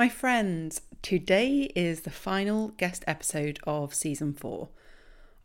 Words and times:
My 0.00 0.08
friends, 0.08 0.80
today 1.02 1.70
is 1.76 2.00
the 2.00 2.10
final 2.10 2.68
guest 2.78 3.04
episode 3.06 3.60
of 3.64 3.92
season 3.92 4.32
four. 4.32 4.70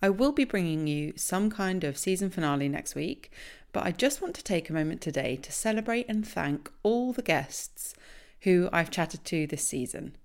I 0.02 0.10
will 0.10 0.32
be 0.32 0.46
bringing 0.46 0.88
you 0.88 1.12
some 1.18 1.50
kind 1.50 1.84
of 1.84 1.98
season 1.98 2.30
finale 2.30 2.70
next 2.70 2.96
week, 2.96 3.34
but 3.74 3.86
I 3.86 3.92
just 3.92 4.22
want 4.22 4.34
to 4.36 4.44
take 4.46 4.70
a 4.70 4.74
moment 4.74 5.02
today 5.02 5.36
to 5.36 5.52
celebrate 5.52 6.06
and 6.08 6.26
thank 6.26 6.72
all 6.84 7.12
the 7.12 7.22
guests 7.22 7.96
who 8.44 8.70
I've 8.72 8.90
chatted 8.92 9.26
to 9.26 9.46
this 9.46 9.68
season. 9.68 10.16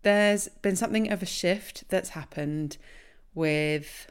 There's 0.00 0.48
been 0.62 0.76
something 0.76 1.12
of 1.12 1.22
a 1.22 1.26
shift 1.26 1.90
that's 1.90 2.16
happened 2.16 2.78
with 3.34 4.10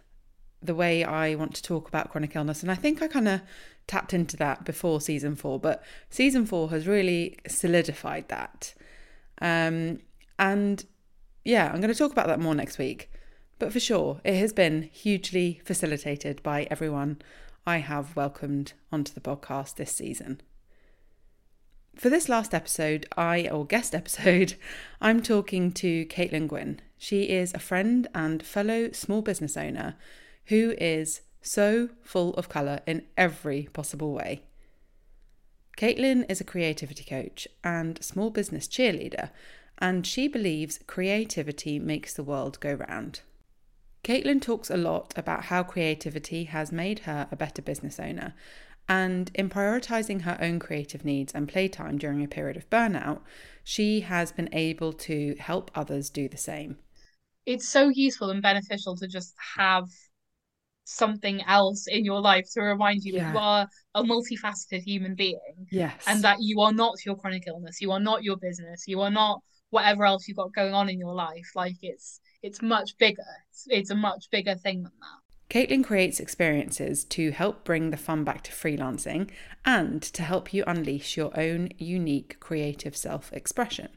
the 0.62 0.76
way 0.76 1.04
I 1.04 1.34
want 1.34 1.56
to 1.56 1.64
talk 1.64 1.88
about 1.88 2.12
chronic 2.12 2.36
illness, 2.36 2.62
and 2.62 2.72
I 2.72 2.76
think 2.76 3.02
I 3.02 3.08
kind 3.08 3.28
of 3.28 3.42
tapped 3.88 4.14
into 4.14 4.38
that 4.38 4.66
before 4.66 5.02
season 5.02 5.36
four, 5.36 5.60
but 5.60 5.84
season 6.12 6.46
four 6.46 6.70
has 6.70 6.86
really 6.86 7.40
solidified 7.48 8.28
that. 8.28 8.76
Um, 9.42 10.00
and 10.38 10.86
yeah, 11.44 11.68
I'm 11.72 11.82
going 11.82 11.94
to 11.94 11.98
talk 11.98 12.12
about 12.12 12.28
that 12.28 12.40
more 12.40 12.56
next 12.56 12.78
week. 12.78 13.12
But 13.58 13.74
for 13.74 13.80
sure, 13.80 14.22
it 14.24 14.36
has 14.36 14.54
been 14.54 14.84
hugely 14.84 15.62
facilitated 15.66 16.42
by 16.44 16.68
everyone 16.72 17.22
I 17.68 17.80
have 17.80 18.16
welcomed 18.16 18.74
onto 18.92 19.14
the 19.14 19.22
podcast 19.22 19.76
this 19.76 19.92
season. 19.92 20.42
For 21.96 22.10
this 22.10 22.30
last 22.30 22.54
episode, 22.54 23.06
I, 23.18 23.50
or 23.50 23.66
guest 23.66 23.94
episode, 24.02 24.56
I'm 25.02 25.22
talking 25.22 25.72
to 25.74 26.06
Caitlin 26.06 26.48
Gwynn. 26.48 26.80
She 26.98 27.24
is 27.24 27.54
a 27.54 27.60
friend 27.60 28.08
and 28.16 28.42
fellow 28.42 28.92
small 28.92 29.22
business 29.22 29.58
owner 29.58 29.96
who 30.46 30.74
is 30.78 31.22
so 31.42 31.90
full 32.02 32.34
of 32.36 32.50
colour 32.50 32.80
in 32.88 33.06
every 33.18 33.70
possible 33.74 34.14
way. 34.14 34.44
Caitlin 35.78 36.26
is 36.30 36.42
a 36.42 36.46
creativity 36.46 37.04
coach 37.04 37.48
and 37.64 38.04
small 38.04 38.30
business 38.30 38.68
cheerleader, 38.68 39.30
and 39.78 40.06
she 40.06 40.28
believes 40.28 40.80
creativity 40.88 41.80
makes 41.80 42.14
the 42.14 42.24
world 42.24 42.60
go 42.60 42.74
round. 42.74 43.22
Caitlin 44.04 44.42
talks 44.42 44.70
a 44.70 44.78
lot 44.78 45.14
about 45.18 45.46
how 45.46 45.64
creativity 45.64 46.46
has 46.46 46.72
made 46.72 47.00
her 47.00 47.28
a 47.32 47.36
better 47.36 47.62
business 47.62 48.00
owner, 48.00 48.34
and 48.88 49.32
in 49.36 49.50
prioritizing 49.50 50.22
her 50.22 50.38
own 50.42 50.60
creative 50.60 51.06
needs 51.06 51.34
and 51.34 51.48
playtime 51.48 51.98
during 51.98 52.24
a 52.24 52.28
period 52.28 52.58
of 52.58 52.70
burnout, 52.70 53.22
she 53.64 54.02
has 54.02 54.32
been 54.32 54.50
able 54.52 54.92
to 54.94 55.36
help 55.40 55.70
others 55.76 56.10
do 56.10 56.28
the 56.28 56.38
same. 56.38 56.78
It's 57.46 57.68
so 57.68 57.90
useful 57.90 58.32
and 58.32 58.42
beneficial 58.42 58.96
to 58.98 59.08
just 59.08 59.36
have 59.58 59.86
something 60.90 61.42
else 61.44 61.88
in 61.88 62.04
your 62.04 62.20
life 62.20 62.46
to 62.54 62.62
remind 62.62 63.04
you 63.04 63.14
Yeah. 63.14 63.24
that 63.26 63.34
you 63.34 63.40
are 63.40 63.68
a 63.96 64.04
multifaceted 64.04 64.82
human 64.82 65.16
being 65.16 65.68
Yes. 65.72 66.04
and 66.08 66.24
that 66.24 66.38
you 66.42 66.62
are 66.62 66.74
not 66.74 66.96
your 67.06 67.16
chronic 67.16 67.44
illness 67.48 67.80
you 67.82 67.92
are 67.92 68.00
not 68.00 68.24
your 68.24 68.38
business 68.38 68.86
you 68.88 69.00
are 69.02 69.12
not 69.12 69.42
whatever 69.70 70.04
else 70.06 70.28
you've 70.28 70.38
got 70.38 70.54
going 70.54 70.74
on 70.74 70.90
in 70.90 71.00
your 71.00 71.14
life 71.14 71.50
like 71.56 71.76
it's 71.82 72.20
it's 72.42 72.62
much 72.62 72.98
bigger 72.98 73.32
it's, 73.52 73.66
it's 73.70 73.90
a 73.92 73.96
much 73.96 74.26
bigger 74.32 74.56
thing 74.56 74.82
than 74.84 74.92
that 75.00 75.20
Caitlin 75.50 75.84
creates 75.84 76.20
experiences 76.20 77.04
to 77.06 77.32
help 77.32 77.64
bring 77.64 77.90
the 77.90 77.98
fun 77.98 78.24
back 78.24 78.44
to 78.44 78.52
freelancing 78.52 79.30
and 79.66 80.00
to 80.02 80.22
help 80.22 80.54
you 80.54 80.64
unleash 80.68 81.18
your 81.18 81.32
own 81.40 81.70
unique 81.80 82.40
creative 82.40 82.96
self 82.96 83.34
expression. 83.34 83.90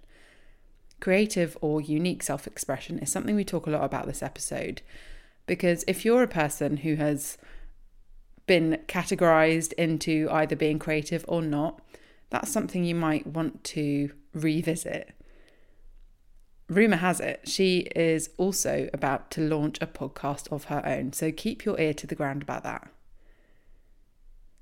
Creative 0.98 1.58
or 1.60 1.82
unique 1.82 2.22
self 2.22 2.46
expression 2.46 2.98
is 3.00 3.12
something 3.12 3.34
we 3.36 3.44
talk 3.44 3.66
a 3.66 3.70
lot 3.70 3.84
about 3.84 4.06
this 4.06 4.22
episode 4.22 4.80
because 5.46 5.84
if 5.86 6.04
you're 6.04 6.22
a 6.22 6.28
person 6.28 6.78
who 6.78 6.94
has 6.96 7.38
been 8.46 8.78
categorized 8.86 9.72
into 9.74 10.28
either 10.30 10.56
being 10.56 10.78
creative 10.78 11.24
or 11.28 11.42
not, 11.42 11.80
that's 12.30 12.50
something 12.50 12.84
you 12.84 12.94
might 12.94 13.26
want 13.26 13.62
to 13.64 14.10
revisit. 14.34 15.14
Rumour 16.68 16.96
has 16.96 17.20
it, 17.20 17.40
she 17.44 17.80
is 17.94 18.30
also 18.38 18.88
about 18.94 19.30
to 19.32 19.42
launch 19.42 19.78
a 19.80 19.86
podcast 19.86 20.50
of 20.50 20.64
her 20.64 20.82
own, 20.86 21.12
so 21.12 21.30
keep 21.30 21.64
your 21.64 21.78
ear 21.78 21.92
to 21.94 22.06
the 22.06 22.14
ground 22.14 22.42
about 22.42 22.62
that. 22.62 22.88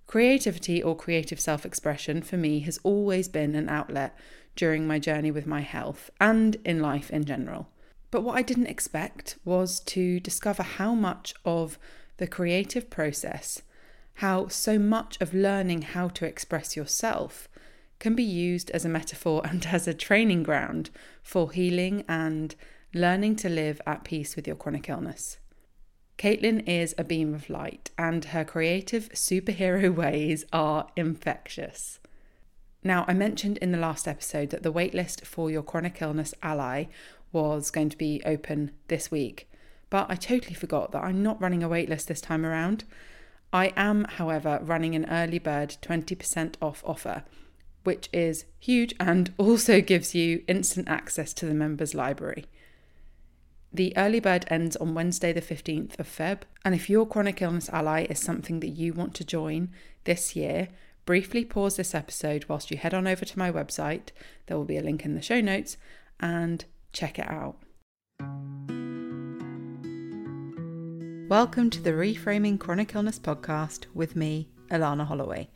Creativity 0.06 0.82
or 0.82 0.96
creative 0.96 1.38
self 1.38 1.64
expression 1.64 2.20
for 2.20 2.36
me 2.36 2.60
has 2.60 2.80
always 2.82 3.28
been 3.28 3.54
an 3.54 3.68
outlet 3.68 4.16
during 4.56 4.84
my 4.86 4.98
journey 4.98 5.30
with 5.30 5.46
my 5.46 5.60
health 5.60 6.10
and 6.20 6.56
in 6.64 6.80
life 6.80 7.10
in 7.10 7.24
general. 7.24 7.68
But 8.10 8.22
what 8.22 8.36
I 8.36 8.42
didn't 8.42 8.66
expect 8.66 9.38
was 9.44 9.80
to 9.80 10.20
discover 10.20 10.62
how 10.62 10.94
much 10.94 11.34
of 11.44 11.78
the 12.16 12.26
creative 12.26 12.90
process, 12.90 13.62
how 14.14 14.48
so 14.48 14.78
much 14.78 15.20
of 15.20 15.32
learning 15.32 15.82
how 15.82 16.08
to 16.08 16.26
express 16.26 16.76
yourself 16.76 17.48
can 17.98 18.14
be 18.14 18.24
used 18.24 18.70
as 18.72 18.84
a 18.84 18.88
metaphor 18.88 19.42
and 19.48 19.66
as 19.66 19.86
a 19.86 19.94
training 19.94 20.42
ground 20.42 20.90
for 21.22 21.52
healing 21.52 22.04
and 22.08 22.56
learning 22.92 23.36
to 23.36 23.48
live 23.48 23.80
at 23.86 24.02
peace 24.02 24.34
with 24.34 24.46
your 24.46 24.56
chronic 24.56 24.88
illness. 24.88 25.38
Caitlin 26.18 26.68
is 26.68 26.94
a 26.98 27.04
beam 27.04 27.32
of 27.32 27.48
light, 27.48 27.90
and 27.96 28.26
her 28.26 28.44
creative 28.44 29.08
superhero 29.10 29.94
ways 29.94 30.44
are 30.52 30.88
infectious. 30.96 31.99
Now, 32.82 33.04
I 33.06 33.12
mentioned 33.12 33.58
in 33.58 33.72
the 33.72 33.78
last 33.78 34.08
episode 34.08 34.50
that 34.50 34.62
the 34.62 34.72
waitlist 34.72 35.26
for 35.26 35.50
your 35.50 35.62
chronic 35.62 36.00
illness 36.00 36.32
ally 36.42 36.84
was 37.30 37.70
going 37.70 37.90
to 37.90 37.98
be 37.98 38.22
open 38.24 38.70
this 38.88 39.10
week, 39.10 39.50
but 39.90 40.06
I 40.08 40.14
totally 40.14 40.54
forgot 40.54 40.92
that 40.92 41.04
I'm 41.04 41.22
not 41.22 41.40
running 41.40 41.62
a 41.62 41.68
waitlist 41.68 42.06
this 42.06 42.20
time 42.20 42.46
around. 42.46 42.84
I 43.52 43.72
am, 43.76 44.04
however, 44.04 44.60
running 44.62 44.94
an 44.94 45.10
early 45.10 45.38
bird 45.38 45.76
20% 45.82 46.54
off 46.62 46.82
offer, 46.86 47.24
which 47.84 48.08
is 48.12 48.46
huge 48.58 48.94
and 48.98 49.32
also 49.38 49.80
gives 49.80 50.14
you 50.14 50.42
instant 50.48 50.88
access 50.88 51.34
to 51.34 51.46
the 51.46 51.54
members' 51.54 51.94
library. 51.94 52.46
The 53.72 53.96
early 53.96 54.20
bird 54.20 54.46
ends 54.48 54.74
on 54.76 54.94
Wednesday, 54.94 55.32
the 55.32 55.42
15th 55.42 55.98
of 55.98 56.08
Feb. 56.08 56.40
And 56.64 56.74
if 56.74 56.90
your 56.90 57.06
chronic 57.06 57.40
illness 57.40 57.68
ally 57.72 58.04
is 58.10 58.18
something 58.18 58.60
that 58.60 58.70
you 58.70 58.92
want 58.92 59.14
to 59.14 59.24
join 59.24 59.70
this 60.04 60.34
year, 60.34 60.68
briefly 61.04 61.44
pause 61.44 61.76
this 61.76 61.94
episode 61.94 62.44
whilst 62.48 62.70
you 62.70 62.76
head 62.76 62.94
on 62.94 63.06
over 63.06 63.24
to 63.24 63.38
my 63.38 63.50
website. 63.50 64.08
There 64.46 64.56
will 64.56 64.64
be 64.64 64.76
a 64.76 64.82
link 64.82 65.04
in 65.04 65.14
the 65.14 65.22
show 65.22 65.40
notes 65.40 65.76
and 66.18 66.64
check 66.92 67.18
it 67.18 67.28
out. 67.28 67.56
Welcome 71.28 71.70
to 71.70 71.80
the 71.80 71.92
Reframing 71.92 72.58
Chronic 72.58 72.94
Illness 72.94 73.18
podcast 73.18 73.86
with 73.94 74.16
me, 74.16 74.48
Alana 74.70 75.06
Holloway. 75.06 75.48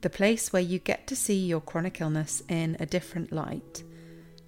The 0.00 0.10
place 0.10 0.52
where 0.52 0.62
you 0.62 0.78
get 0.78 1.06
to 1.08 1.16
see 1.16 1.46
your 1.46 1.60
chronic 1.60 2.00
illness 2.00 2.42
in 2.48 2.76
a 2.80 2.86
different 2.86 3.32
light 3.32 3.82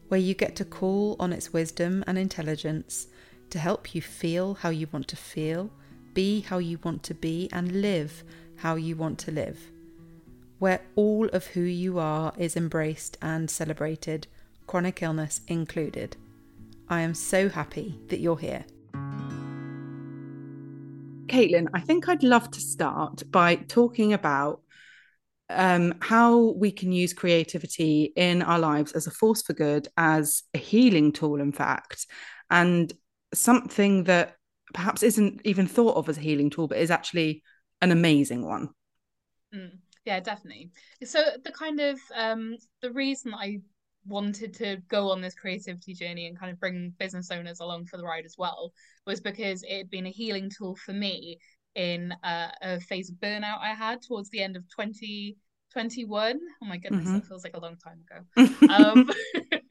where 0.09 0.21
you 0.21 0.35
get 0.35 0.56
to 0.56 0.64
call 0.64 1.17
on 1.21 1.32
its 1.32 1.53
wisdom 1.53 2.03
and 2.06 2.17
intelligence 2.19 3.09
to 3.50 3.59
help 3.59 3.94
you 3.94 4.00
feel 4.00 4.55
how 4.55 4.71
you 4.71 4.88
want 4.91 5.06
to 5.09 5.17
feel, 5.17 5.71
be 6.14 6.41
how 6.41 6.59
you 6.59 6.79
want 6.82 7.03
to 7.03 7.14
be, 7.14 7.49
and 7.53 7.82
live 7.82 8.25
how 8.56 8.75
you 8.75 8.97
want 8.97 9.19
to 9.19 9.31
live. 9.31 9.71
Where 10.59 10.81
all 10.97 11.29
of 11.29 11.47
who 11.47 11.63
you 11.63 11.99
are 11.99 12.33
is 12.37 12.57
embraced 12.57 13.17
and 13.23 13.49
celebrated, 13.51 14.27
chronic 14.67 15.03
illness 15.03 15.41
included. 15.47 16.17
I 16.89 17.01
am 17.03 17.15
so 17.15 17.49
happy 17.49 18.01
that 18.09 18.21
you're 18.21 18.39
here. 18.39 18.65
Caitlin, 21.29 21.69
I 21.75 21.81
think 21.81 22.09
I'd 22.09 22.23
love 22.23 22.51
to 22.51 22.61
start 22.61 23.23
by 23.31 23.57
talking 23.57 24.15
about 24.15 24.63
um, 25.51 25.95
how 26.01 26.53
we 26.53 26.71
can 26.71 26.93
use 26.93 27.13
creativity 27.13 28.13
in 28.17 28.43
our 28.43 28.59
lives 28.59 28.93
as 28.93 29.07
a 29.07 29.11
force 29.11 29.43
for 29.43 29.53
good, 29.53 29.89
as 29.97 30.43
a 30.55 30.59
healing 30.59 31.13
tool, 31.13 31.41
in 31.41 31.53
fact, 31.53 32.07
and 32.51 32.93
something 33.33 34.05
that 34.05 34.37
perhaps 34.75 35.03
isn't 35.03 35.41
even 35.45 35.67
thought 35.67 35.97
of 35.97 36.09
as 36.09 36.19
a 36.19 36.23
healing 36.23 36.51
tool, 36.51 36.67
but 36.67 36.79
is 36.79 36.91
actually 36.91 37.43
an 37.81 37.93
amazing 37.93 38.45
one. 38.45 38.71
Mm, 39.55 39.79
yeah, 40.09 40.21
definitely. 40.21 40.71
So 41.05 41.23
the 41.45 41.53
kind 41.53 41.81
of 41.81 41.99
um, 42.17 42.57
the 42.81 42.91
reason 42.91 43.35
I 43.35 43.61
wanted 44.07 44.55
to 44.55 44.79
go 44.89 45.11
on 45.11 45.21
this 45.21 45.35
creativity 45.35 45.93
journey 45.93 46.29
and 46.29 46.39
kind 46.39 46.51
of 46.51 46.59
bring 46.59 46.95
business 46.99 47.31
owners 47.31 47.61
along 47.61 47.85
for 47.85 47.99
the 47.99 48.05
ride 48.05 48.25
as 48.25 48.37
well 48.39 48.73
was 49.07 49.21
because 49.21 49.63
it 49.65 49.77
had 49.77 49.91
been 49.91 50.07
a 50.07 50.11
healing 50.11 50.49
tool 50.49 50.77
for 50.77 50.95
me 50.95 51.39
in 51.75 52.15
uh, 52.25 52.49
a 52.63 52.81
phase 52.81 53.11
of 53.11 53.17
burnout 53.17 53.59
I 53.61 53.75
had 53.75 54.01
towards 54.01 54.31
the 54.31 54.41
end 54.41 54.57
of 54.57 54.63
2021. 54.71 56.41
Oh 56.63 56.67
my 56.67 56.79
goodness, 56.79 57.05
mm-hmm. 57.05 57.13
that 57.13 57.27
feels 57.27 57.45
like 57.45 57.57
a 57.59 57.61
long 57.61 57.77
time 57.77 58.01
ago. 58.09 58.75
um, 58.75 59.11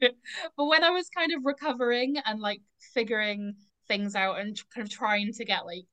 but 0.56 0.66
when 0.66 0.84
I 0.84 0.90
was 0.90 1.08
kind 1.08 1.32
of 1.32 1.44
recovering 1.44 2.14
and 2.24 2.38
like 2.38 2.60
figuring 2.94 3.54
things 3.88 4.14
out 4.14 4.38
and 4.38 4.56
kind 4.72 4.86
of 4.86 4.92
trying 4.92 5.32
to 5.32 5.44
get 5.44 5.66
like 5.66 5.86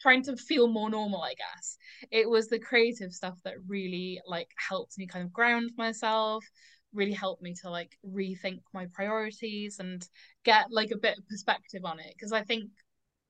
trying 0.00 0.22
to 0.22 0.36
feel 0.36 0.68
more 0.68 0.90
normal 0.90 1.22
i 1.22 1.34
guess 1.34 1.76
it 2.10 2.28
was 2.28 2.48
the 2.48 2.58
creative 2.58 3.12
stuff 3.12 3.38
that 3.44 3.54
really 3.66 4.20
like 4.26 4.48
helped 4.68 4.98
me 4.98 5.06
kind 5.06 5.24
of 5.24 5.32
ground 5.32 5.70
myself 5.76 6.44
really 6.92 7.12
helped 7.12 7.42
me 7.42 7.52
to 7.52 7.68
like 7.68 7.92
rethink 8.08 8.60
my 8.72 8.86
priorities 8.94 9.78
and 9.80 10.06
get 10.44 10.66
like 10.70 10.90
a 10.92 10.98
bit 10.98 11.18
of 11.18 11.28
perspective 11.28 11.84
on 11.84 11.98
it 11.98 12.12
because 12.16 12.32
i 12.32 12.42
think 12.42 12.70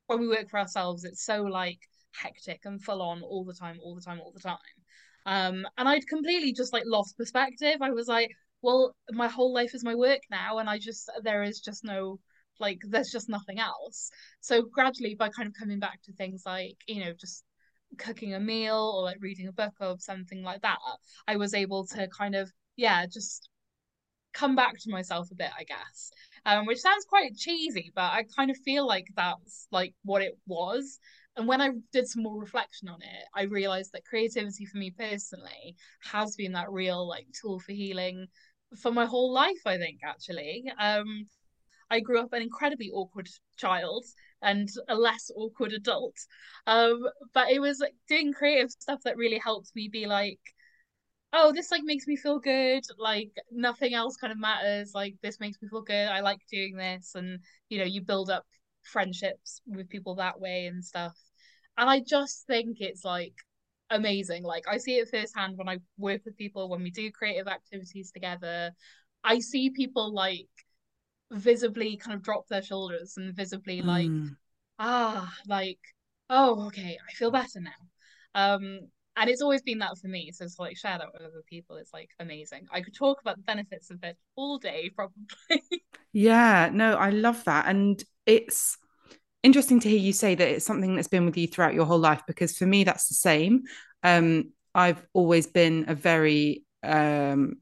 when 0.06 0.20
we 0.20 0.28
work 0.28 0.48
for 0.50 0.58
ourselves, 0.58 1.04
it's 1.04 1.24
so 1.24 1.42
like 1.42 1.78
hectic 2.12 2.60
and 2.64 2.82
full 2.82 3.02
on 3.02 3.22
all 3.22 3.44
the 3.44 3.54
time, 3.54 3.78
all 3.82 3.94
the 3.94 4.00
time, 4.00 4.20
all 4.20 4.32
the 4.32 4.40
time. 4.40 4.56
Um, 5.26 5.66
and 5.76 5.88
I'd 5.88 6.06
completely 6.06 6.52
just 6.52 6.72
like 6.72 6.84
lost 6.86 7.16
perspective. 7.16 7.76
I 7.80 7.90
was 7.90 8.08
like, 8.08 8.30
well, 8.62 8.94
my 9.10 9.28
whole 9.28 9.52
life 9.52 9.74
is 9.74 9.84
my 9.84 9.94
work 9.94 10.20
now, 10.30 10.58
and 10.58 10.68
I 10.68 10.78
just 10.78 11.10
there 11.22 11.42
is 11.42 11.60
just 11.60 11.84
no 11.84 12.18
like 12.58 12.78
there's 12.88 13.10
just 13.10 13.28
nothing 13.28 13.58
else. 13.58 14.10
So 14.40 14.62
gradually, 14.62 15.14
by 15.14 15.28
kind 15.30 15.48
of 15.48 15.54
coming 15.58 15.78
back 15.78 16.02
to 16.04 16.12
things 16.12 16.42
like 16.46 16.76
you 16.86 17.04
know 17.04 17.12
just 17.12 17.44
cooking 17.98 18.34
a 18.34 18.40
meal 18.40 18.94
or 18.96 19.02
like 19.02 19.18
reading 19.20 19.48
a 19.48 19.52
book 19.52 19.74
or 19.80 19.96
something 19.98 20.42
like 20.42 20.62
that, 20.62 20.78
I 21.28 21.36
was 21.36 21.54
able 21.54 21.86
to 21.88 22.08
kind 22.08 22.34
of 22.34 22.50
yeah 22.76 23.06
just 23.06 23.48
come 24.34 24.54
back 24.54 24.74
to 24.78 24.90
myself 24.90 25.30
a 25.30 25.34
bit, 25.34 25.50
I 25.58 25.64
guess 25.64 26.10
um, 26.46 26.64
which 26.64 26.78
sounds 26.78 27.04
quite 27.04 27.36
cheesy, 27.36 27.92
but 27.94 28.12
I 28.12 28.24
kind 28.36 28.50
of 28.50 28.56
feel 28.58 28.86
like 28.86 29.08
that's 29.16 29.66
like 29.72 29.94
what 30.04 30.22
it 30.22 30.38
was. 30.46 31.00
And 31.36 31.46
when 31.48 31.60
I 31.60 31.70
did 31.92 32.08
some 32.08 32.22
more 32.22 32.40
reflection 32.40 32.88
on 32.88 33.02
it, 33.02 33.24
I 33.34 33.42
realized 33.42 33.90
that 33.92 34.04
creativity 34.06 34.64
for 34.64 34.78
me 34.78 34.92
personally 34.96 35.74
has 36.04 36.36
been 36.36 36.52
that 36.52 36.70
real 36.70 37.06
like 37.06 37.26
tool 37.38 37.58
for 37.58 37.72
healing 37.72 38.28
for 38.80 38.92
my 38.92 39.06
whole 39.06 39.32
life, 39.32 39.60
I 39.66 39.76
think, 39.76 39.98
actually. 40.04 40.64
Um, 40.78 41.26
I 41.90 42.00
grew 42.00 42.20
up 42.20 42.32
an 42.32 42.42
incredibly 42.42 42.90
awkward 42.90 43.28
child 43.56 44.04
and 44.42 44.68
a 44.88 44.94
less 44.94 45.30
awkward 45.36 45.72
adult. 45.72 46.16
Um, 46.66 47.06
but 47.32 47.50
it 47.50 47.60
was 47.60 47.80
like 47.80 47.94
doing 48.08 48.32
creative 48.32 48.70
stuff 48.70 49.00
that 49.04 49.16
really 49.16 49.38
helped 49.38 49.70
me 49.74 49.88
be 49.88 50.06
like 50.06 50.40
oh, 51.32 51.52
this 51.52 51.70
like 51.70 51.82
makes 51.84 52.06
me 52.06 52.16
feel 52.16 52.38
good. 52.38 52.82
Like 52.98 53.30
nothing 53.50 53.94
else 53.94 54.16
kind 54.16 54.32
of 54.32 54.38
matters. 54.38 54.92
Like 54.94 55.16
this 55.22 55.40
makes 55.40 55.58
me 55.60 55.68
feel 55.68 55.82
good. 55.82 56.08
I 56.08 56.20
like 56.20 56.40
doing 56.50 56.76
this, 56.76 57.12
and 57.14 57.40
you 57.68 57.78
know, 57.78 57.84
you 57.84 58.02
build 58.02 58.30
up 58.30 58.44
friendships 58.82 59.60
with 59.66 59.88
people 59.88 60.16
that 60.16 60.40
way 60.40 60.66
and 60.66 60.84
stuff. 60.84 61.16
And 61.78 61.90
I 61.90 62.00
just 62.00 62.46
think 62.46 62.78
it's 62.80 63.04
like 63.04 63.34
amazing. 63.90 64.42
Like 64.44 64.64
I 64.68 64.78
see 64.78 64.96
it 64.96 65.08
firsthand 65.10 65.56
when 65.56 65.68
I 65.68 65.78
work 65.98 66.22
with 66.24 66.36
people 66.36 66.68
when 66.68 66.82
we 66.82 66.90
do 66.90 67.10
creative 67.10 67.48
activities 67.48 68.10
together. 68.12 68.72
I 69.24 69.40
see 69.40 69.70
people 69.70 70.14
like 70.14 70.48
visibly 71.32 71.96
kind 71.96 72.14
of 72.14 72.22
drop 72.22 72.46
their 72.48 72.62
shoulders 72.62 73.16
and 73.16 73.34
visibly 73.34 73.82
like 73.82 74.06
mm. 74.06 74.36
ah 74.78 75.32
like 75.48 75.80
oh 76.30 76.66
okay 76.66 76.98
I 77.08 77.12
feel 77.12 77.30
better 77.30 77.60
now. 77.60 77.70
Um 78.34 78.88
and 79.16 79.30
it's 79.30 79.42
always 79.42 79.62
been 79.62 79.78
that 79.78 79.98
for 79.98 80.08
me 80.08 80.30
so 80.32 80.46
to 80.46 80.54
like 80.58 80.76
share 80.76 80.98
that 80.98 81.12
with 81.12 81.22
other 81.22 81.42
people 81.48 81.76
it's 81.76 81.92
like 81.92 82.10
amazing 82.20 82.66
i 82.70 82.80
could 82.80 82.94
talk 82.94 83.20
about 83.20 83.36
the 83.36 83.42
benefits 83.42 83.90
of 83.90 84.02
it 84.04 84.16
all 84.36 84.58
day 84.58 84.90
probably 84.94 85.62
yeah 86.12 86.70
no 86.72 86.94
i 86.96 87.10
love 87.10 87.42
that 87.44 87.66
and 87.66 88.04
it's 88.26 88.76
interesting 89.42 89.80
to 89.80 89.88
hear 89.88 89.98
you 89.98 90.12
say 90.12 90.34
that 90.34 90.48
it's 90.48 90.64
something 90.64 90.96
that's 90.96 91.08
been 91.08 91.24
with 91.24 91.36
you 91.36 91.46
throughout 91.46 91.74
your 91.74 91.86
whole 91.86 91.98
life 91.98 92.22
because 92.26 92.56
for 92.56 92.66
me 92.66 92.84
that's 92.84 93.08
the 93.08 93.14
same 93.14 93.62
um 94.02 94.44
i've 94.74 95.04
always 95.12 95.46
been 95.46 95.84
a 95.88 95.94
very 95.94 96.64
um 96.82 97.56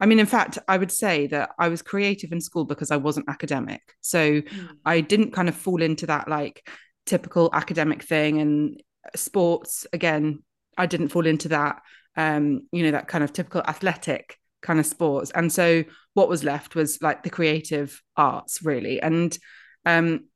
I 0.00 0.06
mean, 0.06 0.18
in 0.18 0.26
fact, 0.26 0.58
I 0.66 0.78
would 0.78 0.90
say 0.90 1.26
that 1.28 1.50
I 1.58 1.68
was 1.68 1.82
creative 1.82 2.32
in 2.32 2.40
school 2.40 2.64
because 2.64 2.90
I 2.90 2.96
wasn't 2.96 3.28
academic. 3.28 3.82
So 4.00 4.40
mm. 4.40 4.68
I 4.84 5.00
didn't 5.00 5.32
kind 5.32 5.48
of 5.48 5.54
fall 5.54 5.82
into 5.82 6.06
that 6.06 6.28
like 6.28 6.66
typical 7.06 7.50
academic 7.52 8.02
thing 8.02 8.40
and 8.40 8.82
sports 9.16 9.86
again 9.92 10.40
I 10.80 10.86
didn't 10.86 11.08
fall 11.08 11.26
into 11.26 11.48
that, 11.48 11.82
um, 12.16 12.66
you 12.72 12.82
know, 12.84 12.92
that 12.92 13.06
kind 13.06 13.22
of 13.22 13.32
typical 13.32 13.62
athletic 13.62 14.38
kind 14.62 14.80
of 14.80 14.86
sports. 14.86 15.30
And 15.34 15.52
so 15.52 15.84
what 16.14 16.28
was 16.28 16.42
left 16.42 16.74
was 16.74 17.02
like 17.02 17.22
the 17.22 17.30
creative 17.30 18.02
arts, 18.16 18.62
really. 18.62 19.00
And 19.00 19.36
um, 19.84 20.28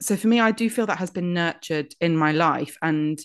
so 0.00 0.16
for 0.16 0.28
me, 0.28 0.40
I 0.40 0.52
do 0.52 0.70
feel 0.70 0.86
that 0.86 0.98
has 0.98 1.10
been 1.10 1.34
nurtured 1.34 1.94
in 2.00 2.16
my 2.16 2.32
life. 2.32 2.76
And 2.80 3.18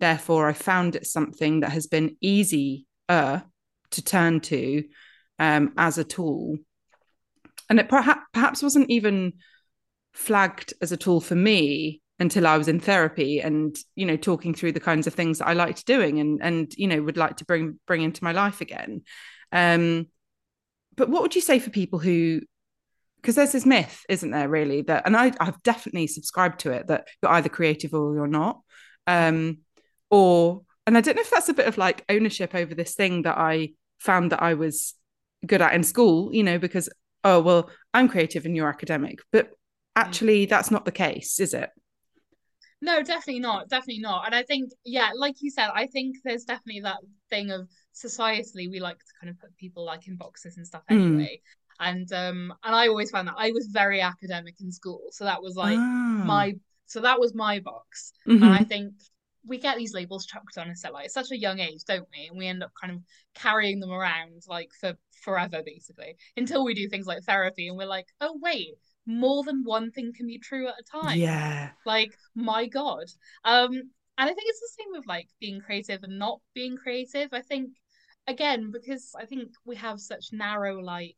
therefore, 0.00 0.48
I 0.48 0.52
found 0.52 0.96
it 0.96 1.06
something 1.06 1.60
that 1.60 1.70
has 1.70 1.86
been 1.86 2.16
easier 2.20 2.82
to 3.08 4.04
turn 4.04 4.40
to 4.40 4.82
um, 5.38 5.72
as 5.76 5.98
a 5.98 6.04
tool. 6.04 6.56
And 7.68 7.80
it 7.80 7.88
perhaps, 7.88 8.22
perhaps 8.32 8.62
wasn't 8.62 8.90
even 8.90 9.34
flagged 10.12 10.74
as 10.80 10.92
a 10.92 10.96
tool 10.96 11.20
for 11.20 11.34
me 11.34 12.00
until 12.18 12.46
I 12.46 12.56
was 12.56 12.68
in 12.68 12.80
therapy 12.80 13.40
and 13.40 13.76
you 13.94 14.06
know 14.06 14.16
talking 14.16 14.54
through 14.54 14.72
the 14.72 14.80
kinds 14.80 15.06
of 15.06 15.12
things 15.12 15.38
that 15.38 15.48
I 15.48 15.52
liked 15.52 15.84
doing 15.84 16.18
and 16.18 16.40
and 16.42 16.72
you 16.74 16.86
know 16.86 17.02
would 17.02 17.18
like 17.18 17.36
to 17.38 17.44
bring 17.44 17.78
bring 17.86 18.02
into 18.02 18.24
my 18.24 18.32
life 18.32 18.60
again. 18.62 19.02
Um, 19.52 20.06
but 20.96 21.10
what 21.10 21.20
would 21.20 21.34
you 21.34 21.42
say 21.42 21.58
for 21.58 21.70
people 21.70 21.98
who 21.98 22.40
because 23.26 23.34
there's 23.34 23.52
this 23.52 23.66
myth, 23.66 24.04
isn't 24.08 24.30
there, 24.30 24.48
really, 24.48 24.82
that 24.82 25.02
and 25.04 25.16
I, 25.16 25.32
I've 25.40 25.60
definitely 25.64 26.06
subscribed 26.06 26.60
to 26.60 26.70
it 26.70 26.86
that 26.86 27.08
you're 27.20 27.32
either 27.32 27.48
creative 27.48 27.92
or 27.92 28.14
you're 28.14 28.28
not. 28.28 28.60
Um, 29.08 29.58
or 30.10 30.62
and 30.86 30.96
I 30.96 31.00
don't 31.00 31.16
know 31.16 31.22
if 31.22 31.30
that's 31.30 31.48
a 31.48 31.54
bit 31.54 31.66
of 31.66 31.76
like 31.76 32.04
ownership 32.08 32.54
over 32.54 32.72
this 32.74 32.94
thing 32.94 33.22
that 33.22 33.36
I 33.36 33.70
found 33.98 34.30
that 34.30 34.42
I 34.42 34.54
was 34.54 34.94
good 35.46 35.62
at 35.62 35.74
in 35.74 35.82
school, 35.82 36.32
you 36.34 36.42
know, 36.42 36.58
because 36.58 36.88
oh 37.24 37.40
well, 37.40 37.70
I'm 37.94 38.08
creative 38.08 38.44
and 38.46 38.56
you're 38.56 38.68
academic. 38.68 39.18
But 39.32 39.50
mm. 39.50 39.54
actually 39.96 40.46
that's 40.46 40.70
not 40.70 40.84
the 40.84 40.92
case, 40.92 41.40
is 41.40 41.54
it? 41.54 41.70
No, 42.82 43.02
definitely 43.02 43.40
not. 43.40 43.68
Definitely 43.68 44.00
not. 44.02 44.26
And 44.26 44.34
I 44.34 44.42
think, 44.42 44.70
yeah, 44.84 45.10
like 45.16 45.36
you 45.40 45.50
said, 45.50 45.70
I 45.74 45.86
think 45.86 46.16
there's 46.24 46.44
definitely 46.44 46.82
that 46.82 46.98
thing 47.30 47.50
of 47.50 47.68
societally 47.94 48.70
we 48.70 48.80
like 48.80 48.98
to 48.98 49.12
kind 49.20 49.30
of 49.30 49.40
put 49.40 49.56
people 49.56 49.84
like 49.84 50.06
in 50.06 50.16
boxes 50.16 50.56
and 50.58 50.66
stuff 50.66 50.82
Hmm. 50.88 50.94
anyway. 50.94 51.40
And 51.80 52.10
um 52.12 52.52
and 52.62 52.74
I 52.74 52.88
always 52.88 53.10
found 53.10 53.28
that 53.28 53.34
I 53.38 53.50
was 53.52 53.66
very 53.66 54.00
academic 54.00 54.60
in 54.60 54.70
school. 54.70 55.02
So 55.10 55.24
that 55.24 55.42
was 55.42 55.56
like 55.56 55.78
Ah. 55.78 56.22
my 56.26 56.54
so 56.86 57.00
that 57.00 57.18
was 57.18 57.34
my 57.34 57.60
box. 57.60 58.12
Mhm. 58.26 58.42
And 58.42 58.54
I 58.54 58.64
think 58.64 58.92
we 59.46 59.58
get 59.58 59.76
these 59.76 59.94
labels 59.94 60.26
chucked 60.26 60.58
on 60.58 60.70
us 60.70 60.84
at 60.84 60.92
like 60.92 61.10
such 61.10 61.30
a 61.30 61.38
young 61.38 61.60
age, 61.60 61.84
don't 61.86 62.08
we? 62.12 62.26
And 62.28 62.36
we 62.36 62.46
end 62.46 62.62
up 62.62 62.72
kind 62.80 62.92
of 62.92 63.00
carrying 63.34 63.80
them 63.80 63.92
around 63.92 64.42
like 64.48 64.70
for 64.80 64.94
forever, 65.22 65.62
basically, 65.64 66.16
until 66.36 66.64
we 66.64 66.74
do 66.74 66.88
things 66.88 67.06
like 67.06 67.22
therapy 67.22 67.68
and 67.68 67.76
we're 67.76 67.86
like, 67.86 68.08
oh 68.20 68.38
wait, 68.42 68.74
more 69.06 69.44
than 69.44 69.62
one 69.64 69.90
thing 69.90 70.12
can 70.14 70.26
be 70.26 70.38
true 70.38 70.66
at 70.68 70.74
a 70.78 71.00
time. 71.04 71.18
yeah. 71.18 71.70
Like, 71.84 72.12
my 72.34 72.66
God. 72.66 73.04
Um, 73.44 73.72
and 74.18 74.30
I 74.30 74.32
think 74.32 74.46
it's 74.46 74.60
the 74.60 74.82
same 74.82 74.92
with 74.92 75.06
like 75.06 75.28
being 75.40 75.60
creative 75.60 76.02
and 76.02 76.18
not 76.18 76.40
being 76.54 76.76
creative. 76.76 77.28
I 77.32 77.42
think 77.42 77.70
again, 78.26 78.70
because 78.72 79.12
I 79.18 79.26
think 79.26 79.50
we 79.64 79.76
have 79.76 80.00
such 80.00 80.28
narrow 80.32 80.80
like 80.80 81.16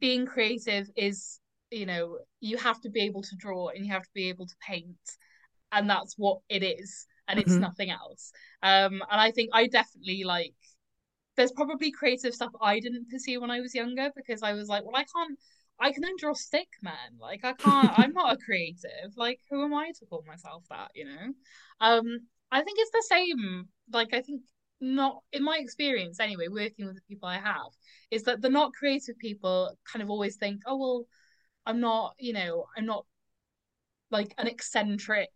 being 0.00 0.26
creative 0.26 0.88
is, 0.96 1.40
you 1.70 1.86
know, 1.86 2.18
you 2.40 2.56
have 2.58 2.80
to 2.82 2.90
be 2.90 3.02
able 3.02 3.22
to 3.22 3.36
draw 3.36 3.68
and 3.68 3.84
you 3.86 3.92
have 3.92 4.02
to 4.02 4.14
be 4.14 4.28
able 4.28 4.46
to 4.46 4.54
paint. 4.66 4.96
And 5.72 5.88
that's 5.88 6.14
what 6.16 6.38
it 6.48 6.62
is. 6.62 7.06
And 7.28 7.38
it's 7.40 7.58
Mhm. 7.58 7.60
nothing 7.60 7.90
else. 7.90 8.32
Um, 8.62 8.94
and 9.10 9.20
I 9.20 9.30
think 9.30 9.50
I 9.52 9.66
definitely 9.66 10.24
like 10.24 10.54
there's 11.36 11.52
probably 11.52 11.90
creative 11.90 12.34
stuff 12.34 12.52
I 12.60 12.80
didn't 12.80 13.10
pursue 13.10 13.40
when 13.40 13.50
I 13.50 13.60
was 13.60 13.74
younger 13.74 14.10
because 14.14 14.42
I 14.42 14.52
was 14.52 14.68
like, 14.68 14.84
well, 14.84 14.96
I 14.96 15.04
can't 15.04 15.38
I 15.80 15.90
can 15.92 16.04
only 16.04 16.16
draw 16.18 16.34
stick 16.34 16.68
man. 16.82 17.18
Like 17.18 17.44
I 17.44 17.52
can't 17.54 17.92
I'm 17.94 18.12
not 18.12 18.34
a 18.34 18.38
creative. 18.38 19.16
Like 19.16 19.40
who 19.50 19.64
am 19.64 19.74
I 19.74 19.90
to 19.98 20.06
call 20.06 20.24
myself 20.26 20.64
that, 20.70 20.90
you 20.94 21.06
know? 21.06 21.32
Um 21.80 22.04
I 22.52 22.62
think 22.62 22.78
it's 22.80 22.90
the 22.92 23.04
same. 23.08 23.68
Like 23.92 24.14
I 24.14 24.22
think 24.22 24.42
not 24.80 25.22
in 25.32 25.42
my 25.42 25.58
experience 25.58 26.20
anyway, 26.20 26.48
working 26.48 26.86
with 26.86 26.96
the 26.96 27.02
people 27.08 27.28
I 27.28 27.38
have, 27.38 27.70
is 28.10 28.22
that 28.24 28.40
the 28.42 28.50
not 28.50 28.72
creative 28.74 29.18
people 29.18 29.76
kind 29.90 30.02
of 30.02 30.10
always 30.10 30.36
think, 30.36 30.62
oh 30.66 30.76
well, 30.76 31.06
I'm 31.66 31.80
not, 31.80 32.14
you 32.18 32.32
know, 32.34 32.66
I'm 32.76 32.86
not 32.86 33.06
like 34.10 34.34
an 34.38 34.46
eccentric, 34.46 35.30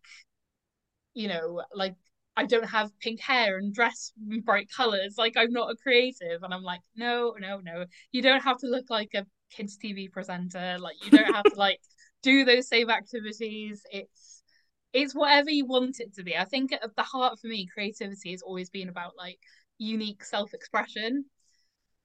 you 1.18 1.26
know, 1.26 1.62
like 1.74 1.96
I 2.36 2.44
don't 2.46 2.70
have 2.70 2.96
pink 3.00 3.20
hair 3.20 3.58
and 3.58 3.74
dress 3.74 4.12
in 4.30 4.40
bright 4.42 4.68
colors. 4.74 5.16
Like 5.18 5.36
I'm 5.36 5.52
not 5.52 5.72
a 5.72 5.74
creative. 5.74 6.44
And 6.44 6.54
I'm 6.54 6.62
like, 6.62 6.80
no, 6.94 7.34
no, 7.40 7.58
no. 7.58 7.86
You 8.12 8.22
don't 8.22 8.42
have 8.42 8.58
to 8.58 8.68
look 8.68 8.88
like 8.88 9.10
a 9.14 9.26
kids 9.50 9.76
TV 9.76 10.08
presenter. 10.10 10.76
Like 10.78 10.94
you 11.04 11.10
don't 11.10 11.34
have 11.34 11.44
to 11.44 11.54
like 11.56 11.80
do 12.22 12.44
those 12.44 12.68
same 12.68 12.88
activities. 12.88 13.82
It's 13.90 14.44
it's 14.92 15.12
whatever 15.12 15.50
you 15.50 15.66
want 15.66 15.98
it 15.98 16.14
to 16.14 16.22
be. 16.22 16.36
I 16.36 16.44
think 16.44 16.72
at 16.72 16.94
the 16.96 17.02
heart 17.02 17.40
for 17.40 17.48
me, 17.48 17.66
creativity 17.66 18.30
has 18.30 18.42
always 18.42 18.70
been 18.70 18.88
about 18.88 19.16
like 19.18 19.40
unique 19.78 20.22
self-expression. 20.22 21.24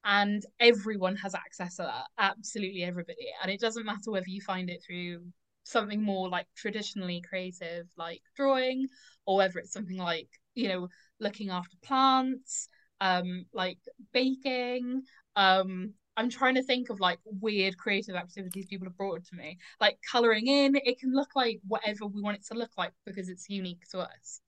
And 0.05 0.43
everyone 0.59 1.17
has 1.17 1.35
access 1.35 1.75
to 1.75 1.83
that. 1.83 2.05
Absolutely 2.17 2.83
everybody. 2.83 3.27
And 3.43 3.51
it 3.51 3.59
doesn't 3.59 3.85
matter 3.85 4.09
whether 4.09 4.27
you 4.27 4.41
find 4.41 4.71
it 4.71 4.83
through 4.85 5.21
something 5.63 6.01
more 6.01 6.29
like 6.29 6.47
traditionally 6.55 7.21
creative, 7.27 7.87
like 7.97 8.21
drawing, 8.35 8.87
or 9.25 9.37
whether 9.37 9.59
it's 9.59 9.73
something 9.73 9.97
like, 9.97 10.29
you 10.55 10.67
know, 10.69 10.87
looking 11.19 11.49
after 11.49 11.77
plants, 11.83 12.67
um, 13.01 13.45
like 13.53 13.79
baking. 14.13 15.03
Um, 15.35 15.93
I'm 16.15 16.29
trying 16.29 16.55
to 16.55 16.63
think 16.63 16.89
of 16.89 16.99
like 16.99 17.19
weird 17.25 17.77
creative 17.77 18.15
activities 18.15 18.67
people 18.67 18.85
have 18.87 18.97
brought 18.97 19.25
to 19.25 19.35
me. 19.35 19.57
Like 19.79 19.97
coloring 20.11 20.47
in, 20.47 20.75
it 20.75 20.99
can 20.99 21.13
look 21.13 21.29
like 21.35 21.59
whatever 21.67 22.05
we 22.05 22.21
want 22.21 22.37
it 22.37 22.45
to 22.47 22.53
look 22.53 22.71
like 22.77 22.91
because 23.05 23.29
it's 23.29 23.49
unique 23.49 23.83
to 23.91 23.99
us. 23.99 24.41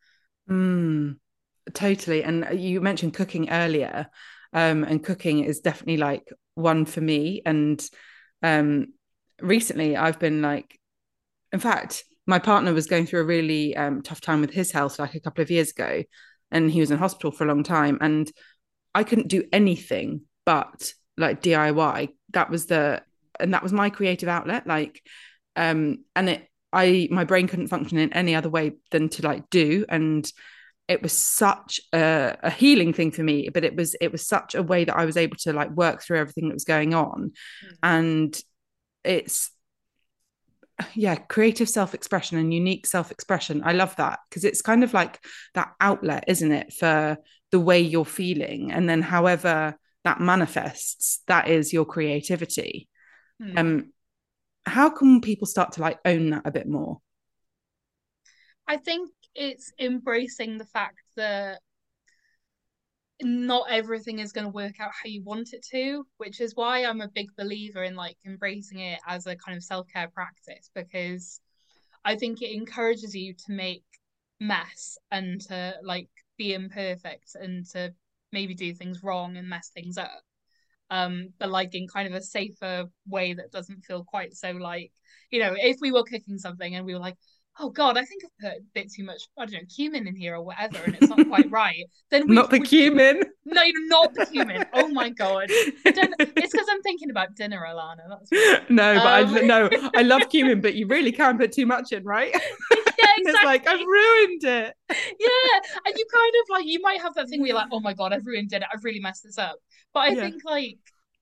Mm, 0.49 1.17
totally. 1.73 2.23
And 2.23 2.45
uh, 2.45 2.51
you 2.51 2.81
mentioned 2.81 3.13
cooking 3.13 3.49
earlier. 3.49 4.07
Um, 4.53 4.83
and 4.83 5.03
cooking 5.03 5.43
is 5.43 5.59
definitely 5.59 5.97
like 5.97 6.31
one 6.53 6.85
for 6.85 7.01
me. 7.01 7.41
And 7.45 7.83
um, 8.41 8.93
recently 9.41 9.97
I've 9.97 10.19
been 10.19 10.41
like, 10.41 10.79
in 11.55 11.61
fact, 11.61 12.03
my 12.27 12.37
partner 12.37 12.73
was 12.73 12.85
going 12.85 13.05
through 13.05 13.21
a 13.21 13.25
really 13.25 13.75
um, 13.77 14.01
tough 14.01 14.19
time 14.19 14.41
with 14.41 14.51
his 14.51 14.71
health 14.71 14.99
like 14.99 15.15
a 15.15 15.21
couple 15.21 15.41
of 15.41 15.49
years 15.49 15.71
ago, 15.71 16.03
and 16.51 16.69
he 16.69 16.81
was 16.81 16.91
in 16.91 16.97
hospital 16.97 17.31
for 17.31 17.45
a 17.45 17.47
long 17.47 17.63
time. 17.63 17.97
And 18.01 18.29
I 18.93 19.03
couldn't 19.05 19.29
do 19.29 19.45
anything 19.53 20.21
but 20.45 20.91
like 21.17 21.41
DIY. 21.41 22.09
That 22.33 22.49
was 22.49 22.65
the, 22.65 23.01
and 23.39 23.53
that 23.53 23.63
was 23.63 23.71
my 23.71 23.89
creative 23.89 24.27
outlet. 24.27 24.67
Like, 24.67 25.01
um, 25.55 26.03
and 26.13 26.29
it, 26.29 26.47
I, 26.73 27.07
my 27.09 27.23
brain 27.23 27.47
couldn't 27.47 27.69
function 27.69 27.99
in 27.99 28.11
any 28.11 28.35
other 28.35 28.49
way 28.49 28.73
than 28.91 29.07
to 29.09 29.21
like 29.23 29.49
do. 29.49 29.85
And 29.87 30.29
it 30.89 31.01
was 31.01 31.13
such 31.13 31.79
a, 31.93 32.35
a 32.43 32.49
healing 32.49 32.93
thing 32.93 33.09
for 33.09 33.23
me 33.23 33.49
but 33.51 33.63
it 33.63 33.75
was 33.75 33.95
it 33.99 34.11
was 34.11 34.27
such 34.27 34.53
a 34.53 34.61
way 34.61 34.85
that 34.85 34.95
i 34.95 35.03
was 35.03 35.17
able 35.17 35.35
to 35.35 35.51
like 35.51 35.71
work 35.71 36.03
through 36.03 36.19
everything 36.19 36.47
that 36.47 36.53
was 36.53 36.63
going 36.63 36.93
on 36.93 37.31
Mm. 37.63 37.77
and 37.81 38.41
it's 39.03 39.49
yeah 40.93 41.15
creative 41.15 41.69
self-expression 41.69 42.37
and 42.37 42.53
unique 42.53 42.85
self-expression. 42.85 43.61
I 43.63 43.73
love 43.73 43.95
that 43.97 44.19
because 44.29 44.43
it's 44.43 44.61
kind 44.61 44.83
of 44.83 44.93
like 44.93 45.23
that 45.53 45.73
outlet 45.79 46.25
isn't 46.27 46.51
it 46.51 46.73
for 46.73 47.17
the 47.51 47.59
way 47.59 47.79
you're 47.79 48.05
feeling 48.05 48.71
and 48.71 48.89
then 48.89 49.01
however 49.01 49.75
that 50.03 50.19
manifests 50.19 51.21
that 51.27 51.47
is 51.47 51.73
your 51.73 51.85
creativity. 51.85 52.87
Hmm. 53.41 53.57
um 53.57 53.93
how 54.65 54.89
can 54.89 55.21
people 55.21 55.47
start 55.47 55.73
to 55.73 55.81
like 55.81 55.99
own 56.05 56.31
that 56.31 56.41
a 56.45 56.51
bit 56.51 56.67
more? 56.67 56.99
I 58.67 58.77
think 58.77 59.11
it's 59.35 59.71
embracing 59.79 60.57
the 60.57 60.65
fact 60.65 61.01
that 61.15 61.59
not 63.21 63.67
everything 63.69 64.19
is 64.19 64.31
going 64.31 64.45
to 64.45 64.51
work 64.51 64.79
out 64.79 64.91
how 64.91 65.07
you 65.07 65.23
want 65.23 65.53
it 65.53 65.65
to, 65.71 66.05
which 66.17 66.41
is 66.41 66.55
why 66.55 66.83
I'm 66.83 67.01
a 67.01 67.07
big 67.07 67.29
believer 67.37 67.83
in 67.83 67.95
like 67.95 68.17
embracing 68.25 68.79
it 68.79 68.99
as 69.07 69.25
a 69.25 69.35
kind 69.35 69.55
of 69.55 69.63
self-care 69.63 70.09
practice 70.09 70.69
because 70.75 71.39
I 72.03 72.15
think 72.15 72.41
it 72.41 72.53
encourages 72.53 73.15
you 73.15 73.33
to 73.33 73.53
make 73.53 73.83
mess 74.39 74.97
and 75.11 75.39
to 75.41 75.75
like 75.83 76.09
be 76.37 76.53
imperfect 76.53 77.35
and 77.35 77.65
to 77.71 77.93
maybe 78.31 78.53
do 78.53 78.73
things 78.73 79.01
wrong 79.01 79.37
and 79.37 79.47
mess 79.47 79.71
things 79.73 79.97
up. 79.97 80.21
Um, 80.91 81.29
but 81.39 81.49
like 81.49 81.73
in 81.73 81.87
kind 81.87 82.07
of 82.07 82.13
a 82.13 82.21
safer 82.21 82.85
way 83.07 83.33
that 83.33 83.51
doesn't 83.51 83.85
feel 83.85 84.03
quite 84.03 84.33
so 84.35 84.51
like, 84.51 84.91
you 85.31 85.39
know, 85.39 85.55
if 85.57 85.77
we 85.81 85.91
were 85.91 86.03
cooking 86.03 86.37
something 86.37 86.75
and 86.75 86.85
we 86.85 86.93
were 86.93 86.99
like, 86.99 87.17
oh 87.59 87.69
god, 87.69 87.97
I 87.97 88.03
think 88.05 88.23
I've 88.25 88.37
put 88.51 88.57
a 88.59 88.61
bit 88.73 88.91
too 88.91 89.03
much, 89.03 89.21
I 89.37 89.45
don't 89.45 89.53
know, 89.53 89.59
cumin 89.73 90.07
in 90.07 90.15
here 90.15 90.35
or 90.35 90.41
whatever, 90.43 90.83
and 90.85 90.95
it's 90.95 91.09
not 91.09 91.25
quite 91.27 91.49
right. 91.49 91.85
Then 92.09 92.27
we 92.27 92.35
not 92.35 92.49
the 92.49 92.59
we- 92.59 92.67
cumin 92.67 93.21
No, 93.45 93.61
not 93.87 94.13
the 94.13 94.25
cumin. 94.25 94.65
Oh 94.73 94.87
my 94.89 95.09
god. 95.09 95.47
It's 95.85 96.51
because 96.51 96.67
I'm 96.69 96.81
thinking 96.81 97.09
about 97.11 97.35
dinner, 97.35 97.63
Alana. 97.67 98.09
That's 98.09 98.31
no, 98.69 98.99
but 98.99 99.23
Um, 99.23 99.35
I 99.35 99.41
no, 99.41 99.69
I 99.95 100.01
love 100.01 100.29
cumin, 100.29 100.61
but 100.61 100.75
you 100.75 100.87
really 100.87 101.11
can 101.11 101.37
put 101.37 101.51
too 101.51 101.65
much 101.65 101.91
in, 101.91 102.03
right? 102.03 102.31
yeah, 102.33 102.39
And 103.17 103.27
it's 103.27 103.43
like 103.43 103.67
I've 103.67 103.79
ruined 103.85 104.43
it. 104.43 104.73
yeah, 104.89 105.59
and 105.85 105.95
you 105.97 106.05
kind 106.13 106.33
of 106.41 106.49
like 106.49 106.65
you 106.65 106.79
might 106.81 107.01
have 107.01 107.13
that 107.15 107.29
thing 107.29 107.39
where 107.39 107.47
you're 107.47 107.55
like, 107.57 107.69
oh 107.71 107.79
my 107.79 107.93
god, 107.93 108.13
I've 108.13 108.25
ruined 108.25 108.49
dinner. 108.49 108.65
I've 108.73 108.83
really 108.83 108.99
messed 108.99 109.23
this 109.23 109.37
up. 109.37 109.57
But 109.93 110.01
I 110.01 110.09
Yeah. 110.13 110.21
think 110.21 110.41
like 110.45 110.77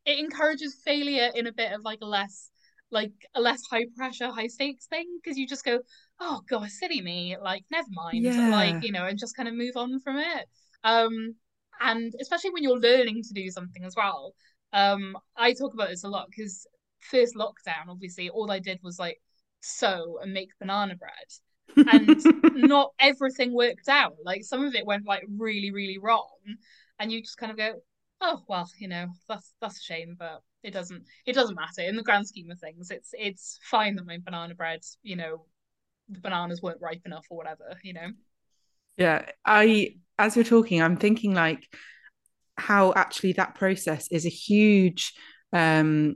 it 0.06 0.20
encourages 0.20 0.76
failure 0.84 1.30
in 1.36 1.48
a 1.48 1.52
bit 1.54 1.72
of 1.74 1.82
like 1.84 2.00
a 2.02 2.06
less 2.06 2.50
like 2.92 3.12
a 3.34 3.42
less 3.42 3.62
high 3.70 3.86
pressure, 3.96 4.32
high 4.32 4.48
stakes 4.48 4.86
thing 4.86 5.08
because 5.22 5.38
you 5.38 5.48
just 5.48 5.66
go, 5.66 5.80
oh 6.20 6.42
god, 6.50 6.70
silly 6.70 7.02
me, 7.02 7.38
like 7.42 7.64
never 7.72 7.88
mind, 7.92 8.26
Yeah. 8.26 8.48
like 8.48 8.78
you 8.82 8.92
know, 8.92 9.06
and 9.06 9.20
just 9.20 9.36
kind 9.36 9.48
of 9.50 9.56
move 9.56 9.76
on 9.78 10.00
from 10.00 10.18
it. 10.18 10.48
Um, 10.84 11.36
and 11.82 12.14
especially 12.22 12.52
when 12.52 12.64
you're 12.64 12.80
learning 12.80 13.24
to 13.24 13.34
do 13.34 13.50
something 13.50 13.84
as 13.84 13.96
well. 13.96 14.34
Um, 14.74 15.18
I 15.36 15.54
talk 15.54 15.74
about 15.74 15.90
this 15.90 16.04
a 16.04 16.10
lot 16.10 16.28
because 16.30 16.66
first 17.00 17.36
lockdown, 17.36 17.90
obviously, 17.90 18.30
all 18.30 18.52
I 18.52 18.60
did 18.60 18.80
was 18.84 19.00
like 19.00 19.22
sew 19.62 20.20
and 20.22 20.34
make 20.34 20.50
banana 20.60 20.96
bread 20.96 21.12
and 21.88 22.20
not 22.54 22.92
everything 23.00 23.54
worked 23.54 23.88
out. 23.90 24.16
Like 24.24 24.44
some 24.44 24.64
of 24.66 24.76
it 24.76 24.86
went 24.86 25.06
like 25.06 25.24
really, 25.38 25.72
really 25.72 25.98
wrong, 25.98 26.30
and 27.00 27.12
you 27.12 27.22
just 27.22 27.38
kind 27.38 27.52
of 27.52 27.58
go, 27.58 27.82
"Oh 28.22 28.44
well, 28.48 28.70
you 28.80 28.88
know, 28.88 29.08
that's 29.28 29.54
that's 29.62 29.80
a 29.80 29.84
shame, 29.84 30.16
but 30.18 30.42
it 30.64 30.72
doesn't 30.72 31.04
it 31.26 31.34
doesn't 31.34 31.56
matter 31.56 31.82
in 31.82 31.96
the 31.96 32.04
grand 32.04 32.28
scheme 32.28 32.52
of 32.52 32.60
things. 32.60 32.90
It's 32.92 33.14
it's 33.18 33.60
fine 33.70 33.96
that 33.96 34.06
my 34.06 34.18
banana 34.24 34.56
bread, 34.56 34.82
you 35.04 35.16
know, 35.16 35.46
the 36.10 36.20
bananas 36.20 36.62
weren't 36.62 36.82
ripe 36.82 37.02
enough 37.06 37.26
or 37.30 37.38
whatever, 37.38 37.78
you 37.84 37.94
know." 37.94 38.12
Yeah, 38.98 39.26
I 39.46 39.96
as 40.20 40.36
you're 40.36 40.46
talking, 40.46 40.82
I'm 40.82 40.98
thinking 40.98 41.34
like 41.34 41.68
how 42.58 42.94
actually 42.96 43.34
that 43.34 43.56
process 43.56 44.08
is 44.12 44.26
a 44.26 44.30
huge 44.30 45.14
um 45.52 46.16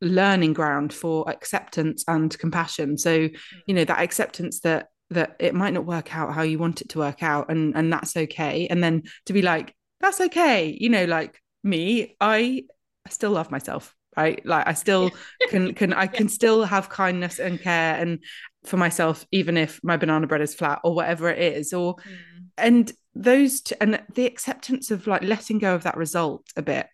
learning 0.00 0.52
ground 0.52 0.92
for 0.92 1.28
acceptance 1.28 2.04
and 2.08 2.36
compassion. 2.38 2.96
So, 2.96 3.28
you 3.66 3.74
know, 3.74 3.84
that 3.84 4.00
acceptance 4.00 4.60
that 4.60 4.88
that 5.10 5.36
it 5.40 5.54
might 5.54 5.74
not 5.74 5.86
work 5.86 6.14
out 6.14 6.32
how 6.32 6.42
you 6.42 6.58
want 6.58 6.80
it 6.80 6.90
to 6.90 6.98
work 6.98 7.22
out 7.22 7.50
and 7.50 7.74
and 7.76 7.92
that's 7.92 8.16
okay. 8.16 8.66
And 8.68 8.82
then 8.82 9.02
to 9.26 9.32
be 9.32 9.42
like, 9.42 9.74
that's 10.00 10.20
okay, 10.20 10.76
you 10.80 10.88
know, 10.88 11.04
like 11.04 11.40
me, 11.62 12.16
I 12.20 12.64
I 13.06 13.10
still 13.10 13.32
love 13.32 13.50
myself. 13.50 13.94
Right 14.16 14.44
like 14.44 14.66
i 14.66 14.72
still 14.72 15.10
can 15.48 15.74
can 15.74 15.92
i 15.92 16.06
can 16.06 16.28
still 16.28 16.64
have 16.64 16.88
kindness 16.88 17.38
and 17.38 17.60
care 17.60 17.96
and 17.96 18.18
for 18.64 18.76
myself 18.76 19.24
even 19.30 19.56
if 19.56 19.80
my 19.82 19.96
banana 19.96 20.26
bread 20.26 20.40
is 20.40 20.54
flat 20.54 20.80
or 20.84 20.94
whatever 20.94 21.28
it 21.28 21.38
is 21.38 21.72
or 21.72 21.96
mm. 21.96 22.16
and 22.58 22.92
those 23.14 23.60
t- 23.62 23.74
and 23.80 24.02
the 24.14 24.26
acceptance 24.26 24.90
of 24.90 25.06
like 25.06 25.22
letting 25.22 25.58
go 25.58 25.74
of 25.74 25.84
that 25.84 25.96
result 25.96 26.44
a 26.56 26.62
bit 26.62 26.86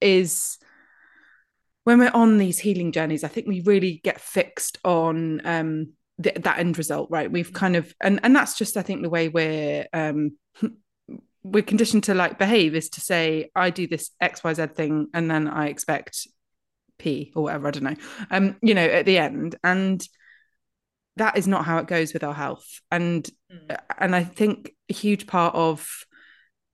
is 0.00 0.58
when 1.84 1.98
we're 1.98 2.10
on 2.14 2.38
these 2.38 2.58
healing 2.58 2.92
journeys 2.92 3.24
i 3.24 3.28
think 3.28 3.46
we 3.46 3.60
really 3.62 4.00
get 4.04 4.20
fixed 4.20 4.78
on 4.84 5.40
um 5.44 5.92
th- 6.22 6.36
that 6.36 6.58
end 6.58 6.78
result 6.78 7.10
right 7.10 7.32
we've 7.32 7.50
mm. 7.50 7.54
kind 7.54 7.76
of 7.76 7.92
and 8.00 8.20
and 8.22 8.34
that's 8.36 8.56
just 8.56 8.76
i 8.76 8.82
think 8.82 9.02
the 9.02 9.10
way 9.10 9.28
we're 9.28 9.86
um 9.92 10.36
we're 11.52 11.62
conditioned 11.62 12.04
to 12.04 12.14
like 12.14 12.38
behave 12.38 12.74
is 12.74 12.90
to 12.90 13.00
say 13.00 13.50
i 13.54 13.70
do 13.70 13.86
this 13.86 14.10
xyz 14.22 14.74
thing 14.74 15.08
and 15.14 15.30
then 15.30 15.46
i 15.48 15.68
expect 15.68 16.26
p 16.98 17.32
or 17.36 17.44
whatever 17.44 17.68
i 17.68 17.70
don't 17.70 17.84
know. 17.84 17.96
Um 18.30 18.56
you 18.62 18.74
know 18.74 18.84
at 18.84 19.06
the 19.06 19.18
end. 19.18 19.56
And 19.62 20.06
that 21.16 21.38
is 21.38 21.48
not 21.48 21.64
how 21.64 21.78
it 21.78 21.86
goes 21.86 22.12
with 22.12 22.24
our 22.24 22.34
health. 22.34 22.80
And 22.90 23.28
mm. 23.52 23.78
and 23.98 24.14
i 24.14 24.24
think 24.24 24.72
a 24.88 24.94
huge 24.94 25.26
part 25.26 25.54
of 25.54 25.88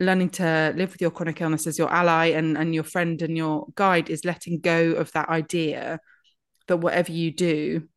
learning 0.01 0.31
to 0.31 0.73
live 0.77 0.93
with 0.93 1.01
your 1.01 1.11
chronic 1.11 1.41
illness 1.41 1.67
as 1.67 1.79
your 1.79 1.91
ally 1.93 2.27
and 2.27 2.57
and 2.59 2.75
your 2.75 2.85
friend 2.85 3.23
and 3.23 3.37
your 3.37 3.67
guide 3.75 4.11
is 4.11 4.25
letting 4.25 4.59
go 4.59 4.93
of 4.93 5.13
that 5.13 5.29
idea 5.29 6.01
that 6.67 6.79
whatever 6.79 7.13
you 7.13 7.31
do 7.31 7.89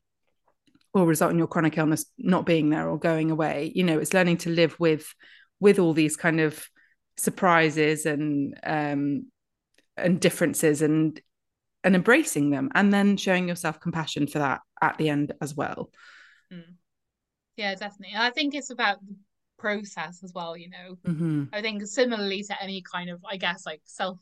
will 0.93 1.05
result 1.05 1.31
in 1.31 1.37
your 1.37 1.47
chronic 1.47 1.77
illness 1.77 2.05
not 2.17 2.45
being 2.45 2.69
there 2.69 2.89
or 2.89 2.97
going 2.97 3.29
away. 3.31 3.71
You 3.75 3.83
know 3.83 3.99
it's 3.99 4.13
learning 4.13 4.37
to 4.37 4.49
live 4.49 4.79
with 4.79 5.13
with 5.59 5.79
all 5.79 5.93
these 5.93 6.15
kind 6.15 6.39
of 6.39 6.67
surprises 7.17 8.05
and 8.05 8.59
um 8.63 9.27
and 9.97 10.19
differences 10.19 10.81
and 10.81 11.21
and 11.83 11.95
embracing 11.95 12.49
them 12.49 12.69
and 12.75 12.93
then 12.93 13.15
showing 13.15 13.47
yourself 13.47 13.79
compassion 13.79 14.27
for 14.27 14.39
that 14.39 14.61
at 14.81 14.97
the 14.97 15.09
end 15.09 15.33
as 15.41 15.55
well 15.55 15.89
mm. 16.51 16.63
yeah 17.55 17.73
definitely 17.75 18.15
i 18.17 18.29
think 18.29 18.53
it's 18.53 18.71
about 18.71 18.97
the 19.07 19.15
process 19.57 20.21
as 20.23 20.33
well 20.33 20.57
you 20.57 20.69
know 20.69 20.97
mm-hmm. 21.07 21.43
i 21.53 21.61
think 21.61 21.85
similarly 21.85 22.43
to 22.43 22.61
any 22.61 22.81
kind 22.81 23.09
of 23.09 23.23
i 23.29 23.37
guess 23.37 23.65
like 23.65 23.81
self 23.85 24.19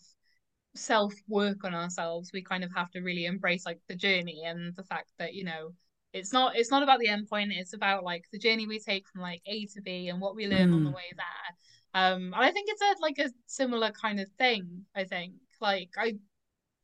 self 0.75 1.13
work 1.27 1.63
on 1.63 1.73
ourselves 1.73 2.31
we 2.33 2.43
kind 2.43 2.63
of 2.63 2.71
have 2.75 2.89
to 2.91 3.01
really 3.01 3.25
embrace 3.25 3.65
like 3.65 3.79
the 3.87 3.95
journey 3.95 4.43
and 4.45 4.75
the 4.75 4.83
fact 4.83 5.11
that 5.17 5.33
you 5.33 5.43
know 5.43 5.73
it's 6.13 6.31
not 6.31 6.55
it's 6.55 6.71
not 6.71 6.83
about 6.83 6.99
the 6.99 7.07
end 7.07 7.27
point 7.27 7.51
it's 7.51 7.73
about 7.73 8.03
like 8.03 8.25
the 8.31 8.39
journey 8.39 8.67
we 8.67 8.79
take 8.79 9.07
from 9.07 9.21
like 9.21 9.41
a 9.45 9.65
to 9.65 9.81
b 9.81 10.09
and 10.09 10.21
what 10.21 10.35
we 10.35 10.47
learn 10.47 10.69
mm. 10.69 10.75
on 10.75 10.83
the 10.83 10.89
mm. 10.89 10.95
way 10.95 11.11
there 11.15 12.01
um 12.01 12.33
and 12.33 12.35
i 12.35 12.51
think 12.51 12.69
it's 12.69 12.81
a 12.81 13.01
like 13.01 13.17
a 13.19 13.29
similar 13.47 13.91
kind 13.91 14.19
of 14.19 14.27
thing 14.37 14.85
i 14.95 15.03
think 15.03 15.33
like 15.59 15.89
i 15.97 16.13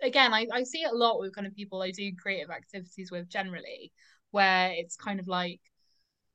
again 0.01 0.33
I, 0.33 0.47
I 0.51 0.63
see 0.63 0.79
it 0.79 0.91
a 0.91 0.95
lot 0.95 1.19
with 1.19 1.35
kind 1.35 1.47
of 1.47 1.55
people 1.55 1.81
i 1.81 1.91
do 1.91 2.11
creative 2.21 2.49
activities 2.49 3.11
with 3.11 3.29
generally 3.29 3.91
where 4.31 4.71
it's 4.73 4.95
kind 4.95 5.19
of 5.19 5.27
like 5.27 5.61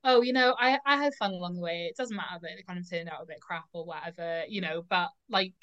oh 0.03 0.21
you 0.21 0.33
know 0.33 0.55
i 0.59 0.79
i 0.85 0.97
had 0.97 1.13
fun 1.15 1.31
along 1.31 1.55
the 1.55 1.61
way 1.61 1.87
it 1.89 1.97
doesn't 1.97 2.15
matter 2.15 2.39
that 2.41 2.51
it 2.51 2.67
kind 2.67 2.79
of 2.79 2.89
turned 2.89 3.09
out 3.09 3.21
a 3.21 3.25
bit 3.25 3.41
crap 3.41 3.65
or 3.73 3.85
whatever 3.85 4.43
you 4.47 4.61
know 4.61 4.83
but 4.89 5.09
like 5.29 5.53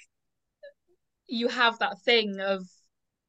you 1.26 1.48
have 1.48 1.78
that 1.78 2.00
thing 2.00 2.40
of 2.40 2.66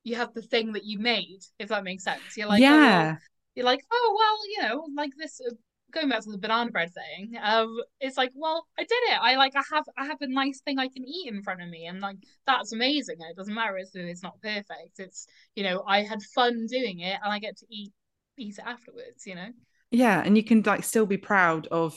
you 0.03 0.15
have 0.15 0.33
the 0.33 0.41
thing 0.41 0.73
that 0.73 0.83
you 0.83 0.99
made 0.99 1.39
if 1.59 1.69
that 1.69 1.83
makes 1.83 2.03
sense 2.03 2.21
you're 2.35 2.47
like 2.47 2.61
yeah 2.61 3.15
oh, 3.15 3.23
you're 3.55 3.65
like, 3.65 3.83
oh 3.91 4.15
well, 4.17 4.37
you 4.49 4.61
know, 4.69 4.87
like 4.95 5.11
this. 5.17 5.39
Uh, 5.41 5.55
going 5.91 6.09
back 6.09 6.21
to 6.21 6.31
the 6.31 6.39
banana 6.39 6.71
bread 6.71 6.91
thing, 6.91 7.33
um, 7.41 7.77
it's 7.99 8.17
like, 8.17 8.31
well, 8.33 8.65
I 8.79 8.81
did 8.81 8.97
it. 9.11 9.19
I 9.21 9.35
like, 9.35 9.55
I 9.55 9.61
have, 9.71 9.85
I 9.95 10.05
have 10.05 10.17
a 10.21 10.27
nice 10.27 10.59
thing 10.61 10.79
I 10.79 10.87
can 10.87 11.07
eat 11.07 11.31
in 11.31 11.43
front 11.43 11.61
of 11.61 11.69
me, 11.69 11.85
and 11.85 12.01
like 12.01 12.17
that's 12.47 12.73
amazing. 12.73 13.17
It 13.19 13.37
doesn't 13.37 13.53
matter 13.53 13.77
if 13.77 13.89
it's 13.93 14.23
not 14.23 14.41
perfect. 14.41 14.97
It's, 14.99 15.27
you 15.55 15.63
know, 15.63 15.83
I 15.87 16.01
had 16.01 16.21
fun 16.35 16.65
doing 16.67 17.01
it, 17.01 17.19
and 17.23 17.31
I 17.31 17.39
get 17.39 17.57
to 17.57 17.65
eat, 17.69 17.91
eat 18.37 18.57
it 18.57 18.65
afterwards. 18.65 19.25
You 19.25 19.35
know. 19.35 19.49
Yeah, 19.91 20.21
and 20.25 20.35
you 20.35 20.43
can 20.43 20.63
like 20.63 20.83
still 20.83 21.05
be 21.05 21.17
proud 21.17 21.67
of 21.67 21.95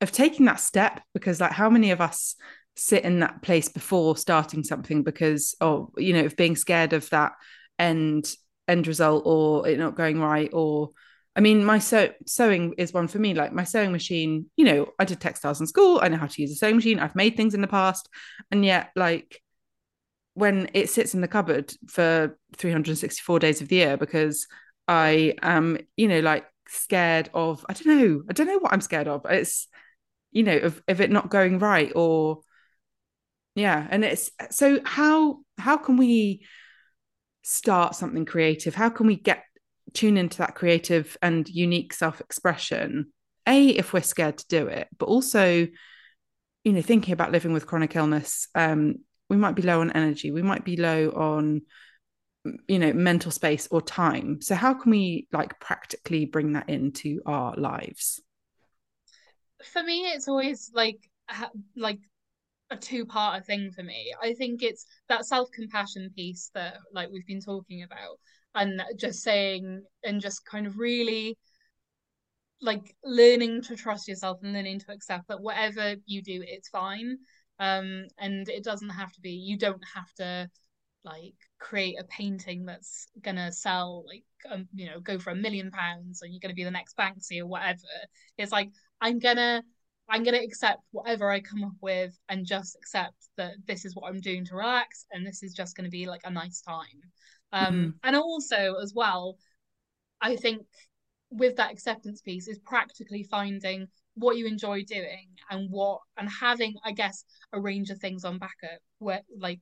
of 0.00 0.10
taking 0.10 0.46
that 0.46 0.60
step 0.60 1.02
because 1.12 1.40
like 1.40 1.52
how 1.52 1.70
many 1.70 1.90
of 1.90 2.00
us 2.00 2.36
sit 2.76 3.04
in 3.04 3.20
that 3.20 3.42
place 3.42 3.68
before 3.68 4.16
starting 4.16 4.64
something 4.64 5.02
because 5.02 5.54
or 5.60 5.90
you 5.96 6.12
know 6.12 6.24
of 6.24 6.36
being 6.36 6.56
scared 6.56 6.92
of 6.92 7.08
that 7.10 7.32
end 7.78 8.34
end 8.68 8.86
result 8.86 9.24
or 9.26 9.68
it 9.68 9.78
not 9.78 9.96
going 9.96 10.20
right 10.20 10.50
or 10.52 10.90
I 11.36 11.40
mean, 11.40 11.64
my 11.64 11.80
sew- 11.80 12.14
sewing 12.26 12.74
is 12.78 12.92
one 12.92 13.08
for 13.08 13.18
me. 13.18 13.34
Like 13.34 13.52
my 13.52 13.64
sewing 13.64 13.90
machine, 13.90 14.46
you 14.56 14.64
know, 14.64 14.92
I 14.98 15.04
did 15.04 15.20
textiles 15.20 15.60
in 15.60 15.66
school. 15.66 15.98
I 16.00 16.08
know 16.08 16.16
how 16.16 16.26
to 16.26 16.40
use 16.42 16.52
a 16.52 16.54
sewing 16.54 16.76
machine. 16.76 17.00
I've 17.00 17.16
made 17.16 17.36
things 17.36 17.54
in 17.54 17.60
the 17.60 17.66
past, 17.66 18.08
and 18.52 18.64
yet, 18.64 18.90
like, 18.94 19.42
when 20.34 20.68
it 20.74 20.90
sits 20.90 21.14
in 21.14 21.20
the 21.20 21.28
cupboard 21.28 21.72
for 21.88 22.38
364 22.56 23.38
days 23.38 23.60
of 23.60 23.68
the 23.68 23.76
year 23.76 23.96
because 23.96 24.46
I 24.88 25.34
am, 25.42 25.78
you 25.96 26.08
know, 26.08 26.20
like 26.20 26.46
scared 26.68 27.30
of. 27.34 27.64
I 27.68 27.72
don't 27.72 27.98
know. 27.98 28.22
I 28.28 28.32
don't 28.32 28.46
know 28.46 28.58
what 28.58 28.72
I'm 28.72 28.80
scared 28.80 29.08
of. 29.08 29.24
It's, 29.28 29.68
you 30.32 30.42
know, 30.42 30.56
of 30.56 30.82
of 30.88 31.00
it 31.00 31.10
not 31.10 31.30
going 31.30 31.58
right 31.58 31.92
or, 31.94 32.40
yeah. 33.54 33.86
And 33.90 34.04
it's 34.04 34.30
so 34.50 34.80
how 34.84 35.40
how 35.58 35.76
can 35.76 35.96
we 35.96 36.44
start 37.44 37.94
something 37.94 38.24
creative? 38.24 38.74
How 38.74 38.88
can 38.88 39.06
we 39.06 39.16
get 39.16 39.44
tune 39.92 40.16
into 40.16 40.38
that 40.38 40.56
creative 40.56 41.16
and 41.22 41.48
unique 41.48 41.92
self-expression? 41.92 43.12
A, 43.46 43.68
if 43.68 43.92
we're 43.92 44.02
scared 44.02 44.38
to 44.38 44.46
do 44.48 44.66
it, 44.66 44.88
but 44.98 45.06
also, 45.06 45.68
you 46.64 46.72
know, 46.72 46.82
thinking 46.82 47.12
about 47.12 47.30
living 47.30 47.52
with 47.52 47.66
chronic 47.66 47.94
illness, 47.94 48.48
um, 48.54 48.96
we 49.28 49.36
might 49.36 49.54
be 49.54 49.62
low 49.62 49.80
on 49.80 49.92
energy, 49.92 50.30
we 50.30 50.42
might 50.42 50.64
be 50.64 50.76
low 50.76 51.10
on 51.10 51.62
you 52.68 52.78
know 52.78 52.92
mental 52.92 53.30
space 53.30 53.66
or 53.70 53.80
time 53.80 54.38
so 54.42 54.54
how 54.54 54.74
can 54.74 54.90
we 54.90 55.26
like 55.32 55.58
practically 55.60 56.26
bring 56.26 56.52
that 56.52 56.68
into 56.68 57.22
our 57.24 57.54
lives 57.56 58.20
for 59.72 59.82
me 59.82 60.02
it's 60.02 60.28
always 60.28 60.70
like 60.74 60.98
like 61.74 62.00
a 62.74 62.80
two-part 62.80 63.46
thing 63.46 63.70
for 63.70 63.82
me. 63.82 64.12
I 64.22 64.34
think 64.34 64.62
it's 64.62 64.86
that 65.08 65.26
self-compassion 65.26 66.10
piece 66.14 66.50
that 66.54 66.78
like 66.92 67.08
we've 67.10 67.26
been 67.26 67.40
talking 67.40 67.82
about 67.82 68.18
and 68.54 68.82
just 68.96 69.22
saying 69.22 69.82
and 70.04 70.20
just 70.20 70.44
kind 70.44 70.66
of 70.66 70.78
really 70.78 71.36
like 72.60 72.94
learning 73.04 73.62
to 73.62 73.76
trust 73.76 74.08
yourself 74.08 74.38
and 74.42 74.52
learning 74.52 74.80
to 74.80 74.92
accept 74.92 75.28
that 75.28 75.40
whatever 75.40 75.96
you 76.06 76.22
do 76.22 76.42
it's 76.46 76.68
fine. 76.68 77.18
Um 77.58 78.06
and 78.18 78.48
it 78.48 78.64
doesn't 78.64 78.90
have 78.90 79.12
to 79.12 79.20
be. 79.20 79.30
You 79.30 79.56
don't 79.58 79.84
have 79.94 80.12
to 80.14 80.48
like 81.04 81.34
create 81.58 81.96
a 82.00 82.04
painting 82.04 82.64
that's 82.64 83.06
gonna 83.22 83.52
sell 83.52 84.04
like 84.06 84.24
um, 84.50 84.66
you 84.74 84.86
know 84.86 85.00
go 85.00 85.18
for 85.18 85.30
a 85.30 85.36
million 85.36 85.70
pounds 85.70 86.22
and 86.22 86.32
you're 86.32 86.40
gonna 86.40 86.54
be 86.54 86.64
the 86.64 86.70
next 86.70 86.96
Banksy 86.96 87.40
or 87.40 87.46
whatever. 87.46 87.78
It's 88.38 88.52
like 88.52 88.70
I'm 89.00 89.18
gonna 89.18 89.62
I'm 90.08 90.22
going 90.22 90.38
to 90.38 90.44
accept 90.44 90.80
whatever 90.90 91.30
I 91.30 91.40
come 91.40 91.64
up 91.64 91.76
with 91.80 92.18
and 92.28 92.46
just 92.46 92.76
accept 92.76 93.16
that 93.36 93.52
this 93.66 93.84
is 93.84 93.94
what 93.94 94.08
I'm 94.08 94.20
doing 94.20 94.44
to 94.46 94.56
relax 94.56 95.06
and 95.12 95.26
this 95.26 95.42
is 95.42 95.54
just 95.54 95.76
going 95.76 95.84
to 95.84 95.90
be 95.90 96.06
like 96.06 96.22
a 96.24 96.30
nice 96.30 96.60
time. 96.60 97.00
Um, 97.52 97.74
mm-hmm. 97.74 97.90
And 98.02 98.16
also, 98.16 98.76
as 98.82 98.92
well, 98.94 99.36
I 100.20 100.36
think 100.36 100.66
with 101.30 101.56
that 101.56 101.72
acceptance 101.72 102.20
piece 102.20 102.48
is 102.48 102.58
practically 102.58 103.22
finding 103.22 103.86
what 104.14 104.36
you 104.36 104.46
enjoy 104.46 104.84
doing 104.84 105.28
and 105.50 105.68
what 105.70 106.00
and 106.16 106.28
having, 106.28 106.74
I 106.84 106.92
guess, 106.92 107.24
a 107.52 107.60
range 107.60 107.90
of 107.90 107.98
things 107.98 108.24
on 108.24 108.38
backup 108.38 108.80
where, 108.98 109.22
like, 109.38 109.60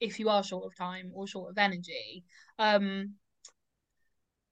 if 0.00 0.18
you 0.18 0.28
are 0.28 0.42
short 0.42 0.66
of 0.66 0.76
time 0.76 1.10
or 1.14 1.26
short 1.26 1.50
of 1.50 1.58
energy. 1.58 2.24
Um, 2.58 3.14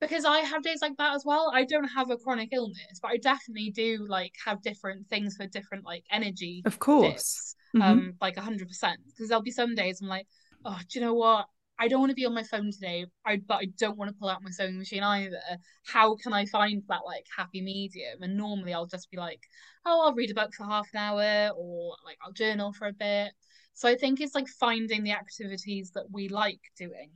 because 0.03 0.25
I 0.25 0.41
have 0.41 0.65
days 0.65 0.83
like 0.83 0.97
that 0.99 1.15
as 1.15 1.25
well. 1.25 1.53
I 1.55 1.65
don't 1.65 1.85
have 1.85 2.11
a 2.11 2.17
chronic 2.17 2.49
illness, 2.53 2.99
but 3.01 3.13
I 3.13 3.19
definitely 3.19 3.71
do 3.71 4.05
like 4.09 4.33
have 4.45 4.61
different 4.61 5.09
things 5.09 5.37
for 5.37 5.47
different 5.47 5.85
like 5.85 6.05
energy. 6.11 6.63
Of 6.67 6.81
course. 6.81 7.55
Mm-hmm. 7.75 7.83
Um, 7.83 8.15
like 8.21 8.37
hundred 8.37 8.67
percent. 8.67 8.99
Because 9.07 9.29
there'll 9.29 9.43
be 9.43 9.53
some 9.53 9.77
days 9.77 10.01
I'm 10.03 10.09
like, 10.09 10.27
oh, 10.65 10.79
do 10.91 10.99
you 10.99 11.05
know 11.05 11.15
what? 11.15 11.47
I 11.79 11.89
don't 11.89 12.01
want 12.01 12.11
to 12.11 12.17
be 12.17 12.27
on 12.27 12.35
my 12.35 12.43
phone 12.43 12.71
today, 12.73 13.07
I 13.25 13.37
but 13.37 13.55
I 13.55 13.67
don't 13.79 13.97
want 13.97 14.11
to 14.11 14.17
pull 14.19 14.29
out 14.29 14.43
my 14.43 14.51
sewing 14.51 14.77
machine 14.77 15.03
either. 15.05 15.41
How 15.87 16.17
can 16.17 16.33
I 16.33 16.47
find 16.47 16.83
that 16.89 17.01
like 17.07 17.25
happy 17.37 17.63
medium? 17.63 18.23
And 18.23 18.37
normally 18.37 18.75
I'll 18.75 18.87
just 18.87 19.11
be 19.11 19.17
like, 19.17 19.41
oh, 19.87 20.03
I'll 20.05 20.15
read 20.15 20.33
a 20.33 20.35
book 20.35 20.53
for 20.53 20.65
half 20.65 20.89
an 20.93 20.99
hour 20.99 21.51
or 21.57 21.97
like 22.05 22.19
I'll 22.25 22.33
journal 22.33 22.73
for 22.73 22.89
a 22.89 22.93
bit. 22.93 23.33
So 23.75 23.89
I 23.89 23.95
think 23.95 24.21
it's 24.21 24.35
like 24.35 24.49
finding 24.49 25.03
the 25.03 25.13
activities 25.13 25.93
that 25.95 26.11
we 26.11 26.29
like 26.29 26.61
doing 26.77 27.11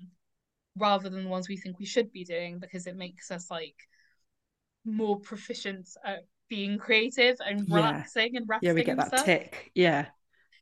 rather 0.76 1.08
than 1.08 1.24
the 1.24 1.30
ones 1.30 1.48
we 1.48 1.56
think 1.56 1.78
we 1.78 1.86
should 1.86 2.12
be 2.12 2.24
doing 2.24 2.58
because 2.58 2.86
it 2.86 2.96
makes 2.96 3.30
us 3.30 3.50
like 3.50 3.76
more 4.84 5.18
proficient 5.18 5.88
at 6.04 6.20
being 6.48 6.78
creative 6.78 7.36
and 7.44 7.68
relaxing 7.70 8.30
yeah. 8.32 8.38
and 8.38 8.48
resting. 8.48 8.68
Yeah, 8.68 8.74
we 8.74 8.84
get 8.84 8.96
that 8.98 9.08
stuff. 9.08 9.24
tick. 9.24 9.70
Yeah. 9.74 10.06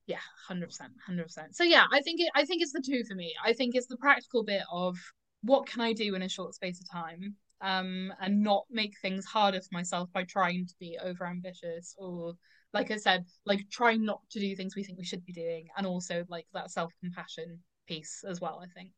Yeah, 0.06 0.18
hundred 0.46 0.66
percent, 0.66 0.92
hundred 1.04 1.24
percent. 1.24 1.56
So 1.56 1.64
yeah, 1.64 1.84
I 1.90 2.00
think 2.00 2.20
it. 2.20 2.28
I 2.34 2.44
think 2.44 2.60
it's 2.60 2.72
the 2.72 2.82
two 2.84 3.04
for 3.04 3.14
me. 3.14 3.34
I 3.42 3.54
think 3.54 3.74
it's 3.74 3.86
the 3.86 3.96
practical 3.96 4.44
bit 4.44 4.62
of 4.70 4.98
what 5.42 5.66
can 5.66 5.80
I 5.80 5.94
do 5.94 6.14
in 6.14 6.22
a 6.22 6.28
short 6.28 6.54
space 6.54 6.78
of 6.78 6.90
time, 6.90 7.36
um, 7.62 8.12
and 8.20 8.42
not 8.42 8.64
make 8.70 8.92
things 9.00 9.24
harder 9.24 9.60
for 9.60 9.68
myself 9.72 10.10
by 10.12 10.24
trying 10.24 10.66
to 10.66 10.74
be 10.78 10.98
over 11.02 11.26
ambitious 11.26 11.94
or, 11.98 12.34
like 12.74 12.90
I 12.90 12.96
said, 12.96 13.24
like 13.46 13.60
trying 13.70 14.04
not 14.04 14.20
to 14.32 14.40
do 14.40 14.54
things 14.54 14.76
we 14.76 14.84
think 14.84 14.98
we 14.98 15.06
should 15.06 15.24
be 15.24 15.32
doing, 15.32 15.68
and 15.78 15.86
also 15.86 16.26
like 16.28 16.46
that 16.52 16.70
self 16.70 16.92
compassion 17.00 17.60
piece 17.88 18.24
as 18.28 18.42
well. 18.42 18.62
I 18.62 18.66
think. 18.78 18.90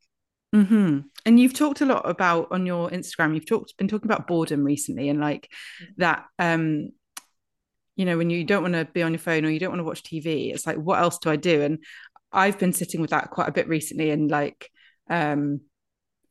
Mm-hmm. 0.55 1.01
And 1.25 1.41
you've 1.41 1.55
talked 1.55 1.81
a 1.81 1.87
lot 1.87 2.09
about 2.09 2.49
on 2.51 2.67
your 2.67 2.89
Instagram, 2.91 3.35
you've 3.35 3.47
talked 3.47 3.77
been 3.77 3.89
talking 3.89 4.11
about 4.11 4.27
boredom 4.27 4.65
recently 4.65 5.09
and 5.09 5.21
like 5.21 5.51
that 5.99 6.25
um 6.39 6.91
you 7.97 8.05
know 8.05 8.17
when 8.17 8.31
you 8.31 8.45
don't 8.45 8.63
want 8.63 8.75
to 8.75 8.85
be 8.85 9.03
on 9.03 9.13
your 9.13 9.19
phone 9.19 9.45
or 9.45 9.51
you 9.51 9.59
don't 9.59 9.71
want 9.71 9.81
to 9.81 9.85
watch 9.85 10.03
TV 10.03 10.53
it's 10.53 10.67
like 10.67 10.77
what 10.77 11.01
else 11.01 11.19
do 11.19 11.31
I 11.31 11.37
do? 11.37 11.63
And 11.63 11.79
I've 12.33 12.59
been 12.59 12.73
sitting 12.73 13.01
with 13.01 13.11
that 13.11 13.31
quite 13.31 13.49
a 13.49 13.53
bit 13.53 13.69
recently 13.69 14.11
and 14.11 14.31
like 14.31 14.71
um 15.11 15.61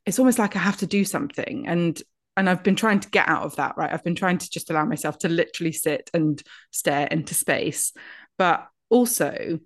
it's 0.05 0.19
almost 0.19 0.39
like 0.39 0.55
I 0.55 0.59
have 0.59 0.77
to 0.77 0.87
do 0.87 1.03
something. 1.03 1.67
And 1.67 2.01
and 2.37 2.49
I've 2.49 2.63
been 2.63 2.75
trying 2.75 2.99
to 2.99 3.09
get 3.09 3.27
out 3.27 3.43
of 3.43 3.55
that 3.57 3.75
right? 3.77 3.91
I've 3.91 4.03
been 4.03 4.15
trying 4.15 4.37
to 4.37 4.49
just 4.49 4.69
allow 4.69 4.85
myself 4.85 5.19
to 5.19 5.29
literally 5.29 5.71
sit 5.71 6.09
and 6.13 6.41
stare 6.71 7.07
into 7.07 7.33
space. 7.33 7.93
But 8.37 8.67
also 8.89 9.59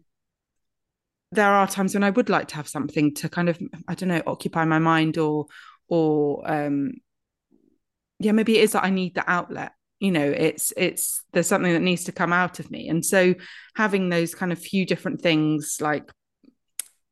there 1.32 1.52
are 1.52 1.68
times 1.68 1.94
when 1.94 2.04
I 2.04 2.10
would 2.10 2.30
like 2.30 2.48
to 2.50 2.56
have 2.56 2.68
something 2.68 3.13
to 3.15 3.30
kind 3.30 3.50
of 3.50 3.60
I 3.88 3.96
don't 3.96 4.10
know 4.10 4.24
occupy 4.26 4.65
my 4.65 4.80
mind 4.80 5.18
or 5.18 5.46
or 5.88 6.44
um 6.50 6.94
yeah 8.20 8.32
maybe 8.32 8.58
it 8.58 8.63
is 8.63 8.72
that 8.74 8.84
I 8.84 8.89
need 8.89 9.15
the 9.15 9.30
outlet 9.30 9.74
you 10.00 10.12
know 10.12 10.26
it's 10.26 10.74
it's 10.76 11.24
there's 11.34 11.48
something 11.48 11.74
that 11.74 11.82
needs 11.82 12.06
to 12.06 12.12
come 12.12 12.34
out 12.34 12.60
of 12.60 12.72
me. 12.72 12.89
And 12.89 13.06
so 13.06 13.36
having 13.76 14.10
those 14.10 14.34
kind 14.34 14.52
of 14.52 14.60
few 14.60 14.86
different 14.86 15.22
things 15.22 15.78
like 15.80 16.12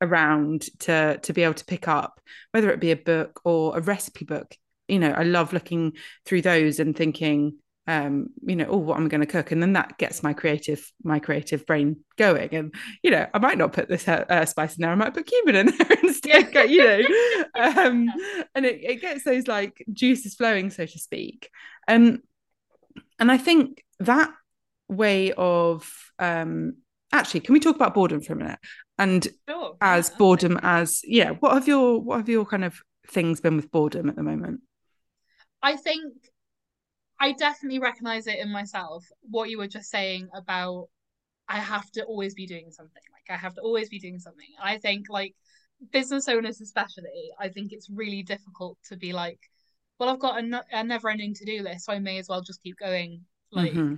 around 0.01 0.65
to 0.79 1.17
to 1.23 1.33
be 1.33 1.43
able 1.43 1.53
to 1.55 1.65
pick 1.65 1.87
up 1.87 2.19
whether 2.51 2.69
it 2.69 2.79
be 2.79 2.91
a 2.91 2.95
book 2.95 3.41
or 3.43 3.77
a 3.77 3.81
recipe 3.81 4.25
book 4.25 4.55
you 4.87 4.99
know 4.99 5.11
i 5.11 5.23
love 5.23 5.53
looking 5.53 5.93
through 6.25 6.41
those 6.41 6.79
and 6.79 6.95
thinking 6.95 7.57
um 7.87 8.27
you 8.45 8.55
know 8.55 8.65
oh 8.69 8.77
what 8.77 8.97
i'm 8.97 9.07
going 9.07 9.21
to 9.21 9.27
cook? 9.27 9.51
And 9.51 9.61
then 9.61 9.73
that 9.73 9.97
gets 9.97 10.21
my 10.21 10.33
creative 10.33 10.91
my 11.03 11.19
creative 11.19 11.65
brain 11.65 11.97
going 12.17 12.53
and 12.53 12.73
you 13.03 13.11
know 13.11 13.27
i 13.33 13.39
might 13.39 13.57
not 13.57 13.73
put 13.73 13.87
this 13.87 14.07
uh, 14.07 14.25
uh 14.29 14.45
spice 14.45 14.75
in 14.75 14.81
there 14.81 14.91
i 14.91 14.95
might 14.95 15.13
put 15.13 15.25
cumin 15.25 15.55
in 15.55 15.77
there 15.77 15.97
instead 16.03 16.53
yeah. 16.53 16.63
you 16.63 17.09
know 17.09 17.45
um 17.55 18.09
and 18.55 18.65
it, 18.65 18.83
it 18.83 19.01
gets 19.01 19.23
those 19.23 19.47
like 19.47 19.83
juices 19.91 20.35
flowing 20.35 20.69
so 20.69 20.85
to 20.85 20.99
speak. 20.99 21.49
Um 21.87 22.19
and 23.19 23.31
i 23.31 23.37
think 23.37 23.83
that 23.99 24.31
way 24.89 25.33
of 25.33 25.91
um 26.19 26.75
actually 27.11 27.39
can 27.39 27.53
we 27.53 27.59
talk 27.59 27.75
about 27.75 27.93
boredom 27.93 28.21
for 28.21 28.33
a 28.33 28.35
minute? 28.35 28.59
And 28.97 29.27
sure, 29.47 29.77
as 29.79 30.09
yeah, 30.09 30.17
boredom 30.17 30.59
as 30.61 31.01
yeah 31.03 31.31
what 31.31 31.53
have 31.53 31.67
your 31.67 32.01
what 32.01 32.17
have 32.17 32.29
your 32.29 32.45
kind 32.45 32.63
of 32.63 32.81
things 33.07 33.41
been 33.41 33.55
with 33.55 33.71
boredom 33.71 34.09
at 34.09 34.15
the 34.15 34.23
moment? 34.23 34.61
I 35.61 35.75
think 35.75 36.13
i 37.19 37.31
definitely 37.33 37.79
recognize 37.79 38.27
it 38.27 38.39
in 38.39 38.49
myself 38.51 39.05
what 39.21 39.49
you 39.49 39.57
were 39.57 39.67
just 39.67 39.89
saying 39.89 40.27
about 40.33 40.87
i 41.47 41.57
have 41.57 41.89
to 41.91 42.03
always 42.03 42.33
be 42.33 42.45
doing 42.45 42.71
something 42.71 43.01
like 43.13 43.35
i 43.35 43.39
have 43.39 43.53
to 43.53 43.61
always 43.61 43.89
be 43.89 43.99
doing 43.99 44.19
something. 44.19 44.47
I 44.61 44.77
think 44.77 45.07
like 45.09 45.35
business 45.91 46.27
owners 46.27 46.61
especially 46.61 47.31
i 47.39 47.47
think 47.49 47.71
it's 47.71 47.89
really 47.89 48.23
difficult 48.23 48.77
to 48.83 48.97
be 48.97 49.13
like 49.13 49.39
well 49.99 50.09
i've 50.09 50.19
got 50.19 50.43
a, 50.43 50.63
a 50.71 50.83
never 50.83 51.09
ending 51.09 51.33
to 51.33 51.45
do 51.45 51.61
list 51.61 51.85
so 51.85 51.93
i 51.93 51.99
may 51.99 52.17
as 52.17 52.27
well 52.27 52.41
just 52.41 52.61
keep 52.63 52.75
going 52.77 53.21
like 53.51 53.73
mm-hmm. 53.73 53.95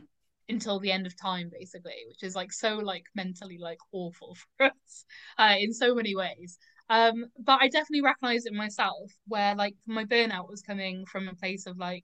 until 0.50 0.80
the 0.80 0.92
end 0.92 1.06
of 1.08 1.16
time 1.20 1.50
basically 1.58 1.94
which 2.08 2.24
is 2.24 2.36
like 2.36 2.52
so 2.52 2.76
like 2.78 3.06
mentally 3.16 3.58
like 3.60 3.80
awful 3.92 4.36
for 4.58 4.66
us 4.66 5.06
uh, 5.38 5.56
in 5.58 5.74
so 5.74 5.96
many 5.96 6.16
ways. 6.16 6.58
Um 6.90 7.26
but 7.40 7.62
i 7.62 7.68
definitely 7.68 8.02
recognize 8.02 8.46
it 8.46 8.54
myself 8.54 9.12
where 9.28 9.56
like 9.56 9.76
my 9.88 10.06
burnout 10.06 10.50
was 10.50 10.62
coming 10.62 11.06
from 11.06 11.28
a 11.28 11.36
place 11.36 11.66
of 11.66 11.78
like 11.78 12.04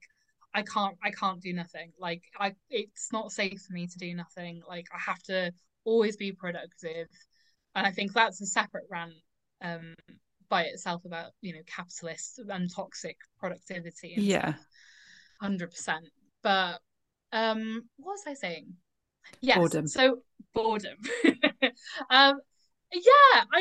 i 0.56 0.62
can't 0.62 0.96
i 1.04 1.10
can't 1.10 1.40
do 1.42 1.52
nothing. 1.52 1.92
Like 2.00 2.22
i 2.40 2.54
it's 2.70 3.12
not 3.12 3.30
safe 3.30 3.60
for 3.60 3.74
me 3.74 3.86
to 3.86 3.98
do 3.98 4.14
nothing. 4.14 4.62
Like 4.66 4.86
i 4.92 4.98
have 4.98 5.22
to 5.24 5.52
always 5.84 6.16
be 6.16 6.32
productive. 6.32 7.08
And 7.74 7.86
i 7.86 7.90
think 7.90 8.12
that's 8.12 8.40
a 8.40 8.46
separate 8.46 8.86
rant 8.90 9.12
um 9.62 9.94
by 10.48 10.62
itself 10.62 11.04
about 11.04 11.32
you 11.42 11.52
know 11.52 11.60
capitalist 11.66 12.40
and 12.48 12.74
toxic 12.74 13.16
productivity 13.38 14.14
and 14.14 14.24
yeah. 14.24 14.54
100% 15.42 15.68
but 16.42 16.80
um 17.32 17.82
what 17.98 18.12
was 18.12 18.24
i 18.26 18.34
saying? 18.34 18.72
Yes 19.42 19.58
boredom. 19.58 19.86
so 19.86 20.18
boredom. 20.54 20.96
Um 22.10 22.40
yeah 22.92 23.44
i 23.52 23.60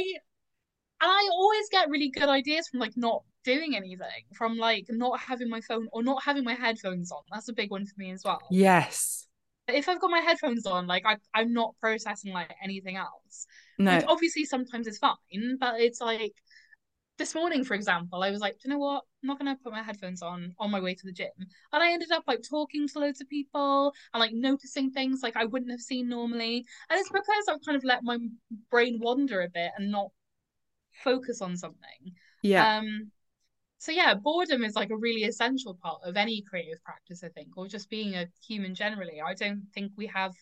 and 1.02 1.12
i 1.12 1.30
always 1.32 1.68
get 1.70 1.90
really 1.90 2.10
good 2.10 2.30
ideas 2.30 2.68
from 2.70 2.80
like 2.80 2.96
not 2.96 3.24
doing 3.46 3.76
anything 3.76 4.26
from 4.34 4.58
like 4.58 4.86
not 4.90 5.20
having 5.20 5.50
my 5.50 5.62
phone 5.62 5.88
or 5.94 6.04
not 6.04 6.24
having 6.24 6.44
my 6.44 6.54
headphones 6.54 7.12
on 7.12 7.22
that's 7.32 7.50
a 7.50 7.54
big 7.54 7.72
one 7.72 7.86
for 7.86 7.94
me 7.98 8.12
as 8.12 8.24
well 8.26 8.42
yes 8.50 9.28
if 9.68 9.88
i've 9.88 10.02
got 10.02 10.10
my 10.12 10.20
headphones 10.20 10.66
on 10.66 10.88
like 10.88 11.04
I, 11.06 11.18
i'm 11.34 11.54
not 11.54 11.76
processing 11.80 12.34
like 12.34 12.54
anything 12.64 12.98
else 12.98 13.48
no 13.78 13.96
Which 13.96 14.06
obviously 14.08 14.46
sometimes 14.46 14.88
it's 14.88 14.98
fine 14.98 15.58
but 15.60 15.80
it's 15.80 16.02
like 16.02 16.34
this 17.18 17.34
morning, 17.34 17.64
for 17.64 17.76
example, 17.76 18.24
I 18.24 18.32
was 18.32 18.42
like, 18.42 18.58
you 18.64 18.70
know 18.70 18.78
what? 18.78 19.04
I'm 19.24 19.28
not 19.28 19.40
gonna 19.40 19.58
put 19.64 19.72
my 19.72 19.82
headphones 19.82 20.22
on 20.22 20.54
on 20.60 20.70
my 20.70 20.80
way 20.82 20.94
to 20.96 21.06
the 21.06 21.14
gym, 21.14 21.30
and 21.40 21.84
I 21.84 21.92
ended 21.92 22.12
up 22.12 22.24
like 22.28 22.42
talking 22.48 22.88
to 22.88 23.00
loads 23.00 23.22
of 23.22 23.30
people 23.30 23.94
and 24.14 24.20
like 24.20 24.34
noticing 24.34 24.92
things 24.92 25.22
like 25.24 25.38
I 25.38 25.46
wouldn't 25.46 25.72
have 25.72 25.80
seen 25.80 26.10
normally, 26.10 26.66
and 26.90 27.00
it's 27.00 27.10
because 27.10 27.46
I've 27.50 27.64
kind 27.66 27.78
of 27.78 27.84
let 27.84 28.04
my 28.04 28.18
brain 28.70 29.00
wander 29.02 29.42
a 29.42 29.50
bit 29.50 29.72
and 29.78 29.92
not 29.92 30.10
focus 31.04 31.42
on 31.42 31.58
something. 31.58 32.14
Yeah. 32.42 32.78
Um. 32.80 33.12
So 33.86 33.92
yeah, 33.92 34.16
boredom 34.16 34.64
is 34.64 34.76
like 34.76 34.90
a 34.90 34.98
really 34.98 35.26
essential 35.26 35.78
part 35.80 36.00
of 36.04 36.18
any 36.18 36.42
creative 36.42 36.84
practice, 36.84 37.24
I 37.24 37.28
think, 37.28 37.56
or 37.56 37.68
just 37.68 37.88
being 37.88 38.16
a 38.16 38.26
human 38.44 38.74
generally. 38.74 39.22
I 39.24 39.36
don't 39.36 39.62
think 39.76 39.92
we 39.96 40.08
have 40.08 40.34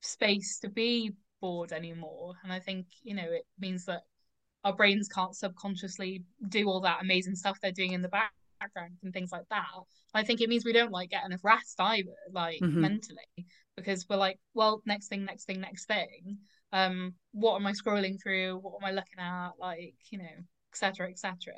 space 0.00 0.58
to 0.58 0.68
be 0.68 1.12
bored 1.40 1.70
anymore, 1.70 2.34
and 2.42 2.52
I 2.52 2.58
think 2.58 2.86
you 3.04 3.14
know 3.14 3.30
it 3.30 3.44
means 3.60 3.84
that 3.84 4.00
our 4.64 4.74
brains 4.74 5.06
can't 5.06 5.36
subconsciously 5.36 6.24
do 6.48 6.66
all 6.66 6.80
that 6.80 7.00
amazing 7.00 7.36
stuff 7.36 7.60
they're 7.62 7.70
doing 7.70 7.92
in 7.92 8.02
the 8.02 8.08
background 8.08 8.96
and 9.04 9.12
things 9.12 9.30
like 9.30 9.48
that. 9.50 9.68
I 10.12 10.24
think 10.24 10.40
it 10.40 10.48
means 10.48 10.64
we 10.64 10.72
don't 10.72 10.90
like 10.90 11.10
get 11.10 11.24
enough 11.24 11.44
rest 11.44 11.80
either, 11.80 12.10
like 12.32 12.58
mm-hmm. 12.60 12.80
mentally, 12.80 13.46
because 13.76 14.04
we're 14.10 14.16
like, 14.16 14.40
well, 14.52 14.82
next 14.84 15.06
thing, 15.06 15.24
next 15.24 15.44
thing, 15.44 15.60
next 15.60 15.86
thing. 15.86 16.38
Um, 16.72 17.14
what 17.30 17.54
am 17.54 17.68
I 17.68 17.72
scrolling 17.72 18.20
through? 18.20 18.58
What 18.58 18.82
am 18.82 18.88
I 18.88 18.90
looking 18.90 19.20
at? 19.20 19.50
Like, 19.60 19.94
you 20.10 20.18
know, 20.18 20.44
etc. 20.72 21.10
etc. 21.10 21.54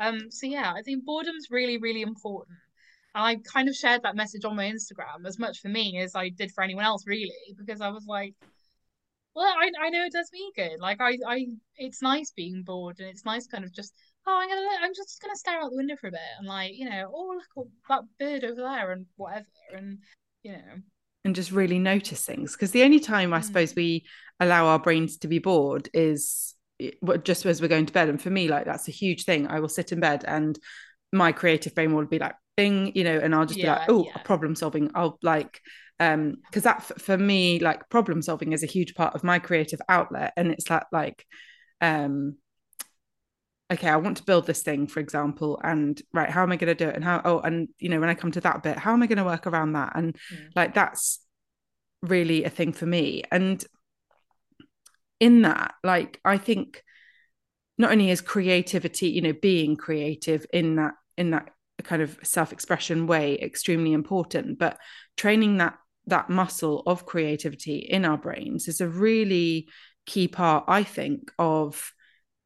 Um, 0.00 0.30
so 0.30 0.46
yeah, 0.46 0.72
I 0.74 0.82
think 0.82 1.04
boredom's 1.04 1.48
really, 1.50 1.78
really 1.78 2.02
important. 2.02 2.58
And 3.14 3.24
I 3.24 3.36
kind 3.52 3.68
of 3.68 3.74
shared 3.74 4.02
that 4.02 4.16
message 4.16 4.44
on 4.44 4.56
my 4.56 4.64
Instagram 4.64 5.26
as 5.26 5.38
much 5.38 5.60
for 5.60 5.68
me 5.68 5.98
as 5.98 6.14
I 6.14 6.30
did 6.30 6.52
for 6.52 6.64
anyone 6.64 6.84
else, 6.84 7.06
really, 7.06 7.32
because 7.58 7.80
I 7.80 7.90
was 7.90 8.06
like, 8.06 8.34
well, 9.34 9.46
I 9.46 9.70
I 9.80 9.90
know 9.90 10.04
it 10.04 10.12
does 10.12 10.30
me 10.32 10.52
good. 10.54 10.80
Like 10.80 11.00
I 11.00 11.18
I 11.26 11.46
it's 11.76 12.02
nice 12.02 12.30
being 12.30 12.62
bored 12.62 13.00
and 13.00 13.08
it's 13.08 13.24
nice 13.24 13.46
kind 13.46 13.64
of 13.64 13.72
just 13.72 13.94
oh 14.26 14.38
I'm 14.40 14.48
gonna 14.48 14.68
I'm 14.82 14.94
just 14.94 15.20
gonna 15.22 15.36
stare 15.36 15.60
out 15.60 15.70
the 15.70 15.76
window 15.76 15.96
for 16.00 16.08
a 16.08 16.12
bit 16.12 16.20
and 16.38 16.46
like 16.46 16.72
you 16.74 16.88
know 16.88 17.10
oh 17.14 17.40
look 17.56 17.68
that 17.88 18.02
bird 18.18 18.44
over 18.44 18.60
there 18.60 18.92
and 18.92 19.06
whatever 19.16 19.46
and 19.74 19.98
you 20.42 20.52
know 20.52 20.82
and 21.24 21.34
just 21.34 21.50
really 21.52 21.78
notice 21.78 22.24
things 22.24 22.52
because 22.52 22.72
the 22.72 22.82
only 22.82 23.00
time 23.00 23.32
I 23.32 23.40
mm. 23.40 23.44
suppose 23.44 23.74
we 23.74 24.04
allow 24.40 24.66
our 24.66 24.78
brains 24.78 25.18
to 25.18 25.28
be 25.28 25.38
bored 25.38 25.88
is 25.94 26.54
just 27.24 27.44
as 27.46 27.60
we're 27.60 27.68
going 27.68 27.86
to 27.86 27.92
bed 27.92 28.08
and 28.08 28.20
for 28.20 28.30
me 28.30 28.48
like 28.48 28.64
that's 28.64 28.88
a 28.88 28.92
huge 28.92 29.24
thing. 29.24 29.46
I 29.46 29.60
will 29.60 29.68
sit 29.68 29.92
in 29.92 30.00
bed 30.00 30.24
and 30.26 30.58
my 31.12 31.32
creative 31.32 31.74
brain 31.74 31.94
will 31.94 32.06
be 32.06 32.18
like 32.18 32.34
bing 32.56 32.92
you 32.94 33.04
know 33.04 33.18
and 33.18 33.34
I'll 33.34 33.46
just 33.46 33.58
yeah, 33.58 33.74
be 33.74 33.80
like 33.80 33.90
oh 33.90 34.04
yeah. 34.04 34.22
problem 34.22 34.54
solving. 34.54 34.90
I'll 34.94 35.18
like 35.22 35.60
um 36.00 36.36
because 36.46 36.64
that 36.64 36.78
f- 36.78 37.02
for 37.02 37.16
me 37.16 37.58
like 37.58 37.88
problem 37.88 38.22
solving 38.22 38.52
is 38.52 38.62
a 38.62 38.66
huge 38.66 38.94
part 38.94 39.14
of 39.14 39.24
my 39.24 39.38
creative 39.38 39.80
outlet 39.88 40.32
and 40.36 40.50
it's 40.50 40.64
that 40.64 40.86
like 40.90 41.24
um 41.80 42.36
okay 43.70 43.88
i 43.88 43.96
want 43.96 44.16
to 44.16 44.24
build 44.24 44.46
this 44.46 44.62
thing 44.62 44.86
for 44.86 45.00
example 45.00 45.60
and 45.62 46.00
right 46.12 46.30
how 46.30 46.42
am 46.42 46.50
i 46.50 46.56
going 46.56 46.74
to 46.74 46.84
do 46.84 46.88
it? 46.88 46.96
And 46.96 47.04
how 47.04 47.20
oh 47.24 47.40
and 47.40 47.68
you 47.78 47.88
know 47.88 48.00
when 48.00 48.08
i 48.08 48.14
come 48.14 48.32
to 48.32 48.40
that 48.40 48.62
bit 48.62 48.78
how 48.78 48.92
am 48.92 49.02
i 49.02 49.06
going 49.06 49.18
to 49.18 49.24
work 49.24 49.46
around 49.46 49.74
that? 49.74 49.92
And 49.94 50.14
mm. 50.14 50.48
like 50.56 50.74
that's 50.74 51.20
really 52.02 52.44
a 52.44 52.50
thing 52.50 52.72
for 52.72 52.86
me. 52.86 53.22
And 53.30 53.64
in 55.22 55.42
that 55.42 55.74
like 55.84 56.20
i 56.24 56.36
think 56.36 56.82
not 57.78 57.92
only 57.92 58.10
is 58.10 58.20
creativity 58.20 59.08
you 59.08 59.20
know 59.20 59.32
being 59.32 59.76
creative 59.76 60.44
in 60.52 60.74
that 60.74 60.94
in 61.16 61.30
that 61.30 61.48
kind 61.84 62.02
of 62.02 62.18
self-expression 62.24 63.06
way 63.06 63.38
extremely 63.40 63.92
important 63.92 64.58
but 64.58 64.78
training 65.16 65.58
that 65.58 65.78
that 66.06 66.28
muscle 66.28 66.82
of 66.86 67.06
creativity 67.06 67.76
in 67.76 68.04
our 68.04 68.18
brains 68.18 68.66
is 68.66 68.80
a 68.80 68.88
really 68.88 69.68
key 70.06 70.26
part 70.26 70.64
i 70.66 70.82
think 70.82 71.30
of 71.38 71.92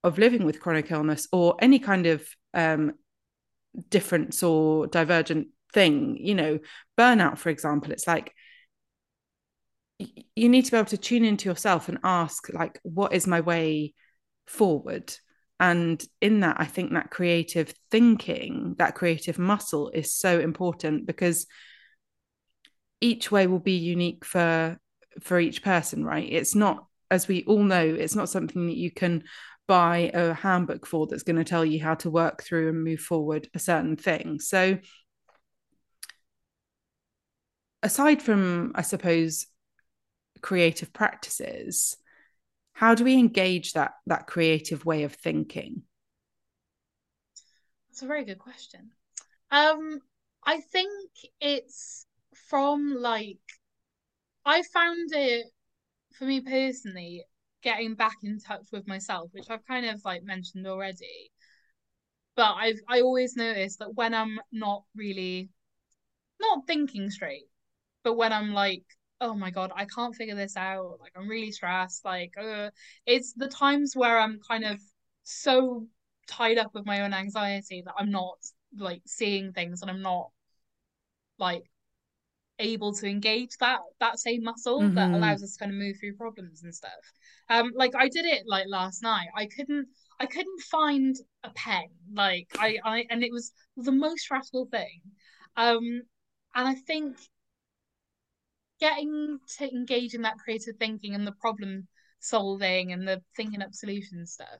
of 0.04 0.18
living 0.18 0.44
with 0.44 0.60
chronic 0.60 0.90
illness 0.90 1.26
or 1.32 1.56
any 1.60 1.78
kind 1.78 2.04
of 2.04 2.28
um, 2.52 2.92
difference 3.90 4.42
or 4.42 4.86
divergent 4.86 5.48
thing. 5.72 6.16
You 6.20 6.34
know 6.34 6.58
burnout 6.98 7.38
for 7.38 7.48
example 7.48 7.90
it's 7.90 8.06
like 8.06 8.32
you 9.98 10.48
need 10.48 10.64
to 10.64 10.70
be 10.70 10.76
able 10.76 10.87
to 10.87 10.98
tune 10.98 11.24
into 11.24 11.48
yourself 11.48 11.88
and 11.88 11.98
ask 12.04 12.52
like 12.52 12.78
what 12.82 13.12
is 13.12 13.26
my 13.26 13.40
way 13.40 13.94
forward 14.46 15.12
and 15.59 16.04
in 16.20 16.40
that 16.40 16.56
i 16.59 16.64
think 16.64 16.92
that 16.92 17.11
creative 17.11 17.72
thinking 17.90 18.74
that 18.78 18.94
creative 18.94 19.38
muscle 19.38 19.90
is 19.90 20.14
so 20.14 20.38
important 20.38 21.06
because 21.06 21.46
each 23.00 23.30
way 23.30 23.46
will 23.46 23.59
be 23.59 23.76
unique 23.76 24.24
for 24.24 24.78
for 25.20 25.40
each 25.40 25.62
person 25.62 26.04
right 26.04 26.28
it's 26.30 26.54
not 26.54 26.87
as 27.11 27.26
we 27.26 27.44
all 27.44 27.62
know 27.62 27.80
it's 27.80 28.14
not 28.14 28.28
something 28.28 28.66
that 28.66 28.76
you 28.76 28.90
can 28.90 29.22
buy 29.66 30.11
a 30.14 30.32
handbook 30.32 30.87
for 30.87 31.06
that's 31.06 31.22
going 31.22 31.37
to 31.37 31.44
tell 31.44 31.64
you 31.64 31.82
how 31.82 31.94
to 31.94 32.11
work 32.11 32.42
through 32.42 32.68
and 32.68 32.85
move 32.85 33.00
forward 33.00 33.48
a 33.54 33.59
certain 33.59 33.96
thing. 33.96 34.38
So, 34.40 34.78
aside 37.82 38.22
from, 38.22 38.72
I 38.74 38.82
suppose, 38.82 39.46
creative 40.42 40.92
practices, 40.92 41.96
how 42.72 42.94
do 42.94 43.05
we 43.05 43.14
engage 43.14 43.72
that 43.72 43.94
that 44.07 44.27
creative 44.27 44.85
way 44.85 45.05
of 45.05 45.14
thinking? 45.14 45.83
That's 47.88 48.03
a 48.03 48.07
very 48.07 48.25
good 48.25 48.38
question. 48.38 48.90
Um, 49.51 50.01
I 50.44 50.61
think 50.61 51.11
it's 51.40 52.07
from 52.49 52.96
like 52.99 53.38
I 54.44 54.62
found 54.72 55.11
it 55.12 55.46
for 56.12 56.25
me 56.25 56.40
personally 56.40 57.25
getting 57.62 57.94
back 57.94 58.16
in 58.22 58.38
touch 58.38 58.66
with 58.72 58.87
myself, 58.87 59.31
which 59.33 59.51
I've 59.51 59.66
kind 59.66 59.87
of 59.87 60.05
like 60.05 60.22
mentioned 60.22 60.66
already. 60.66 61.33
But 62.37 62.55
I've 62.55 62.81
I 62.88 63.01
always 63.01 63.37
notice 63.37 63.77
that 63.79 63.94
when 63.94 64.14
I'm 64.14 64.38
not 64.53 64.85
really 64.94 65.51
not 66.40 66.66
thinking 66.66 67.11
straight, 67.11 67.49
but 68.05 68.14
when 68.14 68.33
I'm 68.33 68.53
like, 68.53 68.85
oh 69.20 69.35
my 69.35 69.50
god, 69.50 69.72
I 69.74 69.87
can't 69.87 70.14
figure 70.14 70.35
this 70.35 70.57
out, 70.57 70.98
like 71.00 71.12
I'm 71.16 71.29
really 71.29 71.52
stressed, 71.52 72.05
like 72.05 72.35
uh, 72.38 72.70
it's 73.07 73.33
the 73.33 73.48
times 73.48 73.94
where 73.96 74.18
I'm 74.18 74.40
kind 74.46 74.64
of 74.64 74.81
so 75.22 75.87
tied 76.26 76.59
up 76.59 76.74
with 76.74 76.87
my 76.87 77.02
own 77.02 77.14
anxiety 77.14 77.83
that 77.85 77.94
I'm 77.98 78.11
not 78.11 78.38
like 78.76 79.02
seeing 79.07 79.52
things 79.52 79.83
and 79.83 79.90
I'm 79.90 80.02
not 80.02 80.31
like 81.38 81.64
able 82.59 82.92
to 82.94 83.07
engage 83.07 83.57
that 83.61 83.81
that 84.00 84.18
same 84.18 84.42
muscle 84.42 84.81
mm-hmm. 84.81 84.94
that 84.94 85.12
allows 85.12 85.42
us 85.42 85.52
to 85.52 85.59
kind 85.59 85.72
of 85.72 85.79
move 85.79 85.96
through 85.98 86.16
problems 86.16 86.62
and 86.62 86.74
stuff. 86.74 86.90
Um, 87.48 87.72
like 87.74 87.94
I 87.94 88.09
did 88.09 88.24
it 88.24 88.44
like 88.46 88.66
last 88.68 89.02
night. 89.02 89.29
I 89.35 89.46
couldn't 89.46 89.88
I 90.18 90.26
couldn't 90.26 90.61
find 90.62 91.16
a 91.44 91.50
pen. 91.50 91.88
Like 92.12 92.48
I 92.59 92.79
I 92.85 93.05
and 93.11 93.22
it 93.22 93.33
was 93.33 93.52
the 93.76 93.92
most 93.92 94.20
stressful 94.20 94.68
thing. 94.70 95.00
Um, 95.57 96.02
and 96.55 96.68
I 96.68 96.74
think 96.74 97.16
getting 98.80 99.38
to 99.58 99.70
engage 99.70 100.14
in 100.14 100.22
that 100.22 100.38
creative 100.38 100.76
thinking 100.76 101.14
and 101.14 101.26
the 101.26 101.32
problem 101.32 101.86
solving 102.20 102.92
and 102.92 103.06
the 103.06 103.22
thinking 103.36 103.62
up 103.62 103.72
solutions 103.72 104.32
stuff 104.32 104.58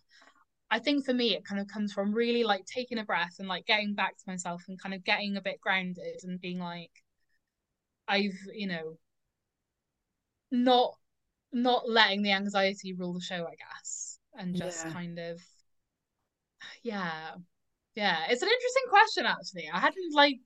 I 0.71 0.79
think 0.81 1.05
for 1.05 1.15
me, 1.15 1.35
it 1.35 1.45
kind 1.45 1.61
of 1.61 1.69
comes 1.69 1.93
from 1.93 2.13
really 2.13 2.43
like 2.43 2.65
taking 2.67 2.99
a 2.99 3.05
breath 3.05 3.37
and 3.39 3.49
like 3.49 3.67
getting 3.67 3.95
back 3.95 4.17
to 4.17 4.25
myself 4.27 4.65
and 4.69 4.81
kind 4.81 4.95
of 4.95 5.05
getting 5.05 5.37
a 5.37 5.41
bit 5.41 5.61
grounded 5.61 6.21
and 6.25 6.41
being 6.41 6.59
like, 6.59 6.91
I've, 8.09 8.39
you 8.53 8.67
know, 8.67 8.99
not 10.51 10.95
not 11.53 11.89
letting 11.89 12.23
the 12.23 12.33
anxiety 12.33 12.93
rule 12.93 13.15
the 13.15 13.21
show, 13.21 13.47
I 13.47 13.55
guess, 13.55 14.19
and 14.35 14.57
just 14.57 14.85
yeah. 14.87 14.93
kind 14.93 15.19
of, 15.19 15.41
yeah, 16.83 17.35
yeah. 17.95 18.25
It's 18.29 18.43
an 18.43 18.49
interesting 18.49 18.85
question, 18.89 19.27
actually. 19.27 19.71
I 19.73 19.79
hadn't 19.79 20.15
like, 20.15 20.41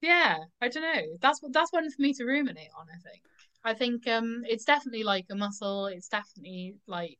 yeah, 0.00 0.36
I 0.60 0.68
don't 0.68 0.82
know. 0.82 1.02
That's 1.20 1.40
that's 1.50 1.72
one 1.72 1.90
for 1.90 2.02
me 2.02 2.12
to 2.14 2.24
ruminate 2.24 2.70
on. 2.78 2.86
I 2.88 2.98
think. 2.98 3.22
I 3.62 3.74
think 3.74 4.08
um, 4.08 4.42
it's 4.46 4.64
definitely 4.64 5.02
like 5.02 5.26
a 5.30 5.34
muscle. 5.34 5.86
It's 5.86 6.08
definitely 6.08 6.76
like 6.86 7.18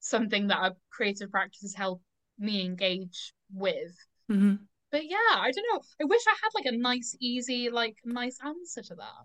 something 0.00 0.48
that 0.48 0.58
a 0.58 0.76
creative 0.90 1.30
practice 1.30 1.62
has 1.62 1.74
helped 1.74 2.02
me 2.38 2.64
engage 2.64 3.32
with. 3.52 3.96
Mm-hmm. 4.30 4.54
But 4.90 5.04
yeah, 5.04 5.16
I 5.30 5.50
don't 5.50 5.66
know. 5.72 5.80
I 6.00 6.04
wish 6.04 6.22
I 6.26 6.34
had 6.42 6.50
like 6.54 6.66
a 6.66 6.76
nice, 6.76 7.16
easy, 7.20 7.70
like 7.70 7.96
nice 8.04 8.38
answer 8.44 8.82
to 8.82 8.94
that. 8.96 9.24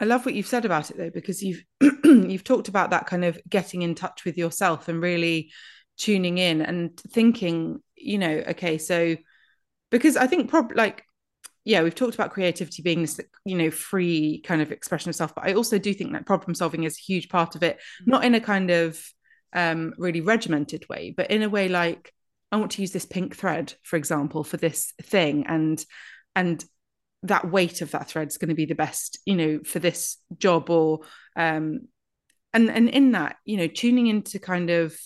I 0.00 0.04
love 0.04 0.24
what 0.24 0.34
you've 0.34 0.46
said 0.46 0.64
about 0.64 0.90
it 0.90 0.96
though, 0.96 1.10
because 1.10 1.42
you've 1.42 1.64
you've 2.04 2.44
talked 2.44 2.68
about 2.68 2.90
that 2.90 3.06
kind 3.06 3.24
of 3.24 3.38
getting 3.48 3.82
in 3.82 3.94
touch 3.94 4.24
with 4.24 4.36
yourself 4.36 4.88
and 4.88 5.02
really 5.02 5.50
tuning 5.96 6.38
in 6.38 6.62
and 6.62 6.98
thinking, 6.98 7.80
you 7.96 8.18
know, 8.18 8.42
okay, 8.48 8.78
so 8.78 9.16
because 9.90 10.16
I 10.16 10.26
think 10.26 10.50
probably 10.50 10.76
like 10.76 11.04
yeah, 11.64 11.82
we've 11.82 11.94
talked 11.94 12.14
about 12.14 12.32
creativity 12.32 12.82
being 12.82 13.00
this, 13.00 13.18
you 13.44 13.56
know, 13.56 13.70
free 13.70 14.42
kind 14.44 14.60
of 14.60 14.70
expression 14.70 15.08
of 15.08 15.16
self, 15.16 15.34
but 15.34 15.44
I 15.46 15.54
also 15.54 15.78
do 15.78 15.94
think 15.94 16.12
that 16.12 16.26
problem 16.26 16.54
solving 16.54 16.84
is 16.84 16.98
a 16.98 17.00
huge 17.00 17.28
part 17.28 17.54
of 17.54 17.62
it, 17.62 17.76
mm-hmm. 17.76 18.10
not 18.10 18.24
in 18.24 18.34
a 18.34 18.40
kind 18.40 18.70
of 18.70 19.02
um, 19.54 19.94
really 19.96 20.20
regimented 20.20 20.86
way, 20.88 21.14
but 21.16 21.30
in 21.30 21.42
a 21.42 21.48
way 21.48 21.68
like 21.68 22.12
I 22.52 22.56
want 22.56 22.72
to 22.72 22.82
use 22.82 22.92
this 22.92 23.06
pink 23.06 23.34
thread, 23.34 23.74
for 23.82 23.96
example, 23.96 24.44
for 24.44 24.56
this 24.56 24.92
thing, 25.02 25.46
and 25.48 25.82
and 26.36 26.64
that 27.22 27.50
weight 27.50 27.80
of 27.80 27.90
that 27.92 28.08
thread 28.08 28.28
is 28.28 28.38
going 28.38 28.50
to 28.50 28.54
be 28.54 28.66
the 28.66 28.74
best, 28.74 29.18
you 29.24 29.34
know, 29.34 29.60
for 29.64 29.78
this 29.78 30.18
job 30.36 30.68
or 30.70 31.00
um, 31.34 31.88
and 32.52 32.70
and 32.70 32.88
in 32.90 33.12
that, 33.12 33.36
you 33.44 33.56
know, 33.56 33.66
tuning 33.66 34.06
into 34.06 34.38
kind 34.38 34.70
of 34.70 34.96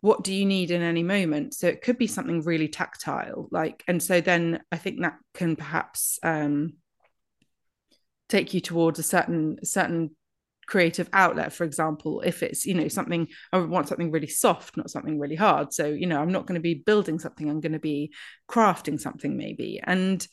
what 0.00 0.22
do 0.22 0.32
you 0.32 0.46
need 0.46 0.70
in 0.70 0.82
any 0.82 1.02
moment? 1.02 1.54
So 1.54 1.66
it 1.66 1.82
could 1.82 1.98
be 1.98 2.06
something 2.06 2.42
really 2.42 2.68
tactile 2.68 3.48
like 3.50 3.82
and 3.88 4.02
so 4.02 4.20
then 4.20 4.60
i 4.70 4.76
think 4.76 5.00
that 5.00 5.18
can 5.34 5.56
perhaps 5.56 6.18
um 6.22 6.74
take 8.28 8.54
you 8.54 8.60
towards 8.60 8.98
a 8.98 9.02
certain 9.02 9.58
certain 9.64 10.10
creative 10.66 11.08
outlet. 11.14 11.52
For 11.52 11.64
example 11.64 12.20
if 12.20 12.42
it's 12.42 12.66
you 12.66 12.74
know 12.74 12.88
something 12.88 13.28
i 13.52 13.58
want 13.58 13.88
something 13.88 14.10
really 14.10 14.26
soft 14.26 14.76
not 14.76 14.90
something 14.90 15.18
really 15.18 15.36
hard. 15.36 15.72
So 15.72 15.86
you 15.86 16.06
know 16.06 16.20
i'm 16.20 16.32
not 16.32 16.46
going 16.46 16.60
to 16.60 16.62
be 16.62 16.74
building 16.74 17.18
something 17.18 17.48
i'm 17.48 17.60
going 17.60 17.72
to 17.72 17.78
be 17.78 18.12
crafting 18.48 19.00
something 19.00 19.36
maybe. 19.36 19.80
And 19.82 20.26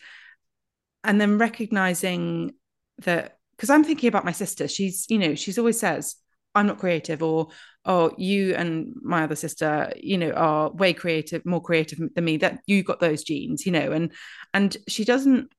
and 1.04 1.22
then 1.22 1.38
recognizing 1.38 2.54
that 3.00 3.38
because 3.56 3.70
i'm 3.70 3.84
thinking 3.84 4.08
about 4.08 4.26
my 4.26 4.32
sister 4.32 4.68
she's 4.68 5.06
you 5.10 5.18
know 5.20 5.36
she's 5.36 5.58
always 5.58 5.80
says 5.80 6.16
i'm 6.56 6.68
not 6.68 6.80
creative 6.80 7.22
or 7.22 7.48
oh 7.86 8.12
you 8.18 8.56
and 8.56 8.94
my 9.02 9.24
other 9.24 9.36
sister 9.36 9.92
you 9.98 10.18
know 10.18 10.32
are 10.32 10.72
way 10.72 10.94
creative 10.94 11.46
more 11.46 11.62
creative 11.62 12.00
than 12.14 12.26
me 12.26 12.38
that 12.38 12.60
you 12.66 12.84
got 12.84 13.00
those 13.00 13.24
genes 13.24 13.66
you 13.66 13.72
know 13.72 13.92
and 13.92 14.12
and 14.54 14.78
she 14.88 15.04
doesn't 15.06 15.52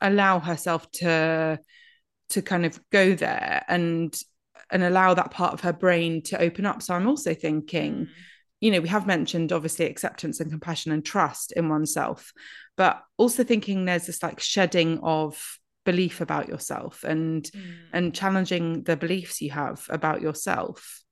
allow 0.00 0.38
herself 0.40 0.90
to 0.90 1.58
to 2.30 2.42
kind 2.42 2.66
of 2.66 2.80
go 2.90 3.14
there 3.14 3.64
and 3.68 4.18
and 4.70 4.82
allow 4.82 5.14
that 5.14 5.30
part 5.30 5.52
of 5.52 5.60
her 5.60 5.72
brain 5.72 6.22
to 6.22 6.40
open 6.40 6.66
up 6.66 6.82
so 6.82 6.94
i'm 6.94 7.06
also 7.06 7.34
thinking 7.34 7.94
mm. 7.94 8.08
you 8.60 8.70
know 8.70 8.80
we 8.80 8.88
have 8.88 9.06
mentioned 9.06 9.52
obviously 9.52 9.86
acceptance 9.86 10.40
and 10.40 10.50
compassion 10.50 10.92
and 10.92 11.04
trust 11.04 11.52
in 11.52 11.68
oneself 11.68 12.32
but 12.76 13.02
also 13.18 13.44
thinking 13.44 13.84
there's 13.84 14.06
this 14.06 14.22
like 14.22 14.40
shedding 14.40 14.98
of 15.00 15.58
belief 15.84 16.20
about 16.20 16.48
yourself 16.48 17.04
and 17.04 17.44
mm. 17.44 17.74
and 17.92 18.14
challenging 18.14 18.82
the 18.84 18.96
beliefs 18.96 19.40
you 19.40 19.50
have 19.50 19.84
about 19.88 20.20
yourself 20.20 21.02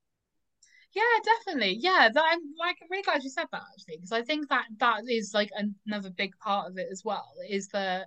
yeah 0.94 1.02
definitely 1.24 1.76
yeah 1.80 2.08
that 2.12 2.24
i'm 2.24 2.40
like 2.58 2.76
I'm 2.80 2.88
really 2.90 3.02
glad 3.02 3.22
you 3.22 3.30
said 3.30 3.46
that 3.52 3.62
actually 3.72 3.96
because 3.96 4.12
i 4.12 4.22
think 4.22 4.48
that 4.48 4.64
that 4.78 5.02
is 5.08 5.32
like 5.34 5.50
another 5.86 6.10
big 6.10 6.36
part 6.38 6.70
of 6.70 6.78
it 6.78 6.88
as 6.90 7.02
well 7.04 7.32
is 7.48 7.68
that 7.68 8.06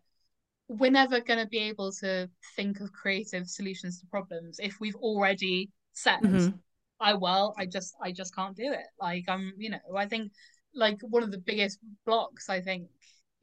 we're 0.67 0.91
never 0.91 1.19
going 1.19 1.39
to 1.39 1.47
be 1.47 1.60
able 1.60 1.91
to 1.91 2.30
think 2.56 2.80
of 2.80 2.91
creative 2.91 3.47
solutions 3.47 3.99
to 3.99 4.08
problems 4.08 4.60
if 4.60 4.80
we've 4.80 4.95
already 4.95 5.69
said 5.93 6.19
mm-hmm. 6.21 6.56
i 6.99 7.13
well 7.13 7.54
i 7.58 7.65
just 7.65 7.93
i 8.02 8.12
just 8.12 8.36
can't 8.36 8.56
do 8.56 8.71
it 8.71 8.86
like 8.99 9.26
i'm 9.28 9.54
you 9.58 9.69
know 9.69 9.80
i 9.97 10.06
think 10.06 10.32
like 10.73 10.97
one 11.02 11.23
of 11.23 11.32
the 11.32 11.38
biggest 11.38 11.80
blocks 12.06 12.49
i 12.49 12.60
think 12.60 12.88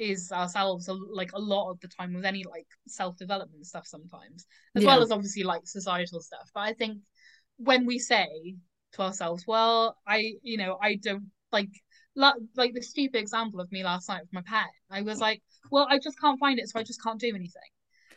is 0.01 0.33
ourselves 0.33 0.89
like 1.13 1.33
a 1.35 1.39
lot 1.39 1.71
of 1.71 1.79
the 1.81 1.89
time 1.89 2.15
with 2.15 2.25
any 2.25 2.43
like 2.45 2.67
self-development 2.89 3.65
stuff 3.67 3.87
sometimes 3.87 4.47
as 4.75 4.83
yeah. 4.83 4.89
well 4.89 5.03
as 5.03 5.11
obviously 5.11 5.43
like 5.43 5.61
societal 5.67 6.21
stuff 6.21 6.51
but 6.55 6.61
i 6.61 6.73
think 6.73 6.99
when 7.59 7.87
we 7.87 7.99
say 7.99 8.57
to 8.93 9.03
ourselves 9.03 9.45
well 9.47 9.97
i 10.07 10.33
you 10.43 10.57
know 10.57 10.79
i 10.83 10.97
don't 10.97 11.31
like 11.53 11.71
like 12.17 12.75
the 12.75 12.83
stupid 12.83 13.21
example 13.21 13.61
of 13.61 13.71
me 13.71 13.85
last 13.85 14.09
night 14.09 14.23
with 14.23 14.33
my 14.33 14.43
pet 14.43 14.71
i 14.91 15.01
was 15.01 15.21
like 15.21 15.43
well, 15.71 15.87
I 15.89 15.99
just 15.99 16.21
can't 16.21 16.39
find 16.39 16.59
it, 16.59 16.69
so 16.69 16.79
I 16.79 16.83
just 16.83 17.03
can't 17.03 17.21
do 17.21 17.29
anything. 17.29 17.63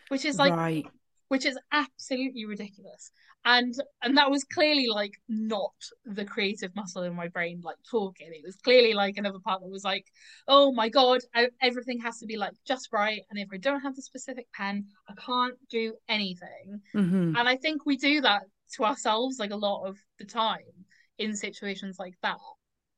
Which 0.10 0.26
is 0.26 0.38
like 0.38 0.54
right. 0.54 0.86
Which 1.34 1.48
is 1.48 1.58
absolutely 1.72 2.46
ridiculous. 2.46 3.10
And 3.44 3.74
and 4.04 4.16
that 4.18 4.30
was 4.30 4.44
clearly 4.44 4.86
like 4.88 5.16
not 5.28 5.74
the 6.06 6.26
creative 6.26 6.76
muscle 6.76 7.02
in 7.02 7.16
my 7.16 7.28
brain 7.28 7.60
like 7.64 7.78
talking. 7.90 8.28
It 8.32 8.46
was 8.46 8.56
clearly 8.58 8.94
like 8.94 9.18
another 9.18 9.40
part 9.40 9.62
that 9.62 9.68
was 9.68 9.84
like, 9.84 10.06
oh 10.48 10.72
my 10.72 10.90
god, 10.90 11.22
I, 11.34 11.48
everything 11.60 12.00
has 12.02 12.20
to 12.20 12.28
be 12.28 12.38
like 12.38 12.54
just 12.68 12.90
right. 12.94 13.22
And 13.32 13.40
if 13.40 13.48
I 13.52 13.58
don't 13.58 13.82
have 13.82 13.96
the 13.96 14.04
specific 14.04 14.46
pen, 14.54 14.86
I 15.10 15.14
can't 15.16 15.56
do 15.72 15.96
anything. 16.08 16.82
Mm-hmm. 16.96 17.36
And 17.36 17.50
I 17.50 17.56
think 17.58 17.84
we 17.84 17.98
do 17.98 18.22
that 18.22 18.44
to 18.76 18.84
ourselves 18.84 19.40
like 19.40 19.50
a 19.50 19.56
lot 19.56 19.88
of 19.88 19.98
the 20.20 20.26
time 20.26 20.76
in 21.18 21.36
situations 21.36 21.96
like 21.98 22.14
that. 22.22 22.38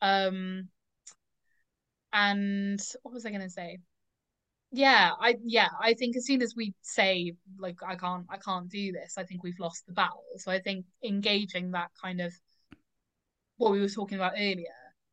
Um 0.02 0.67
and 2.12 2.82
what 3.04 3.13
was 3.13 3.26
I 3.26 3.32
gonna 3.32 3.50
say? 3.50 3.78
Yeah 4.75 5.11
i 5.19 5.35
yeah 5.45 5.69
i 5.81 5.93
think 5.93 6.15
as 6.15 6.25
soon 6.25 6.41
as 6.41 6.53
we 6.55 6.73
say 6.81 7.33
like 7.59 7.77
i 7.88 7.95
can't 7.95 8.25
i 8.29 8.38
can't 8.38 8.69
do 8.69 8.91
this 8.91 9.15
i 9.17 9.23
think 9.23 9.43
we've 9.43 9.59
lost 9.59 9.85
the 9.85 9.93
battle 9.93 10.23
so 10.38 10.51
i 10.51 10.59
think 10.59 10.85
engaging 11.03 11.71
that 11.71 11.89
kind 12.01 12.19
of 12.19 12.33
what 13.57 13.71
we 13.71 13.79
were 13.79 13.89
talking 13.89 14.17
about 14.17 14.33
earlier 14.33 14.65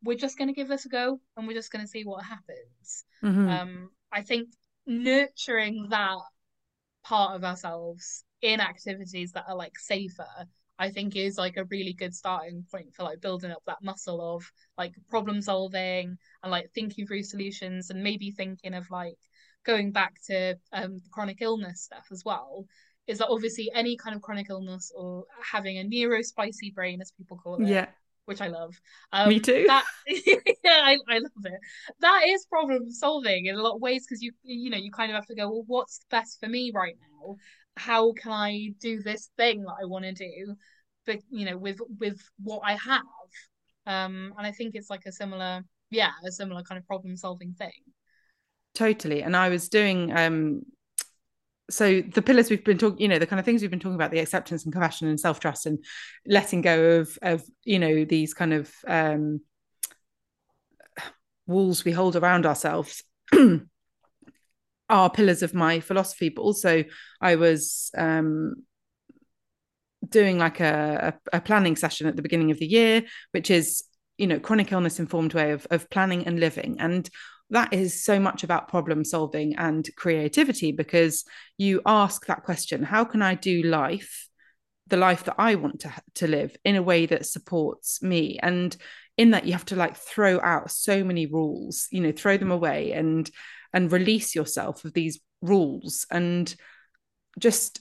we're 0.03 0.19
just 0.19 0.37
going 0.37 0.49
to 0.49 0.55
give 0.55 0.69
this 0.69 0.85
a 0.85 0.89
go 0.89 1.21
and 1.37 1.47
we're 1.47 1.55
just 1.55 1.71
going 1.71 1.85
to 1.85 1.89
see 1.89 2.03
what 2.03 2.25
happens 2.25 3.05
mm-hmm. 3.23 3.49
um 3.49 3.91
i 4.11 4.21
think 4.21 4.49
nurturing 4.87 5.87
that 5.91 6.19
part 7.05 7.37
of 7.37 7.45
ourselves 7.45 8.25
in 8.41 8.61
activities 8.61 9.33
that 9.33 9.45
are 9.49 9.57
like 9.57 9.79
safer 9.79 10.27
I 10.79 10.91
think 10.91 11.15
is 11.15 11.39
like 11.39 11.59
a 11.59 11.65
really 11.67 11.93
good 11.93 12.13
starting 12.13 12.65
point 12.69 12.93
for 12.93 13.05
like 13.05 13.21
building 13.21 13.53
up 13.53 13.63
that 13.67 13.85
muscle 13.85 14.35
of 14.35 14.51
like 14.77 14.95
problem 15.09 15.41
solving 15.41 16.17
and 16.43 16.51
like 16.51 16.71
thinking 16.75 17.07
through 17.07 17.23
solutions 17.23 17.91
and 17.91 18.03
maybe 18.03 18.33
thinking 18.33 18.75
of 18.75 18.91
like 18.91 19.19
going 19.65 19.93
back 19.93 20.15
to 20.27 20.57
um 20.73 21.01
chronic 21.11 21.39
illness 21.41 21.83
stuff 21.83 22.07
as 22.11 22.25
well 22.25 22.67
is 23.07 23.19
that 23.19 23.29
obviously 23.29 23.71
any 23.75 23.97
kind 23.97 24.15
of 24.15 24.23
chronic 24.23 24.47
illness 24.49 24.93
or 24.97 25.25
having 25.45 25.79
a 25.79 25.85
neurospicy 25.85 26.75
brain 26.75 27.01
as 27.01 27.11
people 27.13 27.37
call 27.37 27.57
it 27.57 27.69
yeah 27.69 27.87
which 28.25 28.41
I 28.41 28.49
love. 28.49 28.81
Um, 29.13 29.29
Me 29.29 29.41
too. 29.41 29.65
That, 29.67 29.85
yeah, 30.07 30.81
I, 30.85 30.97
I 31.09 31.19
love 31.19 31.45
it. 31.45 31.61
That 32.01 32.23
is 32.29 32.47
problem 32.47 32.91
solving 32.91 33.47
in 33.47 33.57
a 33.57 33.63
lot 33.63 33.75
of 33.75 33.81
ways 33.81 34.07
because 34.07 34.23
you 34.23 34.33
you 34.43 34.71
know 34.71 34.77
you 34.77 34.91
kind 34.91 35.11
of 35.11 35.17
have 35.17 35.27
to 35.27 35.35
go, 35.35 35.49
well, 35.51 35.65
what's 35.67 36.01
best 36.11 36.41
for 36.41 36.49
me 36.49 36.73
right 36.75 36.97
now? 37.01 37.37
How 37.77 38.13
can 38.13 38.33
I 38.33 38.71
do 38.81 39.03
this 39.03 39.31
thing 39.37 39.63
that 39.63 39.77
I 39.83 39.87
want 39.87 40.05
to 40.05 40.13
do? 40.13 40.55
But 41.07 41.21
you 41.31 41.47
know, 41.47 41.59
with 41.59 41.79
with 41.99 42.21
what 42.43 42.63
I 42.65 42.75
have, 42.75 43.03
um, 43.87 44.33
and 44.39 44.47
I 44.47 44.53
think 44.53 44.75
it's 44.75 44.91
like 44.91 45.07
a 45.07 45.13
similar, 45.13 45.65
yeah, 45.91 46.13
a 46.25 46.31
similar 46.31 46.63
kind 46.63 46.79
of 46.79 46.87
problem 46.87 47.17
solving 47.17 47.55
thing. 47.55 47.73
Totally. 48.75 49.23
And 49.23 49.37
I 49.37 49.49
was 49.49 49.69
doing 49.69 50.13
um 50.17 50.63
so 51.71 52.03
the 52.03 52.23
pillars 52.23 52.51
we've 52.51 52.65
been 52.65 52.79
talking 52.79 53.01
you 53.01 53.09
know 53.09 53.19
the 53.19 53.27
kind 53.27 53.41
of 53.41 53.47
things 53.47 53.63
we've 53.63 53.71
been 53.71 53.81
talking 53.81 53.95
about 53.95 54.11
the 54.11 54.19
acceptance 54.19 54.65
and 54.65 54.73
compassion 54.73 55.09
and 55.09 55.19
self-trust 55.19 55.65
and 55.67 55.83
letting 56.27 56.61
go 56.61 56.99
of 56.99 57.19
of 57.23 57.43
you 57.65 57.79
know 57.79 58.05
these 58.05 58.35
kind 58.35 58.53
of 58.53 58.71
um 58.87 59.41
walls 61.47 61.85
we 61.85 61.93
hold 61.93 62.17
around 62.17 62.47
ourselves 62.47 63.03
are 64.89 65.11
pillars 65.11 65.43
of 65.43 65.55
my 65.55 65.81
philosophy 65.81 66.29
but 66.29 66.43
also 66.43 66.85
i 67.21 67.37
was 67.37 67.91
um 67.97 68.55
doing 70.09 70.39
like 70.39 70.61
a, 70.61 71.15
a, 71.33 71.37
a 71.39 71.41
planning 71.41 71.77
session 71.77 72.07
at 72.07 72.17
the 72.17 72.23
beginning 72.23 72.51
of 72.51 72.59
the 72.59 72.67
year 72.67 73.03
which 73.31 73.51
is 73.51 73.85
you 74.19 74.27
know 74.27 74.39
chronic 74.39 74.73
illness 74.73 74.99
informed 74.99 75.33
way 75.33 75.53
of, 75.53 75.67
of 75.71 75.89
planning 75.91 76.27
and 76.27 76.39
living 76.39 76.77
and 76.81 77.09
that 77.53 77.73
is 77.73 78.05
so 78.05 78.19
much 78.19 78.45
about 78.45 78.69
problem 78.69 79.05
solving 79.05 79.57
and 79.57 79.89
creativity 79.97 80.73
because 80.73 81.25
you 81.57 81.81
ask 81.87 82.27
that 82.27 82.43
question 82.43 82.83
how 82.83 83.05
can 83.05 83.23
i 83.23 83.35
do 83.35 83.63
life 83.63 84.29
the 84.89 84.97
life 84.97 85.25
that 85.25 85.37
i 85.39 85.55
want 85.55 85.81
to 85.81 85.93
to 86.15 86.27
live 86.27 86.57
in 86.65 86.77
a 86.77 86.83
way 86.83 87.07
that 87.07 87.25
supports 87.25 88.03
me? 88.03 88.39
And 88.43 88.77
in 89.17 89.31
that 89.31 89.47
you 89.47 89.53
have 89.53 89.65
to 89.67 89.77
like 89.77 89.97
throw 89.97 90.41
out 90.41 90.71
so 90.71 91.05
many 91.05 91.27
rules 91.27 91.87
you 91.91 92.01
know 92.01 92.13
throw 92.13 92.37
them 92.37 92.51
away 92.51 92.93
and 92.93 93.31
and 93.73 93.93
release 93.93 94.35
yourself 94.35 94.85
of 94.85 94.93
these 94.93 95.21
rules. 95.41 96.07
And 96.11 96.55
just 97.39 97.81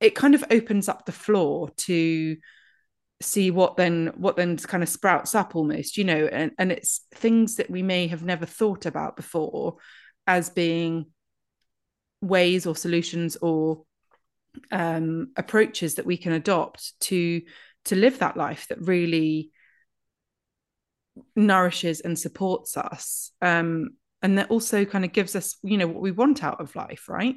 it 0.00 0.14
kind 0.14 0.34
of 0.34 0.44
opens 0.50 0.88
up 0.88 1.06
the 1.06 1.12
floor 1.12 1.70
to 1.76 2.36
see 3.20 3.50
what 3.50 3.76
then 3.76 4.12
what 4.16 4.36
then 4.36 4.56
kind 4.56 4.82
of 4.82 4.88
sprouts 4.88 5.34
up 5.34 5.56
almost 5.56 5.96
you 5.96 6.04
know 6.04 6.26
and, 6.30 6.52
and 6.58 6.70
it's 6.70 7.00
things 7.14 7.56
that 7.56 7.68
we 7.68 7.82
may 7.82 8.06
have 8.06 8.22
never 8.22 8.46
thought 8.46 8.86
about 8.86 9.16
before 9.16 9.76
as 10.26 10.50
being 10.50 11.06
ways 12.20 12.66
or 12.66 12.76
solutions 12.76 13.36
or 13.36 13.82
um, 14.70 15.28
approaches 15.36 15.96
that 15.96 16.06
we 16.06 16.16
can 16.16 16.32
adopt 16.32 16.98
to 17.00 17.42
to 17.86 17.96
live 17.96 18.18
that 18.20 18.36
life 18.36 18.66
that 18.68 18.80
really 18.80 19.50
nourishes 21.34 22.00
and 22.00 22.16
supports 22.16 22.76
us 22.76 23.32
um, 23.42 23.90
and 24.22 24.38
that 24.38 24.50
also 24.50 24.84
kind 24.84 25.04
of 25.04 25.12
gives 25.12 25.34
us 25.34 25.56
you 25.62 25.76
know 25.76 25.86
what 25.88 26.02
we 26.02 26.12
want 26.12 26.44
out 26.44 26.60
of 26.60 26.74
life 26.76 27.08
right 27.08 27.36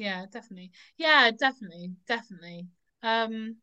Yeah, 0.00 0.24
definitely. 0.32 0.72
Yeah, 0.96 1.30
definitely, 1.30 1.92
definitely. 2.06 2.68
Um 3.02 3.56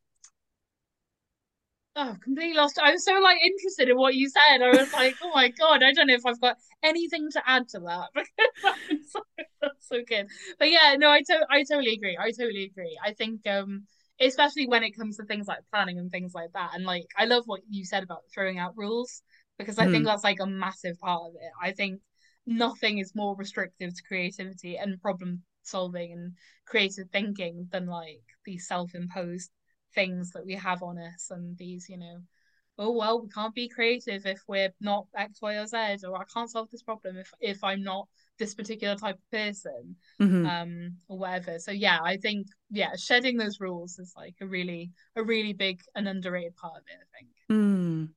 Oh, 2.00 2.16
completely 2.24 2.54
lost. 2.54 2.78
I 2.78 2.92
was 2.92 3.04
so 3.04 3.14
like 3.20 3.40
interested 3.44 3.90
in 3.90 3.98
what 3.98 4.14
you 4.14 4.30
said. 4.30 4.62
I 4.62 4.70
was 4.70 4.92
like, 4.94 5.16
oh 5.20 5.32
my 5.34 5.50
god, 5.50 5.82
I 5.82 5.92
don't 5.94 6.06
know 6.06 6.14
if 6.14 6.28
I've 6.28 6.40
got 6.40 6.58
anything 6.84 7.30
to 7.32 7.42
add 7.50 7.68
to 7.70 7.80
that 7.80 8.10
because 8.16 9.12
so, 9.12 9.22
that's 9.62 9.88
so 9.88 9.98
good. 10.08 10.28
But 10.60 10.70
yeah, 10.70 10.96
no, 11.00 11.10
I 11.10 11.22
to- 11.24 11.48
I 11.50 11.64
totally 11.64 11.94
agree. 11.94 12.16
I 12.20 12.30
totally 12.30 12.66
agree. 12.66 13.00
I 13.04 13.14
think 13.14 13.48
um 13.48 13.88
especially 14.22 14.68
when 14.68 14.84
it 14.84 14.92
comes 14.92 15.18
to 15.18 15.24
things 15.26 15.48
like 15.48 15.60
planning 15.74 15.98
and 15.98 16.12
things 16.12 16.34
like 16.36 16.52
that. 16.54 16.72
And 16.76 16.86
like 16.86 17.08
I 17.18 17.26
love 17.26 17.44
what 17.48 17.62
you 17.68 17.84
said 17.84 18.04
about 18.04 18.22
throwing 18.32 18.60
out 18.60 18.78
rules 18.78 19.24
because 19.58 19.80
I 19.80 19.88
mm. 19.88 19.92
think 19.92 20.06
that's 20.06 20.24
like 20.24 20.40
a 20.40 20.46
massive 20.46 21.00
part 21.00 21.24
of 21.24 21.34
it. 21.36 21.52
I 21.60 21.72
think 21.72 22.00
nothing 22.46 23.00
is 23.00 23.16
more 23.16 23.36
restrictive 23.36 23.96
to 23.96 24.04
creativity 24.08 24.78
and 24.78 25.02
problem 25.02 25.42
solving 25.68 26.12
and 26.14 26.34
creative 26.66 27.10
thinking 27.12 27.68
than 27.72 27.86
like 27.86 28.22
these 28.46 28.68
self-imposed 28.68 29.50
things 29.94 30.32
that 30.32 30.46
we 30.46 30.54
have 30.54 30.84
on 30.84 30.98
us 30.98 31.30
and 31.32 31.58
these 31.58 31.88
you 31.90 31.98
know 31.98 32.20
oh 32.80 32.92
well 32.92 33.22
we 33.22 33.30
can't 33.30 33.56
be 33.56 33.68
creative 33.68 34.26
if 34.26 34.42
we're 34.48 34.72
not 34.80 35.08
x 35.16 35.42
y 35.42 35.56
or 35.56 35.66
z 35.66 35.78
or 36.06 36.18
i 36.18 36.24
can't 36.32 36.50
solve 36.50 36.70
this 36.70 36.84
problem 36.84 37.18
if 37.18 37.32
if 37.40 37.64
i'm 37.64 37.84
not 37.84 38.08
this 38.38 38.54
particular 38.54 38.96
type 38.96 39.16
of 39.16 39.32
person 39.32 39.96
mm-hmm. 40.22 40.46
um 40.46 40.94
or 41.08 41.18
whatever 41.18 41.58
so 41.58 41.72
yeah 41.72 42.00
i 42.04 42.18
think 42.18 42.48
yeah 42.70 42.92
shedding 42.96 43.38
those 43.38 43.60
rules 43.60 43.98
is 43.98 44.14
like 44.16 44.36
a 44.42 44.46
really 44.46 44.92
a 45.16 45.24
really 45.24 45.54
big 45.54 45.82
and 45.96 46.08
underrated 46.08 46.56
part 46.56 46.76
of 46.76 46.84
it 46.88 47.00
i 47.02 47.18
think 47.18 47.32
mm. 47.52 48.10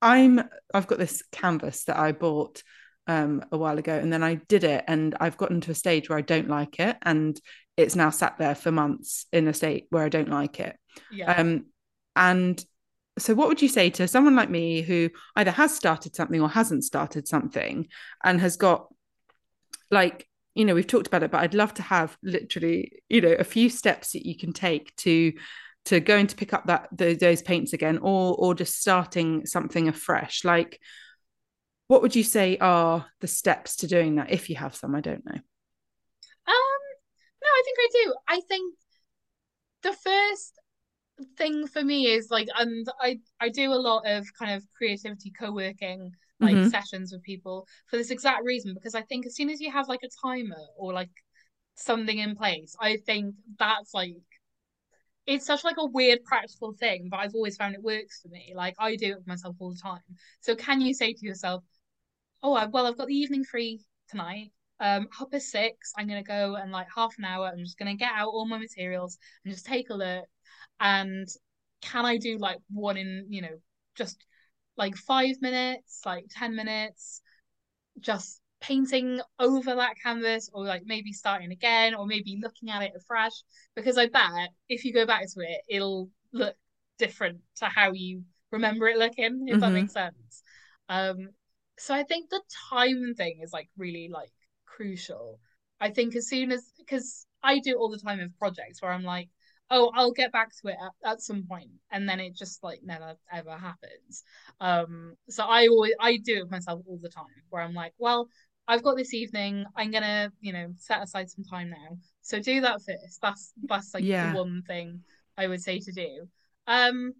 i'm 0.00 0.48
i've 0.72 0.86
got 0.86 0.98
this 0.98 1.22
canvas 1.32 1.84
that 1.84 1.96
i 1.96 2.12
bought 2.12 2.62
um, 3.06 3.44
a 3.52 3.58
while 3.58 3.78
ago, 3.78 3.94
and 3.94 4.12
then 4.12 4.22
I 4.22 4.36
did 4.48 4.64
it, 4.64 4.84
and 4.86 5.14
I've 5.20 5.36
gotten 5.36 5.60
to 5.62 5.70
a 5.70 5.74
stage 5.74 6.08
where 6.08 6.18
I 6.18 6.22
don't 6.22 6.48
like 6.48 6.80
it, 6.80 6.96
and 7.02 7.38
it's 7.76 7.96
now 7.96 8.10
sat 8.10 8.38
there 8.38 8.54
for 8.54 8.70
months 8.70 9.26
in 9.32 9.48
a 9.48 9.54
state 9.54 9.86
where 9.90 10.04
I 10.04 10.08
don't 10.08 10.28
like 10.28 10.60
it. 10.60 10.76
Yeah. 11.10 11.32
Um, 11.32 11.66
and 12.16 12.64
so, 13.18 13.34
what 13.34 13.48
would 13.48 13.62
you 13.62 13.68
say 13.68 13.90
to 13.90 14.08
someone 14.08 14.36
like 14.36 14.50
me 14.50 14.82
who 14.82 15.10
either 15.36 15.50
has 15.50 15.74
started 15.74 16.16
something 16.16 16.40
or 16.40 16.48
hasn't 16.48 16.84
started 16.84 17.28
something, 17.28 17.88
and 18.22 18.40
has 18.40 18.56
got 18.56 18.88
like 19.90 20.28
you 20.54 20.64
know 20.64 20.74
we've 20.74 20.86
talked 20.86 21.06
about 21.06 21.22
it, 21.22 21.30
but 21.30 21.42
I'd 21.42 21.54
love 21.54 21.74
to 21.74 21.82
have 21.82 22.16
literally 22.22 23.02
you 23.08 23.20
know 23.20 23.32
a 23.32 23.44
few 23.44 23.68
steps 23.68 24.12
that 24.12 24.26
you 24.26 24.36
can 24.36 24.52
take 24.52 24.94
to 24.96 25.32
to 25.86 26.00
going 26.00 26.26
to 26.26 26.36
pick 26.36 26.54
up 26.54 26.66
that 26.66 26.88
those, 26.92 27.18
those 27.18 27.42
paints 27.42 27.72
again 27.72 27.98
or 27.98 28.34
or 28.38 28.54
just 28.54 28.80
starting 28.80 29.44
something 29.46 29.88
afresh 29.88 30.44
like 30.44 30.80
what 31.88 32.02
would 32.02 32.16
you 32.16 32.24
say 32.24 32.56
are 32.58 33.06
the 33.20 33.26
steps 33.26 33.76
to 33.76 33.86
doing 33.86 34.16
that 34.16 34.30
if 34.30 34.48
you 34.50 34.56
have 34.56 34.74
some? 34.74 34.94
I 34.94 35.00
don't 35.00 35.24
know. 35.24 35.40
Um 36.46 36.82
no 37.42 37.48
i 37.48 37.62
think 37.64 37.78
i 37.80 37.88
do. 37.92 38.14
I 38.28 38.40
think 38.48 38.74
the 39.82 39.92
first 39.92 40.58
thing 41.36 41.66
for 41.68 41.82
me 41.82 42.06
is 42.08 42.28
like 42.30 42.48
and 42.58 42.86
i 43.00 43.18
i 43.40 43.48
do 43.48 43.72
a 43.72 43.84
lot 43.88 44.02
of 44.06 44.26
kind 44.38 44.52
of 44.54 44.64
creativity 44.76 45.30
co-working 45.38 46.12
like 46.40 46.56
Mhm. 46.56 46.70
sessions 46.70 47.12
with 47.12 47.22
people 47.22 47.66
for 47.86 47.96
this 47.96 48.10
exact 48.10 48.44
reason 48.44 48.74
because 48.74 48.94
i 48.96 49.02
think 49.02 49.26
as 49.26 49.36
soon 49.36 49.50
as 49.50 49.60
you 49.60 49.70
have 49.70 49.88
like 49.88 50.02
a 50.04 50.08
timer 50.26 50.64
or 50.76 50.92
like 50.92 51.10
something 51.76 52.18
in 52.18 52.34
place 52.34 52.76
i 52.80 52.96
think 53.06 53.34
that's 53.58 53.94
like 53.94 54.16
it's 55.26 55.46
such 55.46 55.64
like 55.64 55.76
a 55.78 55.86
weird 55.86 56.22
practical 56.24 56.72
thing 56.72 57.08
but 57.10 57.18
i've 57.20 57.34
always 57.34 57.56
found 57.56 57.74
it 57.74 57.82
works 57.82 58.20
for 58.20 58.28
me. 58.28 58.52
Like 58.54 58.74
i 58.78 58.96
do 58.96 59.12
it 59.12 59.16
with 59.18 59.26
myself 59.26 59.56
all 59.58 59.70
the 59.72 59.80
time. 59.80 60.02
So 60.40 60.54
can 60.54 60.80
you 60.80 60.92
say 60.94 61.12
to 61.12 61.26
yourself 61.26 61.64
oh 62.44 62.54
I, 62.54 62.66
well 62.66 62.86
i've 62.86 62.96
got 62.98 63.08
the 63.08 63.14
evening 63.16 63.42
free 63.44 63.80
tonight. 64.08 64.52
Um 64.78 65.08
at 65.32 65.42
six 65.42 65.92
i'm 65.96 66.06
gonna 66.06 66.22
go 66.22 66.56
and 66.56 66.70
like 66.70 66.86
half 66.94 67.14
an 67.18 67.24
hour 67.24 67.46
i'm 67.48 67.58
just 67.64 67.78
gonna 67.78 67.94
get 67.96 68.12
out 68.14 68.28
all 68.28 68.46
my 68.46 68.58
materials 68.58 69.18
and 69.44 69.52
just 69.52 69.66
take 69.66 69.90
a 69.90 69.94
look. 69.94 70.26
And 70.78 71.26
can 71.80 72.04
i 72.06 72.18
do 72.18 72.38
like 72.38 72.58
one 72.70 72.96
in 72.96 73.26
you 73.28 73.42
know 73.42 73.56
just 73.96 74.24
like 74.76 74.96
five 74.96 75.36
minutes 75.40 76.02
like 76.04 76.26
10 76.30 76.54
minutes? 76.54 77.22
Just 78.00 78.40
painting 78.60 79.20
over 79.38 79.74
that 79.76 79.94
canvas 80.02 80.50
or 80.52 80.64
like 80.64 80.82
maybe 80.86 81.12
starting 81.12 81.52
again 81.52 81.94
or 81.94 82.06
maybe 82.06 82.38
looking 82.42 82.70
at 82.70 82.82
it 82.82 82.92
afresh? 82.96 83.32
Because 83.74 83.96
i 83.98 84.06
bet 84.06 84.50
if 84.68 84.84
you 84.84 84.92
go 84.92 85.06
back 85.06 85.22
to 85.32 85.40
it 85.40 85.60
it'll 85.68 86.10
look 86.32 86.56
different 86.98 87.40
to 87.56 87.66
how 87.66 87.92
you 87.92 88.22
remember 88.50 88.88
it 88.88 88.98
looking 88.98 89.46
if 89.48 89.60
that 89.60 89.70
Mhm. 89.70 89.74
makes 89.74 89.92
sense. 89.92 90.42
Um 90.88 91.28
so 91.78 91.94
i 91.94 92.02
think 92.02 92.30
the 92.30 92.40
time 92.70 93.14
thing 93.14 93.40
is 93.42 93.52
like 93.52 93.68
really 93.76 94.08
like 94.12 94.30
crucial. 94.66 95.38
I 95.80 95.90
think 95.90 96.16
as 96.16 96.28
soon 96.28 96.50
as 96.50 96.72
because 96.78 97.26
i 97.42 97.58
do 97.58 97.70
it 97.70 97.76
all 97.76 97.90
the 97.90 97.98
time 97.98 98.18
with 98.18 98.36
projects 98.38 98.80
where 98.82 98.90
i'm 98.92 99.02
like 99.04 99.28
oh 99.70 99.90
i'll 99.94 100.12
get 100.12 100.32
back 100.32 100.50
to 100.50 100.68
it 100.68 100.76
at, 100.82 101.12
at 101.12 101.20
some 101.20 101.44
point 101.48 101.70
and 101.90 102.08
then 102.08 102.20
it 102.20 102.34
just 102.34 102.62
like 102.62 102.80
never 102.82 103.14
ever 103.32 103.52
happens. 103.56 104.24
Um 104.60 105.14
so 105.28 105.44
i 105.44 105.66
always 105.68 105.94
i 106.00 106.16
do 106.16 106.38
it 106.38 106.50
myself 106.50 106.80
all 106.86 106.98
the 107.02 107.08
time 107.08 107.24
where 107.50 107.62
i'm 107.62 107.74
like 107.74 107.92
well 107.98 108.28
i've 108.66 108.82
got 108.82 108.96
this 108.96 109.14
evening. 109.14 109.64
I'm 109.76 109.90
gonna 109.90 110.32
you 110.40 110.52
know 110.52 110.72
set 110.76 111.02
aside 111.02 111.30
some 111.30 111.44
time 111.44 111.70
now. 111.70 111.98
So 112.22 112.40
do 112.40 112.60
that 112.62 112.80
first. 112.82 113.20
That's 113.20 113.52
that's 113.68 113.94
like 113.94 114.04
Yeah. 114.04 114.30
the 114.32 114.36
one 114.38 114.62
thing 114.66 115.00
i 115.36 115.46
would 115.46 115.62
say 115.62 115.78
to 115.80 115.92
do. 115.92 116.28
Um 116.66 117.12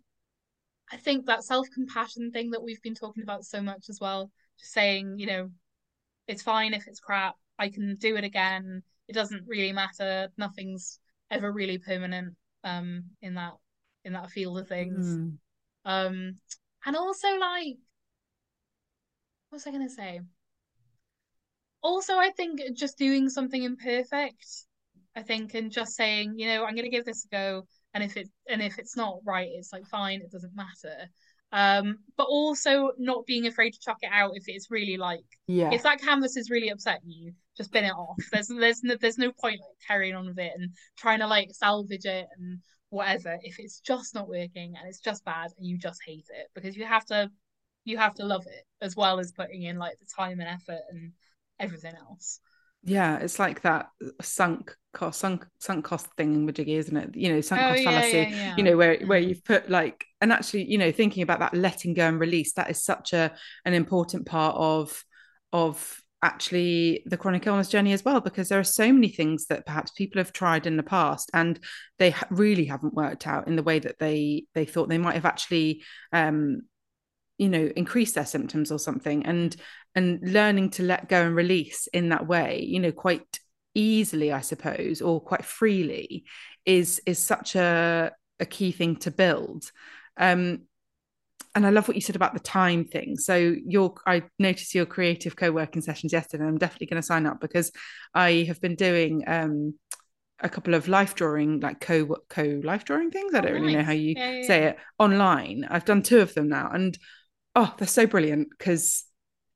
i 0.92 0.96
think 0.96 1.26
that 1.26 1.44
self-compassion 1.44 2.30
thing 2.30 2.50
that 2.50 2.62
we've 2.62 2.82
been 2.82 2.94
talking 2.94 3.22
about 3.22 3.44
so 3.44 3.62
much 3.62 3.88
as 3.88 3.98
well 4.00 4.30
just 4.58 4.72
saying 4.72 5.18
you 5.18 5.26
know 5.26 5.50
it's 6.26 6.42
fine 6.42 6.72
if 6.74 6.86
it's 6.86 7.00
crap. 7.00 7.34
I 7.58 7.68
can 7.68 7.96
do 7.96 8.16
it 8.16 8.24
again. 8.24 8.82
It 9.08 9.12
doesn't 9.12 9.46
really 9.46 9.72
matter. 9.72 10.28
Nothing's 10.38 10.98
ever 11.30 11.52
really 11.52 11.78
permanent 11.78 12.34
um 12.64 13.04
in 13.22 13.34
that 13.34 13.54
in 14.04 14.12
that 14.14 14.30
field 14.30 14.58
of 14.58 14.68
things. 14.68 15.06
Mm. 15.06 15.38
um 15.84 16.36
and 16.86 16.96
also 16.96 17.28
like 17.38 17.76
what 19.48 19.56
was 19.56 19.66
i 19.66 19.70
going 19.70 19.86
to 19.86 19.94
say? 19.94 20.20
Also 21.82 22.16
i 22.16 22.30
think 22.30 22.60
just 22.74 22.96
doing 22.96 23.28
something 23.28 23.62
imperfect 23.62 24.46
i 25.14 25.22
think 25.22 25.52
and 25.54 25.70
just 25.70 25.94
saying 25.94 26.32
you 26.38 26.46
know 26.46 26.64
i'm 26.64 26.74
going 26.74 26.90
to 26.90 26.96
give 26.96 27.04
this 27.04 27.26
a 27.26 27.28
go 27.28 27.62
and 27.92 28.02
if 28.02 28.16
it 28.16 28.28
and 28.48 28.62
if 28.62 28.78
it's 28.78 28.96
not 28.96 29.18
right 29.24 29.50
it's 29.52 29.72
like 29.72 29.86
fine 29.86 30.20
it 30.22 30.30
doesn't 30.30 30.56
matter 30.56 31.10
um 31.54 31.98
but 32.16 32.24
also 32.24 32.90
not 32.98 33.24
being 33.26 33.46
afraid 33.46 33.70
to 33.70 33.80
chuck 33.80 33.98
it 34.02 34.10
out 34.12 34.32
if 34.34 34.42
it's 34.46 34.70
really 34.70 34.96
like 34.96 35.24
yeah. 35.46 35.70
if 35.72 35.82
that 35.82 36.00
canvas 36.00 36.36
is 36.36 36.50
really 36.50 36.68
upsetting 36.68 37.08
you 37.08 37.32
just 37.56 37.72
bin 37.72 37.84
it 37.84 37.92
off. 37.92 38.16
There's 38.32 38.48
there's 38.48 38.82
no, 38.82 38.96
there's 39.00 39.18
no 39.18 39.32
point 39.32 39.60
like 39.60 39.86
carrying 39.86 40.14
on 40.14 40.26
with 40.26 40.38
it 40.38 40.52
and 40.56 40.70
trying 40.96 41.20
to 41.20 41.26
like 41.26 41.50
salvage 41.52 42.04
it 42.04 42.26
and 42.36 42.58
whatever 42.90 43.38
if 43.42 43.58
it's 43.58 43.80
just 43.80 44.14
not 44.14 44.28
working 44.28 44.74
and 44.78 44.88
it's 44.88 45.00
just 45.00 45.24
bad 45.24 45.50
and 45.56 45.66
you 45.66 45.78
just 45.78 46.00
hate 46.06 46.26
it 46.30 46.48
because 46.54 46.76
you 46.76 46.84
have 46.84 47.04
to 47.06 47.30
you 47.84 47.98
have 47.98 48.14
to 48.14 48.24
love 48.24 48.46
it 48.46 48.64
as 48.80 48.94
well 48.96 49.18
as 49.18 49.32
putting 49.32 49.62
in 49.62 49.78
like 49.78 49.98
the 49.98 50.06
time 50.16 50.40
and 50.40 50.48
effort 50.48 50.82
and 50.90 51.12
everything 51.58 51.94
else 52.08 52.40
yeah 52.84 53.18
it's 53.18 53.38
like 53.38 53.62
that 53.62 53.88
sunk 54.20 54.74
cost 54.92 55.18
sunk 55.18 55.44
sunk 55.58 55.84
cost 55.84 56.06
thing 56.16 56.34
in 56.34 56.46
Majiggy, 56.46 56.76
isn't 56.76 56.96
it 56.96 57.16
you 57.16 57.32
know 57.32 57.40
sunk 57.40 57.62
Oh, 57.62 57.68
cost 57.70 57.82
yeah, 57.82 57.90
fallacy 57.90 58.16
yeah, 58.30 58.36
yeah. 58.36 58.56
you 58.56 58.62
know 58.62 58.76
where 58.76 58.98
where 59.06 59.20
Mhm. 59.20 59.28
you've 59.28 59.44
put 59.44 59.68
like 59.68 60.04
and 60.20 60.32
actually 60.32 60.64
you 60.70 60.78
know 60.78 60.92
thinking 60.92 61.22
about 61.22 61.40
that 61.40 61.54
letting 61.54 61.94
go 61.94 62.06
and 62.06 62.20
release 62.20 62.52
that 62.54 62.70
is 62.70 62.82
such 62.84 63.12
a 63.12 63.32
an 63.64 63.74
important 63.74 64.26
part 64.26 64.54
of 64.56 65.02
of 65.52 66.00
actually 66.22 67.02
the 67.06 67.18
chronic 67.18 67.46
illness 67.46 67.68
journey 67.68 67.92
as 67.92 68.02
well 68.04 68.18
because 68.20 68.48
there 68.48 68.58
are 68.60 68.64
so 68.64 68.90
many 68.92 69.08
things 69.08 69.46
that 69.46 69.66
perhaps 69.66 69.90
people 69.90 70.18
have 70.18 70.32
tried 70.32 70.66
in 70.66 70.78
the 70.78 70.82
past 70.82 71.30
and 71.34 71.60
they 71.98 72.10
ha- 72.10 72.26
really 72.30 72.64
haven't 72.64 72.94
worked 72.94 73.26
out 73.26 73.46
in 73.46 73.56
the 73.56 73.62
way 73.62 73.78
that 73.78 73.98
they 73.98 74.44
they 74.54 74.64
thought 74.64 74.88
they 74.88 74.96
might 74.96 75.16
have 75.16 75.26
actually 75.26 75.82
um 76.12 76.62
you 77.36 77.48
know 77.48 77.70
increased 77.76 78.14
their 78.14 78.24
symptoms 78.24 78.70
or 78.70 78.78
something 78.78 79.26
and 79.26 79.56
and 79.94 80.20
learning 80.22 80.70
to 80.70 80.82
let 80.82 81.08
go 81.08 81.22
and 81.26 81.36
release 81.36 81.86
in 81.88 82.08
that 82.10 82.26
way 82.26 82.62
you 82.66 82.80
know 82.80 82.92
quite 82.92 83.38
easily 83.74 84.32
i 84.32 84.40
suppose 84.40 85.00
or 85.02 85.20
quite 85.20 85.44
freely 85.44 86.24
is 86.64 87.00
is 87.06 87.18
such 87.18 87.56
a 87.56 88.12
a 88.40 88.46
key 88.46 88.72
thing 88.72 88.96
to 88.96 89.10
build 89.10 89.70
um 90.18 90.60
and 91.54 91.64
I 91.66 91.70
love 91.70 91.86
what 91.86 91.94
you 91.94 92.00
said 92.00 92.16
about 92.16 92.34
the 92.34 92.40
time 92.40 92.84
thing. 92.84 93.16
So 93.16 93.36
your 93.36 93.94
I 94.06 94.24
noticed 94.38 94.74
your 94.74 94.86
creative 94.86 95.36
co-working 95.36 95.82
sessions 95.82 96.12
yesterday. 96.12 96.42
And 96.42 96.50
I'm 96.50 96.58
definitely 96.58 96.88
going 96.88 97.00
to 97.00 97.06
sign 97.06 97.26
up 97.26 97.40
because 97.40 97.70
I 98.12 98.44
have 98.48 98.60
been 98.60 98.74
doing 98.74 99.22
um 99.26 99.74
a 100.40 100.48
couple 100.48 100.74
of 100.74 100.88
life 100.88 101.14
drawing 101.14 101.60
like 101.60 101.80
co 101.80 102.16
co 102.28 102.60
life 102.64 102.84
drawing 102.84 103.10
things. 103.10 103.34
I 103.34 103.40
Oh, 103.40 103.42
don't 103.42 103.54
really 103.54 103.70
know 103.70 103.82
how 103.84 103.92
you 103.92 104.16
Yeah, 104.16 104.30
yeah, 104.30 104.40
say 104.40 104.64
yeah. 104.64 104.68
it 104.68 104.78
online. 104.98 105.66
I've 105.70 105.84
done 105.84 106.02
two 106.02 106.20
of 106.20 106.34
them 106.34 106.48
now 106.48 106.70
and 106.72 106.98
oh, 107.56 107.74
they're 107.78 107.88
so 107.88 108.06
brilliant 108.06 108.50
because 108.58 109.04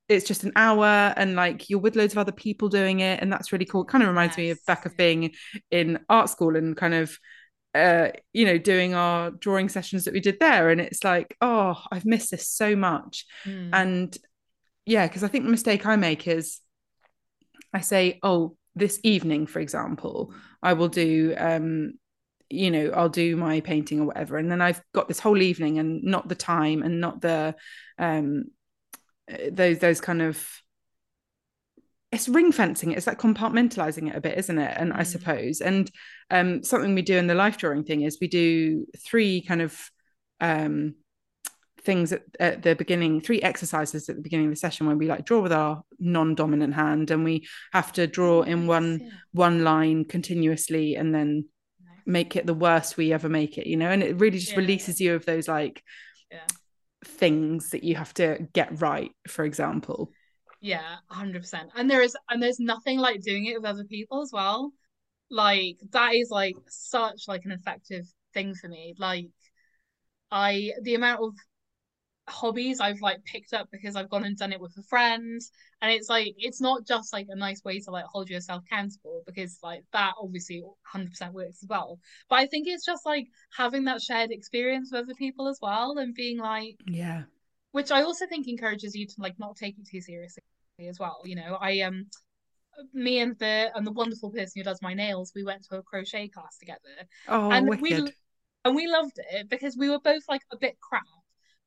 it's 0.09 0.25
just 0.25 0.43
an 0.43 0.51
hour 0.55 1.13
and 1.15 1.35
like 1.35 1.69
you're 1.69 1.79
with 1.79 1.95
loads 1.95 2.13
of 2.13 2.17
other 2.17 2.31
people 2.31 2.67
doing 2.67 2.99
it 2.99 3.21
and 3.21 3.31
that's 3.31 3.51
really 3.51 3.65
cool. 3.65 3.83
It 3.83 3.87
kind 3.89 4.03
of 4.03 4.09
reminds 4.09 4.35
me 4.37 4.49
of 4.49 4.59
back 4.65 4.85
of 4.85 4.97
being 4.97 5.33
in 5.71 5.99
art 6.09 6.29
school 6.29 6.55
and 6.55 6.75
kind 6.75 6.93
of 6.95 7.17
uh 7.75 8.07
you 8.33 8.45
know 8.45 8.57
doing 8.57 8.95
our 8.95 9.29
drawing 9.29 9.69
sessions 9.69 10.05
that 10.05 10.13
we 10.13 10.19
did 10.19 10.39
there 10.39 10.69
and 10.71 10.81
it's 10.81 11.03
like 11.03 11.37
oh 11.39 11.79
I've 11.91 12.05
missed 12.05 12.31
this 12.31 12.47
so 12.47 12.75
much 12.75 13.25
Mm. 13.45 13.69
and 13.71 14.17
yeah 14.87 15.05
because 15.07 15.23
I 15.23 15.27
think 15.27 15.45
the 15.45 15.51
mistake 15.51 15.85
I 15.85 15.95
make 15.95 16.27
is 16.27 16.59
I 17.71 17.81
say 17.81 18.19
oh 18.23 18.55
this 18.75 18.99
evening 19.03 19.45
for 19.45 19.59
example 19.59 20.33
I 20.63 20.73
will 20.73 20.87
do 20.87 21.35
um 21.37 21.93
you 22.49 22.71
know 22.71 22.89
I'll 22.95 23.09
do 23.09 23.35
my 23.35 23.59
painting 23.61 23.99
or 23.99 24.05
whatever 24.05 24.37
and 24.37 24.51
then 24.51 24.61
I've 24.61 24.81
got 24.95 25.07
this 25.07 25.19
whole 25.19 25.39
evening 25.39 25.77
and 25.77 26.03
not 26.03 26.27
the 26.27 26.33
time 26.33 26.81
and 26.81 26.99
not 26.99 27.21
the 27.21 27.53
um 27.99 28.45
those 29.51 29.79
those 29.79 30.01
kind 30.01 30.21
of 30.21 30.45
it's 32.11 32.27
ring 32.27 32.51
fencing 32.51 32.91
it's 32.91 33.05
like 33.07 33.19
compartmentalizing 33.19 34.09
it 34.09 34.15
a 34.15 34.21
bit 34.21 34.37
isn't 34.37 34.57
it 34.57 34.75
and 34.77 34.91
i 34.93 35.01
Mm. 35.01 35.05
suppose 35.05 35.61
and 35.61 35.91
um 36.31 36.63
something 36.63 36.95
we 36.95 37.01
do 37.03 37.17
in 37.17 37.27
the 37.27 37.35
life 37.35 37.57
drawing 37.57 37.83
thing 37.83 38.01
is 38.01 38.17
we 38.19 38.27
do 38.27 38.85
three 38.97 39.41
kind 39.41 39.61
of 39.61 39.79
um 40.41 40.95
things 41.83 42.11
at, 42.11 42.23
at 42.39 42.61
the 42.63 42.75
beginning 42.75 43.21
three 43.21 43.41
exercises 43.41 44.09
at 44.09 44.15
the 44.15 44.21
beginning 44.21 44.47
of 44.47 44.51
the 44.51 44.55
session 44.55 44.87
where 44.87 44.95
we 44.95 45.07
like 45.07 45.23
draw 45.25 45.39
with 45.39 45.53
our 45.53 45.83
non-dominant 45.99 46.73
hand 46.73 47.11
and 47.11 47.23
we 47.23 47.47
have 47.73 47.93
to 47.93 48.07
draw 48.07 48.41
in 48.41 48.67
one 48.67 48.99
yeah. 49.01 49.09
one 49.31 49.63
line 49.63 50.03
continuously 50.03 50.95
and 50.95 51.13
then 51.13 51.45
make 52.05 52.35
it 52.35 52.45
the 52.47 52.53
worst 52.55 52.97
we 52.97 53.13
ever 53.13 53.29
make 53.29 53.57
it 53.59 53.67
you 53.67 53.77
know 53.77 53.89
and 53.89 54.01
it 54.01 54.19
really 54.19 54.39
just 54.39 54.49
Yeah, 54.51 54.55
yeah. 54.55 54.61
releases 54.61 54.99
you 54.99 55.13
of 55.13 55.25
those 55.25 55.47
like 55.47 55.83
Yeah. 56.31 56.39
Things 57.05 57.71
that 57.71 57.83
you 57.83 57.95
have 57.95 58.13
to 58.13 58.47
get 58.53 58.81
right 58.81 59.11
for 59.27 59.45
example 59.45 60.11
Yeah, 60.61 60.97
hundred 61.09 61.41
percent. 61.41 61.71
And 61.75 61.89
there 61.89 62.01
is 62.01 62.15
and 62.29 62.41
there's 62.43 62.59
nothing 62.59 62.99
like 62.99 63.21
doing 63.21 63.45
it 63.45 63.55
with 63.55 63.65
other 63.65 63.85
people 63.85 64.21
as 64.21 64.31
well. 64.33 64.73
Like 65.29 65.77
that 65.91 66.15
is 66.15 66.29
like 66.29 66.55
such 66.67 67.23
like 67.27 67.45
an 67.45 67.51
effective 67.51 68.05
thing 68.33 68.53
for 68.55 68.67
me. 68.67 68.95
Like 68.97 69.27
I 70.31 70.73
the 70.83 70.95
amount 70.95 71.23
of 71.23 71.33
hobbies 72.29 72.79
I've 72.79 73.01
like 73.01 73.23
picked 73.25 73.53
up 73.53 73.69
because 73.71 73.95
I've 73.95 74.09
gone 74.09 74.23
and 74.23 74.37
done 74.37 74.53
it 74.53 74.59
with 74.59 74.77
a 74.77 74.83
friend. 74.83 75.41
And 75.81 75.91
it's 75.91 76.09
like 76.09 76.35
it's 76.37 76.61
not 76.61 76.85
just 76.85 77.13
like 77.13 77.27
a 77.29 77.35
nice 77.35 77.63
way 77.63 77.79
to 77.79 77.91
like 77.91 78.05
hold 78.05 78.29
yourself 78.29 78.63
accountable 78.65 79.23
because 79.25 79.59
like 79.63 79.83
that 79.93 80.13
obviously 80.21 80.63
100% 80.93 81.33
works 81.33 81.63
as 81.63 81.69
well. 81.69 81.99
But 82.29 82.39
I 82.39 82.47
think 82.47 82.67
it's 82.67 82.85
just 82.85 83.05
like 83.05 83.27
having 83.55 83.85
that 83.85 84.01
shared 84.01 84.31
experience 84.31 84.89
with 84.91 85.03
other 85.03 85.15
people 85.15 85.47
as 85.47 85.59
well 85.61 85.97
and 85.97 86.13
being 86.13 86.37
like 86.37 86.77
yeah. 86.87 87.23
Which 87.71 87.91
I 87.91 88.01
also 88.01 88.25
think 88.25 88.47
encourages 88.47 88.95
you 88.95 89.05
to 89.05 89.15
like 89.19 89.37
not 89.37 89.55
take 89.55 89.77
it 89.77 89.87
too 89.87 90.01
seriously 90.01 90.43
as 90.87 90.99
well. 90.99 91.21
You 91.23 91.35
know, 91.35 91.57
I 91.61 91.81
um 91.81 92.07
me 92.93 93.19
and 93.19 93.37
the 93.39 93.69
and 93.75 93.85
the 93.85 93.91
wonderful 93.91 94.31
person 94.31 94.53
who 94.55 94.63
does 94.63 94.81
my 94.81 94.93
nails, 94.93 95.31
we 95.35 95.43
went 95.43 95.63
to 95.65 95.77
a 95.77 95.83
crochet 95.83 96.29
class 96.29 96.57
together. 96.57 96.79
Oh, 97.27 97.51
and 97.51 97.67
wicked. 97.67 97.81
we 97.81 98.11
and 98.65 98.75
we 98.75 98.87
loved 98.87 99.19
it 99.31 99.49
because 99.49 99.77
we 99.77 99.89
were 99.89 99.99
both 99.99 100.23
like 100.27 100.41
a 100.51 100.57
bit 100.57 100.77
crap 100.79 101.03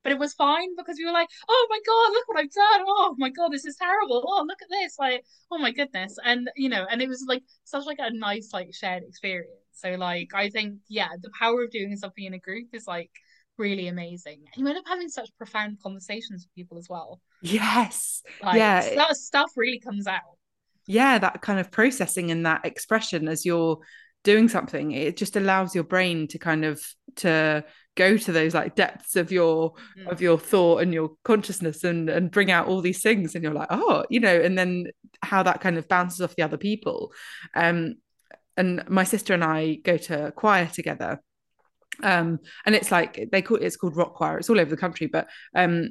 but 0.03 0.13
it 0.13 0.19
was 0.19 0.35
fine 0.35 0.75
because 0.77 0.97
we 0.99 1.05
were 1.05 1.13
like, 1.13 1.29
oh 1.49 1.67
my 1.71 1.79
god, 1.87 2.13
look 2.13 2.29
what 2.29 2.39
I've 2.39 2.51
done. 2.51 2.85
Oh 2.87 3.15
my 3.19 3.31
god, 3.31 3.53
this 3.53 3.65
is 3.65 3.77
terrible. 3.77 4.25
Oh, 4.27 4.45
look 4.47 4.63
at 4.63 4.69
this. 4.71 4.97
Like, 4.99 5.25
oh 5.51 5.59
my 5.59 5.73
goodness. 5.73 6.17
And 6.25 6.51
you 6.57 6.69
know, 6.69 6.87
and 6.91 7.01
it 7.03 7.09
was 7.09 7.25
like 7.27 7.43
such 7.65 7.87
like 7.87 7.99
a 8.01 8.13
nice 8.13 8.51
like 8.53 8.75
shared 8.75 9.03
experience. 9.05 9.51
So 9.73 9.95
like 9.95 10.31
I 10.35 10.51
think, 10.51 10.79
yeah, 10.89 11.09
the 11.21 11.31
power 11.39 11.65
of 11.65 11.71
doing 11.71 11.97
something 11.97 12.25
in 12.25 12.35
a 12.35 12.39
group 12.39 12.69
is 12.73 12.87
like 12.87 13.11
really 13.59 13.89
amazing. 13.89 14.41
And 14.55 14.65
you 14.65 14.69
end 14.69 14.79
up 14.79 14.85
having 14.87 15.09
such 15.09 15.31
profound 15.37 15.79
conversations 15.83 16.45
with 16.45 16.55
people 16.55 16.79
as 16.79 16.89
well. 16.89 17.21
Yes. 17.43 18.23
Like, 18.43 18.57
yeah. 18.57 18.95
That 18.95 19.17
stuff 19.17 19.51
really 19.57 19.81
comes 19.81 20.07
out. 20.07 20.21
Yeah, 20.87 21.19
that 21.19 21.43
kind 21.43 21.61
of 21.61 21.71
processing 21.71 22.31
and 22.31 22.45
that 22.45 22.65
expression 22.65 23.29
as 23.29 23.45
you're 23.47 23.79
doing 24.25 24.49
something, 24.49 24.93
it 24.93 25.17
just 25.17 25.37
allows 25.37 25.75
your 25.75 25.85
brain 25.85 26.27
to 26.29 26.39
kind 26.39 26.65
of 26.65 26.83
to 27.17 27.65
go 27.95 28.17
to 28.17 28.33
those 28.33 28.55
like 28.55 28.75
depths 28.75 29.17
of 29.17 29.31
your 29.31 29.75
mm. 29.99 30.11
of 30.11 30.21
your 30.21 30.39
thought 30.39 30.83
and 30.83 30.95
your 30.95 31.11
consciousness 31.25 31.85
and 31.85 32.09
and 32.09 32.31
bring 32.31 32.51
out 32.51 32.67
all 32.67 32.81
these 32.81 33.03
things 33.03 33.35
and 33.35 33.45
you're 33.45 33.53
like 33.53 33.69
oh 33.71 34.05
you 34.09 34.21
know 34.21 34.35
and 34.35 34.57
then 34.57 34.87
how 35.23 35.43
that 35.43 35.61
kind 35.61 35.77
of 35.77 35.89
bounces 35.89 36.21
off 36.21 36.37
the 36.37 36.43
other 36.43 36.57
people. 36.57 37.13
Um 37.55 37.97
and 38.57 38.87
my 38.89 39.05
sister 39.05 39.35
and 39.35 39.45
I 39.45 39.75
go 39.77 39.97
to 39.97 40.33
choir 40.37 40.67
together. 40.67 41.23
Um 42.03 42.39
and 42.65 42.75
it's 42.75 42.91
like 42.91 43.29
they 43.31 43.43
call 43.43 43.59
it's 43.59 43.77
called 43.77 43.97
rock 43.97 44.15
choir. 44.15 44.39
It's 44.39 44.51
all 44.51 44.61
over 44.61 44.71
the 44.71 44.77
country 44.77 45.07
but 45.07 45.29
um 45.55 45.91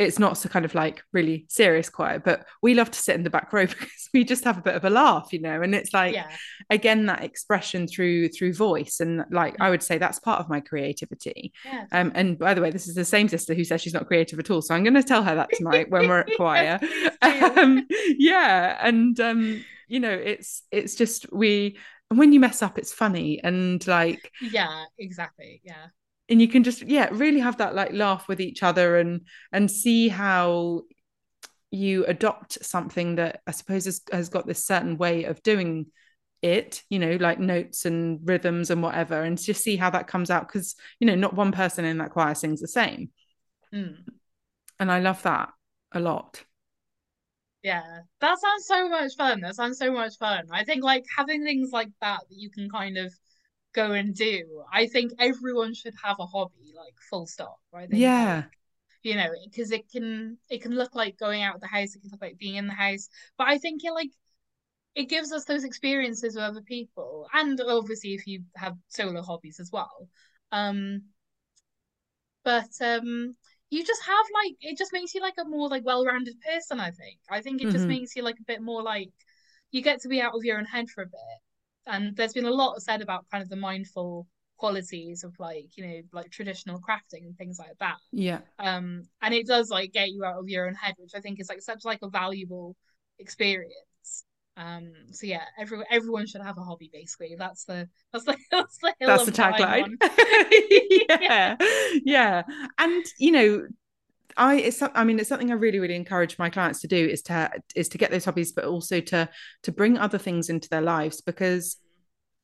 it's 0.00 0.18
not 0.18 0.38
so 0.38 0.48
kind 0.48 0.64
of 0.64 0.74
like 0.74 1.02
really 1.12 1.44
serious 1.48 1.90
quiet 1.90 2.24
but 2.24 2.46
we 2.62 2.72
love 2.72 2.90
to 2.90 2.98
sit 2.98 3.14
in 3.14 3.22
the 3.22 3.30
back 3.30 3.52
row 3.52 3.66
because 3.66 4.08
we 4.14 4.24
just 4.24 4.44
have 4.44 4.56
a 4.56 4.62
bit 4.62 4.74
of 4.74 4.84
a 4.84 4.90
laugh 4.90 5.28
you 5.32 5.40
know 5.40 5.60
and 5.60 5.74
it's 5.74 5.92
like 5.92 6.14
yeah. 6.14 6.30
again 6.70 7.06
that 7.06 7.22
expression 7.22 7.86
through 7.86 8.28
through 8.28 8.54
voice. 8.54 9.00
And 9.00 9.24
like 9.30 9.56
i 9.60 9.68
would 9.68 9.82
say 9.82 9.98
that's 9.98 10.18
part 10.18 10.40
of 10.40 10.48
my 10.48 10.60
creativity. 10.60 11.52
Yeah. 11.64 11.86
um 11.92 12.12
and 12.14 12.38
by 12.38 12.54
the 12.54 12.62
way 12.62 12.70
this 12.70 12.88
is 12.88 12.94
the 12.94 13.04
same 13.04 13.28
sister 13.28 13.54
who 13.54 13.64
says 13.64 13.82
she's 13.82 13.94
not 13.94 14.06
creative 14.06 14.38
at 14.38 14.50
all. 14.50 14.62
So 14.62 14.74
i'm 14.74 14.82
going 14.82 14.94
to 14.94 15.02
tell 15.02 15.22
her 15.22 15.34
that 15.34 15.50
tonight 15.52 15.90
when 15.90 16.08
we're 16.08 16.20
at 16.20 16.30
choir. 16.36 16.80
Um, 17.22 17.86
yeah. 18.16 18.78
And 18.80 19.18
um 19.20 19.64
you 19.88 20.00
know 20.00 20.10
it's 20.12 20.62
it's 20.70 20.94
just 20.94 21.30
we 21.32 21.78
And 22.08 22.18
when 22.18 22.32
you 22.32 22.40
mess 22.40 22.62
up 22.62 22.78
it's 22.78 22.92
funny. 22.92 23.40
And 23.42 23.86
like 23.86 24.32
yeah 24.40 24.84
exactly. 24.98 25.60
Yeah 25.64 25.86
and 26.30 26.40
you 26.40 26.48
can 26.48 26.62
just 26.62 26.82
yeah 26.82 27.08
really 27.12 27.40
have 27.40 27.58
that 27.58 27.74
like 27.74 27.92
laugh 27.92 28.28
with 28.28 28.40
each 28.40 28.62
other 28.62 28.96
and 28.98 29.26
and 29.52 29.70
see 29.70 30.08
how 30.08 30.82
you 31.70 32.06
adopt 32.06 32.64
something 32.64 33.16
that 33.16 33.40
i 33.46 33.50
suppose 33.50 33.84
has, 33.84 34.00
has 34.12 34.28
got 34.28 34.46
this 34.46 34.64
certain 34.64 34.96
way 34.96 35.24
of 35.24 35.42
doing 35.42 35.86
it 36.42 36.82
you 36.88 36.98
know 36.98 37.16
like 37.20 37.38
notes 37.38 37.84
and 37.84 38.20
rhythms 38.24 38.70
and 38.70 38.82
whatever 38.82 39.22
and 39.22 39.38
just 39.38 39.62
see 39.62 39.76
how 39.76 39.90
that 39.90 40.06
comes 40.06 40.30
out 40.30 40.48
because 40.48 40.74
you 40.98 41.06
know 41.06 41.14
not 41.14 41.34
one 41.34 41.52
person 41.52 41.84
in 41.84 41.98
that 41.98 42.10
choir 42.10 42.34
sings 42.34 42.60
the 42.60 42.68
same. 42.68 43.10
Mm. 43.74 43.98
and 44.78 44.90
i 44.90 44.98
love 45.00 45.22
that 45.22 45.50
a 45.92 46.00
lot. 46.00 46.42
Yeah 47.62 47.82
that 48.20 48.38
sounds 48.40 48.66
so 48.66 48.88
much 48.88 49.12
fun 49.16 49.40
that 49.42 49.54
sounds 49.54 49.78
so 49.78 49.92
much 49.92 50.16
fun. 50.18 50.46
I 50.50 50.64
think 50.64 50.82
like 50.82 51.04
having 51.14 51.44
things 51.44 51.70
like 51.72 51.90
that 52.00 52.20
that 52.28 52.36
you 52.36 52.48
can 52.48 52.70
kind 52.70 52.96
of 52.96 53.12
go 53.74 53.92
and 53.92 54.14
do. 54.14 54.64
I 54.72 54.86
think 54.86 55.12
everyone 55.18 55.74
should 55.74 55.94
have 56.02 56.16
a 56.18 56.26
hobby, 56.26 56.72
like 56.76 56.94
full 57.08 57.26
stop. 57.26 57.58
Right? 57.72 57.88
Yeah. 57.90 58.36
Like, 58.36 58.44
you 59.02 59.14
know, 59.14 59.28
because 59.44 59.70
it 59.70 59.90
can 59.90 60.38
it 60.50 60.62
can 60.62 60.74
look 60.74 60.94
like 60.94 61.18
going 61.18 61.42
out 61.42 61.54
of 61.54 61.60
the 61.60 61.66
house, 61.66 61.94
it 61.94 62.00
can 62.02 62.10
look 62.10 62.20
like 62.20 62.38
being 62.38 62.56
in 62.56 62.66
the 62.66 62.74
house. 62.74 63.08
But 63.38 63.48
I 63.48 63.58
think 63.58 63.82
it 63.84 63.92
like 63.92 64.10
it 64.94 65.08
gives 65.08 65.32
us 65.32 65.44
those 65.44 65.64
experiences 65.64 66.34
with 66.34 66.44
other 66.44 66.62
people. 66.62 67.26
And 67.32 67.60
obviously 67.60 68.14
if 68.14 68.26
you 68.26 68.42
have 68.56 68.76
solo 68.88 69.22
hobbies 69.22 69.60
as 69.60 69.70
well. 69.72 70.08
Um 70.52 71.02
but 72.44 72.70
um 72.80 73.36
you 73.70 73.84
just 73.84 74.02
have 74.02 74.26
like 74.42 74.56
it 74.60 74.76
just 74.76 74.92
makes 74.92 75.14
you 75.14 75.20
like 75.20 75.34
a 75.38 75.48
more 75.48 75.68
like 75.68 75.84
well-rounded 75.84 76.34
person 76.40 76.80
i 76.80 76.90
think 76.90 77.18
i 77.30 77.40
think 77.40 77.60
it 77.60 77.64
mm-hmm. 77.64 77.72
just 77.72 77.86
makes 77.86 78.16
you 78.16 78.22
like 78.22 78.38
a 78.40 78.44
bit 78.44 78.60
more 78.60 78.82
like 78.82 79.10
you 79.70 79.82
get 79.82 80.00
to 80.00 80.08
be 80.08 80.20
out 80.20 80.34
of 80.34 80.44
your 80.44 80.58
own 80.58 80.64
head 80.64 80.88
for 80.88 81.02
a 81.02 81.06
bit 81.06 81.40
and 81.86 82.16
there's 82.16 82.32
been 82.32 82.46
a 82.46 82.50
lot 82.50 82.80
said 82.82 83.02
about 83.02 83.26
kind 83.30 83.42
of 83.42 83.48
the 83.48 83.56
mindful 83.56 84.26
qualities 84.56 85.24
of 85.24 85.32
like 85.38 85.76
you 85.76 85.86
know 85.86 86.00
like 86.12 86.30
traditional 86.30 86.80
crafting 86.80 87.24
and 87.24 87.36
things 87.36 87.58
like 87.58 87.76
that. 87.80 87.96
Yeah. 88.12 88.40
Um 88.58 89.02
and 89.22 89.34
it 89.34 89.46
does 89.46 89.70
like 89.70 89.92
get 89.92 90.10
you 90.10 90.24
out 90.24 90.38
of 90.38 90.48
your 90.48 90.66
own 90.68 90.74
head 90.74 90.94
which 90.98 91.12
i 91.14 91.20
think 91.20 91.40
is 91.40 91.48
like 91.48 91.62
such 91.62 91.84
like 91.84 92.00
a 92.02 92.08
valuable 92.08 92.76
experience. 93.18 94.24
Um 94.56 94.92
so 95.12 95.26
yeah 95.26 95.44
everyone 95.58 95.86
everyone 95.90 96.26
should 96.26 96.42
have 96.42 96.58
a 96.58 96.62
hobby 96.62 96.90
basically. 96.92 97.34
That's 97.38 97.64
the 97.64 97.88
that's 98.12 98.24
the 98.24 98.36
that's 98.50 98.78
the, 98.78 98.94
that's 99.00 99.24
the 99.24 99.32
tagline. 99.32 99.96
yeah. 101.20 101.56
Yeah. 102.04 102.42
And 102.78 103.04
you 103.18 103.32
know 103.32 103.66
I 104.36 104.56
it's 104.56 104.82
I 104.82 105.04
mean 105.04 105.18
it's 105.18 105.28
something 105.28 105.50
I 105.50 105.54
really 105.54 105.78
really 105.78 105.94
encourage 105.94 106.38
my 106.38 106.50
clients 106.50 106.80
to 106.80 106.88
do 106.88 107.06
is 107.06 107.22
to 107.22 107.50
is 107.74 107.88
to 107.90 107.98
get 107.98 108.10
those 108.10 108.24
hobbies 108.24 108.52
but 108.52 108.64
also 108.64 109.00
to 109.00 109.28
to 109.62 109.72
bring 109.72 109.98
other 109.98 110.18
things 110.18 110.48
into 110.48 110.68
their 110.68 110.82
lives 110.82 111.20
because 111.20 111.76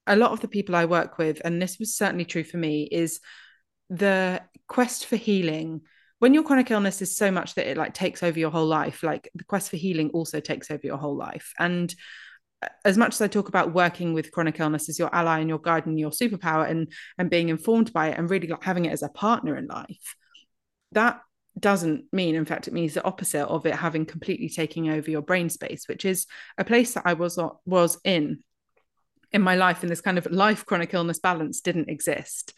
a 0.07 0.17
lot 0.17 0.33
of 0.33 0.41
the 0.41 0.49
people 0.49 0.77
I 0.77 0.85
work 0.85 1.19
with 1.19 1.41
and 1.45 1.61
this 1.61 1.79
was 1.79 1.97
certainly 1.97 2.25
true 2.25 2.45
for 2.45 2.57
me 2.57 2.85
is 2.85 3.21
the 3.91 4.43
quest 4.69 5.07
for 5.07 5.17
healing. 5.17 5.83
When 6.19 6.33
your 6.33 6.45
chronic 6.45 6.71
illness 6.71 7.03
is 7.03 7.17
so 7.17 7.31
much 7.31 7.55
that 7.55 7.71
it 7.71 7.77
like 7.77 7.93
takes 7.93 8.23
over 8.23 8.39
your 8.39 8.51
whole 8.51 8.67
life 8.67 9.03
like 9.03 9.31
the 9.35 9.45
quest 9.45 9.71
for 9.71 9.77
healing 9.77 10.11
also 10.11 10.41
takes 10.41 10.71
over 10.71 10.81
your 10.85 10.97
whole 10.97 11.17
life. 11.17 11.53
And 11.59 11.95
uh, 12.63 12.69
as 12.85 12.97
much 12.97 13.15
as 13.15 13.21
I 13.21 13.29
talk 13.29 13.49
about 13.49 13.75
working 13.75 14.15
with 14.15 14.33
chronic 14.33 14.61
illness 14.61 14.89
as 14.89 14.99
your 14.99 15.15
ally 15.15 15.41
and 15.41 15.49
your 15.49 15.59
guide 15.59 15.87
and 15.87 15.99
your 16.01 16.11
superpower 16.11 16.69
and 16.71 16.91
and 17.19 17.29
being 17.29 17.49
informed 17.49 17.93
by 17.93 18.09
it 18.09 18.19
and 18.19 18.31
really 18.31 18.47
like 18.49 18.65
having 18.65 18.87
it 18.87 18.93
as 18.93 19.03
a 19.03 19.09
partner 19.11 19.57
in 19.57 19.67
life 19.67 20.17
that 20.93 21.21
doesn't 21.59 22.05
mean 22.13 22.35
in 22.35 22.45
fact 22.45 22.69
it 22.69 22.75
means 22.75 22.95
the 22.95 23.05
opposite 23.05 23.47
of 23.47 23.65
it 23.65 23.75
having 23.75 24.05
completely 24.05 24.49
taking 24.49 24.91
over 24.91 25.11
your 25.11 25.23
brain 25.23 25.49
space 25.49 25.85
which 25.89 26.05
is 26.05 26.27
a 26.59 26.65
place 26.65 26.93
that 26.93 27.05
i 27.07 27.15
was 27.15 27.39
not 27.39 27.59
was 27.65 27.99
in 28.05 28.39
in 29.33 29.43
my 29.43 29.55
life 29.55 29.83
and 29.83 29.91
this 29.91 30.01
kind 30.01 30.19
of 30.19 30.27
life 30.31 30.65
chronic 30.65 30.95
illness 30.95 31.19
balance 31.19 31.61
didn't 31.61 31.91
exist. 31.91 32.53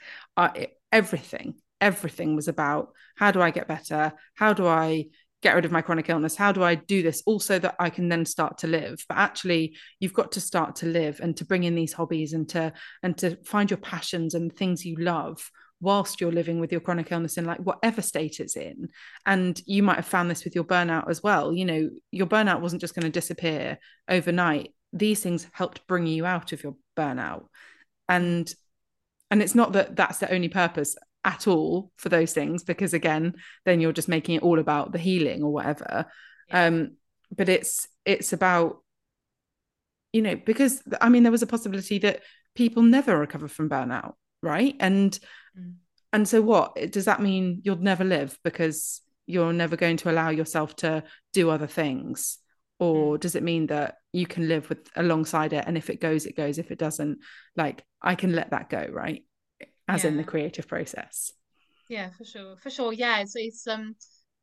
Everything 0.92 1.54
everything 1.80 2.34
was 2.34 2.48
about 2.48 2.90
how 3.16 3.30
do 3.30 3.40
i 3.40 3.50
get 3.50 3.68
better? 3.68 4.12
How 4.34 4.52
do 4.52 4.66
i 4.66 5.06
get 5.42 5.54
rid 5.54 5.64
of 5.64 5.70
my 5.70 5.82
chronic 5.82 6.08
illness? 6.08 6.34
How 6.34 6.52
do 6.52 6.62
i 6.62 6.74
do 6.74 7.02
this? 7.02 7.22
Also 7.26 7.58
that 7.58 7.76
i 7.78 7.90
can 7.90 8.08
then 8.08 8.24
start 8.24 8.58
to 8.58 8.66
live. 8.66 9.04
But 9.08 9.18
actually 9.18 9.76
you've 10.00 10.12
got 10.12 10.32
to 10.32 10.40
start 10.40 10.76
to 10.76 10.86
live 10.86 11.20
and 11.20 11.36
to 11.36 11.44
bring 11.44 11.64
in 11.64 11.74
these 11.74 11.92
hobbies 11.92 12.32
and 12.32 12.48
to 12.50 12.72
and 13.02 13.16
to 13.18 13.36
find 13.44 13.70
your 13.70 13.78
passions 13.78 14.34
and 14.34 14.54
things 14.54 14.84
you 14.84 14.96
love 14.96 15.50
whilst 15.80 16.20
you're 16.20 16.32
living 16.32 16.60
with 16.60 16.72
your 16.72 16.80
chronic 16.80 17.12
illness 17.12 17.36
in 17.36 17.44
like 17.44 17.58
whatever 17.58 18.02
state 18.02 18.40
it's 18.40 18.56
in. 18.56 18.88
And 19.26 19.60
you 19.66 19.82
might 19.82 19.96
have 19.96 20.06
found 20.06 20.30
this 20.30 20.44
with 20.44 20.54
your 20.54 20.64
burnout 20.64 21.08
as 21.08 21.22
well. 21.22 21.52
You 21.52 21.64
know 21.64 21.90
your 22.10 22.26
burnout 22.26 22.60
wasn't 22.60 22.80
just 22.80 22.94
going 22.94 23.04
to 23.04 23.10
disappear 23.10 23.78
overnight. 24.08 24.74
These 24.92 25.20
things 25.20 25.46
helped 25.52 25.86
bring 25.86 26.06
you 26.06 26.26
out 26.26 26.52
of 26.52 26.62
your 26.62 26.76
burnout. 26.96 27.46
And 28.08 28.52
and 29.30 29.42
it's 29.42 29.54
not 29.54 29.72
that 29.72 29.96
that's 29.96 30.18
the 30.18 30.32
only 30.32 30.48
purpose 30.48 30.96
at 31.24 31.46
all 31.46 31.90
for 31.96 32.08
those 32.08 32.32
things 32.32 32.62
because 32.62 32.94
again 32.94 33.34
then 33.64 33.80
you're 33.80 33.92
just 33.92 34.08
making 34.08 34.36
it 34.36 34.42
all 34.42 34.58
about 34.58 34.92
the 34.92 34.98
healing 34.98 35.42
or 35.42 35.52
whatever. 35.52 36.06
Yeah. 36.48 36.66
um 36.66 36.96
but 37.34 37.48
it's 37.48 37.86
it's 38.04 38.32
about 38.32 38.82
you 40.12 40.22
know 40.22 40.34
because 40.34 40.82
i 41.00 41.08
mean 41.08 41.22
there 41.22 41.32
was 41.32 41.42
a 41.42 41.46
possibility 41.46 41.98
that 41.98 42.22
people 42.54 42.82
never 42.82 43.18
recover 43.18 43.48
from 43.48 43.68
burnout 43.68 44.14
right? 44.42 44.74
And 44.80 45.18
mm. 45.58 45.74
and 46.12 46.28
so 46.28 46.42
what? 46.42 46.92
Does 46.92 47.06
that 47.06 47.20
mean 47.20 47.60
you'll 47.64 47.76
never 47.76 48.04
live 48.04 48.38
because 48.44 49.00
you're 49.26 49.52
never 49.52 49.76
going 49.76 49.98
to 49.98 50.10
allow 50.10 50.30
yourself 50.30 50.76
to 50.76 51.04
do 51.32 51.50
other 51.50 51.66
things? 51.66 52.38
Or 52.78 53.16
mm. 53.16 53.20
does 53.20 53.34
it 53.34 53.42
mean 53.42 53.66
that 53.66 53.96
you 54.12 54.26
can 54.26 54.48
live 54.48 54.68
with 54.68 54.88
alongside 54.96 55.52
it 55.52 55.64
and 55.66 55.76
if 55.76 55.90
it 55.90 56.00
goes 56.00 56.26
it 56.26 56.36
goes. 56.36 56.58
If 56.58 56.70
it 56.70 56.78
doesn't 56.78 57.18
like 57.56 57.84
i 58.00 58.14
can 58.14 58.34
let 58.34 58.50
that 58.50 58.70
go 58.70 58.86
right? 58.90 59.24
As 59.86 60.04
yeah. 60.04 60.10
in 60.10 60.16
the 60.16 60.24
creative 60.24 60.68
process. 60.68 61.32
Yeah 61.88 62.10
for 62.16 62.24
sure. 62.24 62.56
For 62.56 62.70
sure 62.70 62.92
yeah. 62.92 63.20
It's 63.20 63.36
it's 63.36 63.66
um 63.66 63.96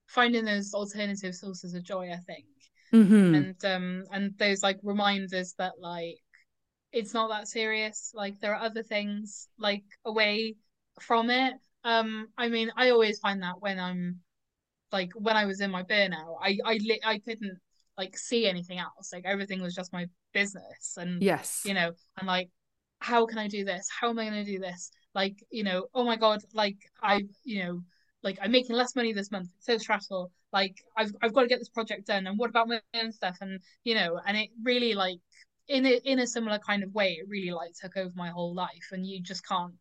finding 0.07 0.45
those 0.45 0.73
alternative 0.73 1.33
sources 1.33 1.73
of 1.73 1.83
joy 1.83 2.11
i 2.11 2.17
think. 2.27 2.45
Mm-hmm. 2.93 3.35
and 3.35 3.65
um 3.65 4.03
and 4.11 4.37
those 4.37 4.61
like 4.61 4.77
reminders 4.83 5.55
that 5.57 5.73
like 5.79 6.17
it's 6.95 7.13
not 7.13 7.29
that 7.29 7.47
serious. 7.47 8.11
Like 8.15 8.39
there 8.39 8.55
are 8.55 8.63
other 8.63 8.81
things 8.81 9.49
like 9.59 9.83
away 10.05 10.55
from 11.01 11.29
it. 11.29 11.53
Um, 11.83 12.29
I 12.37 12.47
mean, 12.47 12.71
I 12.77 12.89
always 12.89 13.19
find 13.19 13.43
that 13.43 13.59
when 13.59 13.79
I'm 13.79 14.21
like 14.93 15.11
when 15.15 15.35
I 15.35 15.45
was 15.45 15.59
in 15.59 15.71
my 15.71 15.83
burnout, 15.83 16.37
I 16.41 16.57
I 16.65 16.73
li- 16.75 17.01
I 17.05 17.19
couldn't 17.19 17.59
like 17.97 18.17
see 18.17 18.47
anything 18.47 18.79
else. 18.79 19.11
Like 19.11 19.25
everything 19.25 19.61
was 19.61 19.75
just 19.75 19.91
my 19.91 20.07
business, 20.33 20.95
and 20.97 21.21
yes, 21.21 21.63
you 21.65 21.73
know, 21.73 21.91
and 22.17 22.27
like, 22.27 22.49
how 22.99 23.25
can 23.25 23.39
I 23.39 23.49
do 23.49 23.65
this? 23.65 23.87
How 23.89 24.09
am 24.09 24.17
I 24.17 24.29
going 24.29 24.45
to 24.45 24.51
do 24.51 24.59
this? 24.59 24.89
Like, 25.13 25.35
you 25.51 25.63
know, 25.63 25.87
oh 25.93 26.05
my 26.05 26.15
god, 26.15 26.41
like 26.53 26.77
I, 27.03 27.23
you 27.43 27.63
know, 27.63 27.81
like 28.23 28.39
I'm 28.41 28.51
making 28.51 28.75
less 28.75 28.95
money 28.95 29.11
this 29.11 29.31
month. 29.31 29.49
It's 29.57 29.65
so 29.65 29.77
stressful. 29.77 30.31
Like 30.53 30.77
I've 30.97 31.11
I've 31.21 31.33
got 31.33 31.41
to 31.41 31.47
get 31.47 31.59
this 31.59 31.69
project 31.69 32.07
done. 32.07 32.25
And 32.25 32.39
what 32.39 32.49
about 32.49 32.69
my 32.69 32.79
own 32.95 33.11
stuff? 33.11 33.37
And 33.41 33.59
you 33.83 33.95
know, 33.95 34.19
and 34.25 34.37
it 34.37 34.49
really 34.63 34.93
like 34.93 35.19
in 35.67 35.85
a 35.85 35.99
in 36.03 36.19
a 36.19 36.27
similar 36.27 36.59
kind 36.59 36.83
of 36.83 36.93
way, 36.93 37.13
it 37.13 37.27
really 37.27 37.51
like 37.51 37.71
took 37.79 37.97
over 37.97 38.13
my 38.15 38.29
whole 38.29 38.53
life. 38.53 38.89
And 38.91 39.05
you 39.05 39.21
just 39.21 39.47
can't 39.47 39.73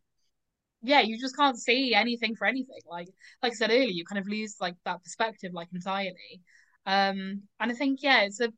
yeah, 0.81 1.01
you 1.01 1.19
just 1.19 1.35
can't 1.35 1.57
see 1.57 1.95
anything 1.95 2.35
for 2.35 2.45
anything. 2.45 2.79
Like 2.89 3.09
like 3.41 3.53
I 3.53 3.55
said 3.55 3.71
earlier, 3.71 3.89
you 3.89 4.05
kind 4.05 4.19
of 4.19 4.27
lose 4.27 4.55
like 4.59 4.75
that 4.85 5.03
perspective 5.03 5.51
like 5.53 5.69
entirely. 5.73 6.41
Um 6.85 7.43
and 7.59 7.71
I 7.71 7.73
think 7.73 7.99
yeah, 8.01 8.21
it's 8.21 8.39
a 8.39 8.51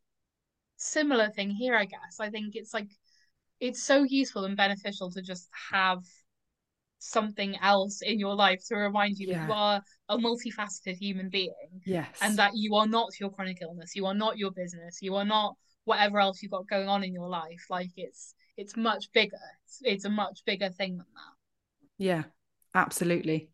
similar 0.78 1.30
thing 1.30 1.50
here, 1.50 1.76
I 1.76 1.86
guess. 1.86 2.20
I 2.20 2.30
think 2.30 2.56
it's 2.56 2.74
like 2.74 2.90
it's 3.60 3.84
so 3.84 4.04
useful 4.04 4.46
and 4.46 4.56
beneficial 4.56 5.12
to 5.12 5.22
just 5.22 5.50
have 5.72 6.04
something 7.00 7.56
else 7.62 8.02
in 8.02 8.20
your 8.20 8.36
life 8.36 8.60
to 8.68 8.76
remind 8.76 9.18
you 9.18 9.28
yeah. 9.30 9.40
that 9.40 9.48
you 9.48 9.54
are 9.54 9.82
a 10.10 10.18
multifaceted 10.18 10.98
human 10.98 11.30
being. 11.30 11.82
Yes. 11.86 12.08
And 12.22 12.38
that 12.38 12.52
you 12.56 12.76
are 12.76 12.88
not 12.88 13.10
your 13.20 13.32
chronic 13.32 13.60
illness, 13.62 13.96
you 13.96 14.06
are 14.06 14.14
not 14.14 14.38
your 14.38 14.52
business, 14.52 15.00
you 15.02 15.16
are 15.16 15.26
not 15.26 15.56
whatever 15.88 16.20
else 16.20 16.44
you've 16.44 16.52
got 16.52 16.68
going 16.68 16.90
on 16.90 17.04
in 17.04 17.14
your 17.14 17.30
life. 17.30 17.66
Like 17.70 17.92
it's 17.96 18.36
it's 18.58 18.76
much 18.76 19.12
bigger. 19.14 19.40
It's, 19.66 19.80
it's 19.84 20.06
a 20.06 20.10
much 20.10 20.42
bigger 20.46 20.70
thing 20.70 20.98
than 20.98 21.06
that. 21.16 21.34
Yeah, 21.98 22.24
absolutely. 22.76 23.50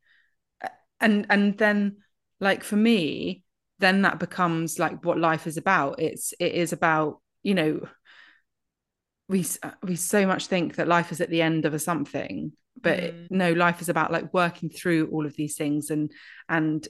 And 0.99 1.27
and 1.29 1.57
then 1.57 1.97
like 2.39 2.63
for 2.63 2.75
me, 2.75 3.43
then 3.79 4.01
that 4.01 4.19
becomes 4.19 4.79
like 4.79 5.05
what 5.05 5.19
life 5.19 5.45
is 5.45 5.57
about. 5.57 5.99
It's 5.99 6.33
it 6.39 6.53
is 6.53 6.73
about, 6.73 7.21
you 7.43 7.53
know, 7.53 7.87
we 9.29 9.45
we 9.83 9.95
so 9.95 10.25
much 10.25 10.47
think 10.47 10.75
that 10.75 10.87
life 10.87 11.11
is 11.11 11.21
at 11.21 11.29
the 11.29 11.41
end 11.41 11.65
of 11.65 11.75
a 11.75 11.79
something, 11.79 12.51
but 12.81 12.99
mm. 12.99 13.27
no, 13.29 13.53
life 13.53 13.79
is 13.79 13.89
about 13.89 14.11
like 14.11 14.33
working 14.33 14.69
through 14.69 15.09
all 15.11 15.27
of 15.27 15.35
these 15.35 15.55
things 15.55 15.91
and 15.91 16.11
and 16.49 16.87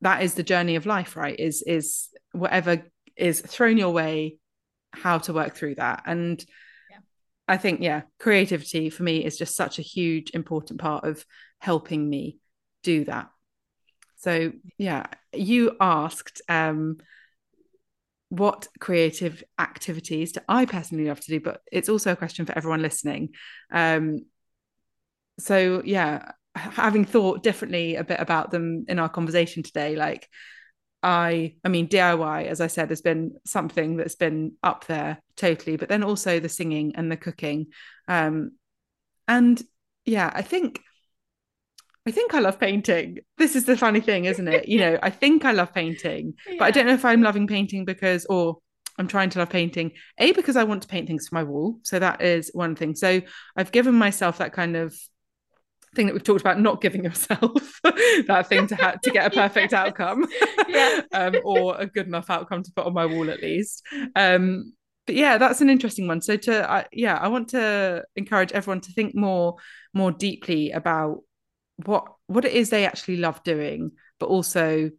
that 0.00 0.22
is 0.22 0.34
the 0.34 0.42
journey 0.42 0.74
of 0.74 0.84
life, 0.84 1.16
right? 1.16 1.38
Is 1.38 1.62
is 1.62 2.08
whatever 2.32 2.82
is 3.16 3.40
thrown 3.40 3.78
your 3.78 3.92
way, 3.92 4.38
how 4.92 5.18
to 5.18 5.32
work 5.32 5.54
through 5.54 5.76
that. 5.76 6.04
And 6.06 6.44
I 7.48 7.56
think, 7.56 7.80
yeah, 7.80 8.02
creativity 8.18 8.88
for 8.90 9.02
me 9.02 9.24
is 9.24 9.36
just 9.36 9.56
such 9.56 9.78
a 9.78 9.82
huge, 9.82 10.30
important 10.30 10.80
part 10.80 11.04
of 11.04 11.24
helping 11.58 12.08
me 12.08 12.38
do 12.82 13.04
that. 13.04 13.30
So, 14.16 14.52
yeah, 14.78 15.06
you 15.32 15.76
asked 15.80 16.42
um, 16.48 16.98
what 18.28 18.68
creative 18.78 19.42
activities 19.58 20.32
do 20.32 20.40
I 20.48 20.64
personally 20.64 21.06
love 21.06 21.20
to 21.20 21.30
do, 21.30 21.40
but 21.40 21.60
it's 21.70 21.88
also 21.88 22.12
a 22.12 22.16
question 22.16 22.46
for 22.46 22.56
everyone 22.56 22.82
listening. 22.82 23.30
Um, 23.70 24.20
so, 25.38 25.82
yeah, 25.84 26.32
having 26.54 27.04
thought 27.04 27.42
differently 27.42 27.96
a 27.96 28.04
bit 28.04 28.20
about 28.20 28.50
them 28.50 28.84
in 28.88 28.98
our 28.98 29.08
conversation 29.08 29.62
today, 29.62 29.96
like 29.96 30.28
I 31.02 31.54
I 31.64 31.68
mean 31.68 31.88
DIY 31.88 32.46
as 32.46 32.60
I 32.60 32.66
said 32.66 32.90
has 32.90 33.00
been 33.00 33.32
something 33.44 33.96
that's 33.96 34.14
been 34.14 34.52
up 34.62 34.86
there 34.86 35.18
totally 35.36 35.76
but 35.76 35.88
then 35.88 36.02
also 36.02 36.38
the 36.38 36.48
singing 36.48 36.94
and 36.96 37.10
the 37.10 37.16
cooking. 37.16 37.66
Um 38.08 38.52
and 39.28 39.60
yeah 40.04 40.30
I 40.32 40.42
think 40.42 40.80
I 42.06 42.10
think 42.10 42.34
I 42.34 42.40
love 42.40 42.58
painting. 42.58 43.18
This 43.38 43.54
is 43.54 43.64
the 43.64 43.76
funny 43.76 44.00
thing 44.00 44.24
isn't 44.24 44.48
it? 44.48 44.68
You 44.68 44.78
know 44.80 44.98
I 45.02 45.10
think 45.10 45.44
I 45.44 45.52
love 45.52 45.74
painting 45.74 46.34
yeah. 46.46 46.56
but 46.58 46.64
I 46.66 46.70
don't 46.70 46.86
know 46.86 46.94
if 46.94 47.04
I'm 47.04 47.22
loving 47.22 47.46
painting 47.46 47.84
because 47.84 48.24
or 48.26 48.58
I'm 48.98 49.08
trying 49.08 49.30
to 49.30 49.38
love 49.38 49.50
painting 49.50 49.92
a 50.18 50.32
because 50.32 50.56
I 50.56 50.64
want 50.64 50.82
to 50.82 50.88
paint 50.88 51.06
things 51.06 51.28
for 51.28 51.34
my 51.34 51.42
wall. 51.42 51.78
So 51.82 51.98
that 51.98 52.20
is 52.22 52.50
one 52.52 52.76
thing. 52.76 52.94
So 52.94 53.22
I've 53.56 53.72
given 53.72 53.94
myself 53.94 54.38
that 54.38 54.52
kind 54.52 54.76
of 54.76 54.94
thing 55.94 56.06
that 56.06 56.12
we've 56.12 56.24
talked 56.24 56.40
about 56.40 56.60
not 56.60 56.80
giving 56.80 57.04
yourself 57.04 57.80
that 57.84 58.46
thing 58.48 58.66
to 58.66 58.74
have 58.74 59.00
to 59.00 59.10
get 59.10 59.26
a 59.26 59.30
perfect 59.36 59.72
outcome 59.72 60.26
yeah. 60.68 61.02
um, 61.12 61.36
or 61.44 61.78
a 61.78 61.86
good 61.86 62.06
enough 62.06 62.30
outcome 62.30 62.62
to 62.62 62.72
put 62.74 62.86
on 62.86 62.94
my 62.94 63.06
wall 63.06 63.30
at 63.30 63.42
least 63.42 63.82
um, 64.16 64.72
but 65.06 65.14
yeah 65.14 65.38
that's 65.38 65.60
an 65.60 65.68
interesting 65.68 66.06
one 66.06 66.20
so 66.20 66.36
to 66.36 66.70
uh, 66.70 66.84
yeah 66.92 67.16
i 67.16 67.28
want 67.28 67.48
to 67.48 68.02
encourage 68.16 68.52
everyone 68.52 68.80
to 68.80 68.92
think 68.92 69.14
more 69.14 69.56
more 69.92 70.12
deeply 70.12 70.70
about 70.70 71.18
what 71.84 72.06
what 72.26 72.44
it 72.44 72.52
is 72.52 72.70
they 72.70 72.86
actually 72.86 73.16
love 73.16 73.42
doing 73.42 73.90
but 74.18 74.26
also 74.26 74.90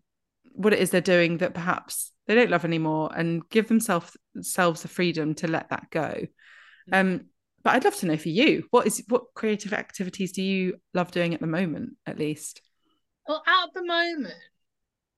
what 0.51 0.73
it 0.73 0.79
is 0.79 0.91
they're 0.91 1.01
doing 1.01 1.37
that 1.37 1.53
perhaps 1.53 2.11
they 2.27 2.35
don't 2.35 2.51
love 2.51 2.65
anymore 2.65 3.09
and 3.15 3.47
give 3.49 3.67
themselves 3.67 4.15
themselves 4.33 4.81
the 4.81 4.87
freedom 4.87 5.33
to 5.33 5.47
let 5.47 5.69
that 5.69 5.89
go 5.89 6.21
mm. 6.91 6.93
um 6.93 7.25
but 7.63 7.73
I'd 7.73 7.83
love 7.83 7.95
to 7.97 8.05
know 8.05 8.17
for 8.17 8.29
you, 8.29 8.65
what 8.71 8.85
is 8.87 9.03
what 9.07 9.33
creative 9.35 9.73
activities 9.73 10.31
do 10.31 10.41
you 10.41 10.75
love 10.93 11.11
doing 11.11 11.33
at 11.33 11.39
the 11.39 11.47
moment, 11.47 11.93
at 12.05 12.19
least? 12.19 12.61
Well, 13.27 13.41
at 13.47 13.73
the 13.73 13.83
moment, 13.83 14.33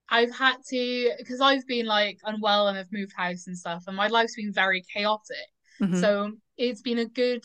I've 0.09 0.33
had 0.33 0.57
to 0.69 1.11
because 1.17 1.41
I've 1.41 1.65
been 1.65 1.85
like 1.85 2.19
unwell 2.23 2.67
and 2.67 2.77
I've 2.77 2.91
moved 2.91 3.13
house 3.15 3.47
and 3.47 3.57
stuff, 3.57 3.83
and 3.87 3.95
my 3.97 4.07
life's 4.07 4.35
been 4.35 4.53
very 4.53 4.83
chaotic. 4.93 5.37
Mm-hmm. 5.81 5.99
So 5.99 6.31
it's 6.57 6.81
been 6.81 6.99
a 6.99 7.05
good 7.05 7.43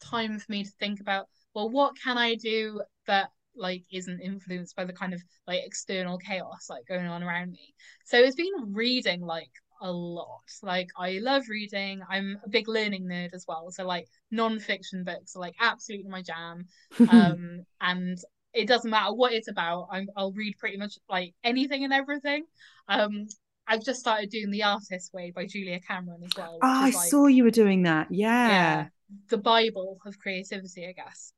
time 0.00 0.38
for 0.38 0.50
me 0.50 0.64
to 0.64 0.70
think 0.78 1.00
about, 1.00 1.26
well, 1.54 1.68
what 1.68 1.94
can 2.02 2.16
I 2.16 2.36
do 2.36 2.80
that 3.06 3.30
like 3.56 3.82
isn't 3.90 4.20
influenced 4.20 4.76
by 4.76 4.84
the 4.84 4.92
kind 4.92 5.14
of 5.14 5.22
like 5.46 5.62
external 5.64 6.18
chaos 6.18 6.66
like 6.68 6.86
going 6.86 7.06
on 7.06 7.22
around 7.22 7.50
me. 7.50 7.74
So 8.04 8.18
it's 8.18 8.36
been 8.36 8.52
reading 8.72 9.22
like 9.22 9.50
a 9.80 9.90
lot. 9.90 10.42
Like 10.62 10.88
I 10.98 11.18
love 11.22 11.44
reading. 11.48 12.00
I'm 12.08 12.38
a 12.44 12.48
big 12.48 12.68
learning 12.68 13.04
nerd 13.04 13.34
as 13.34 13.44
well. 13.46 13.70
So 13.70 13.84
like 13.86 14.06
non-fiction 14.30 15.04
books 15.04 15.36
are 15.36 15.40
like 15.40 15.54
absolutely 15.60 16.10
my 16.10 16.22
jam. 16.22 16.66
Um 17.10 17.64
and 17.80 18.18
it 18.52 18.66
doesn't 18.66 18.90
matter 18.90 19.12
what 19.12 19.32
it's 19.32 19.48
about. 19.48 19.88
i 19.92 20.06
will 20.16 20.32
read 20.32 20.56
pretty 20.58 20.78
much 20.78 20.94
like 21.08 21.34
anything 21.44 21.84
and 21.84 21.92
everything. 21.92 22.44
Um 22.88 23.26
I've 23.68 23.84
just 23.84 24.00
started 24.00 24.30
doing 24.30 24.50
The 24.50 24.62
Artist 24.62 25.12
Way 25.12 25.32
by 25.34 25.44
Julia 25.46 25.80
Cameron 25.80 26.22
as 26.24 26.30
well. 26.36 26.58
Oh, 26.62 26.68
I 26.68 26.90
like, 26.90 26.94
saw 26.94 27.26
you 27.26 27.42
were 27.42 27.50
doing 27.50 27.82
that. 27.82 28.08
Yeah. 28.10 28.48
Yeah. 28.48 28.86
The 29.28 29.38
Bible 29.38 29.98
of 30.06 30.18
creativity, 30.18 30.86
I 30.86 30.92
guess. 30.92 31.32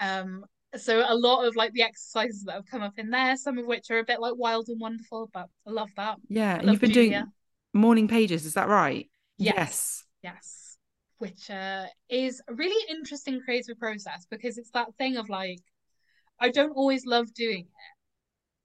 Um 0.00 0.44
so 0.76 1.04
a 1.06 1.14
lot 1.14 1.44
of 1.44 1.56
like 1.56 1.72
the 1.72 1.82
exercises 1.82 2.44
that 2.44 2.54
have 2.54 2.66
come 2.66 2.82
up 2.82 2.98
in 2.98 3.10
there, 3.10 3.36
some 3.36 3.58
of 3.58 3.66
which 3.66 3.90
are 3.90 3.98
a 3.98 4.04
bit 4.04 4.20
like 4.20 4.34
wild 4.36 4.68
and 4.68 4.80
wonderful, 4.80 5.30
but 5.32 5.48
I 5.66 5.70
love 5.70 5.90
that. 5.96 6.16
Yeah, 6.28 6.56
love 6.62 6.72
you've 6.72 6.80
been 6.80 6.92
Julia. 6.92 7.10
doing 7.10 7.32
morning 7.76 8.08
pages 8.08 8.44
is 8.46 8.54
that 8.54 8.68
right? 8.68 9.08
Yes. 9.38 9.56
Yes, 9.56 10.04
yes. 10.22 10.78
which 11.18 11.50
uh, 11.50 11.86
is 12.08 12.42
a 12.48 12.54
really 12.54 12.86
interesting 12.88 13.40
creative 13.40 13.78
process 13.78 14.26
because 14.30 14.58
it's 14.58 14.70
that 14.70 14.94
thing 14.98 15.16
of 15.16 15.28
like 15.28 15.60
i 16.40 16.48
don't 16.50 16.72
always 16.72 17.06
love 17.06 17.32
doing 17.34 17.60
it 17.60 17.94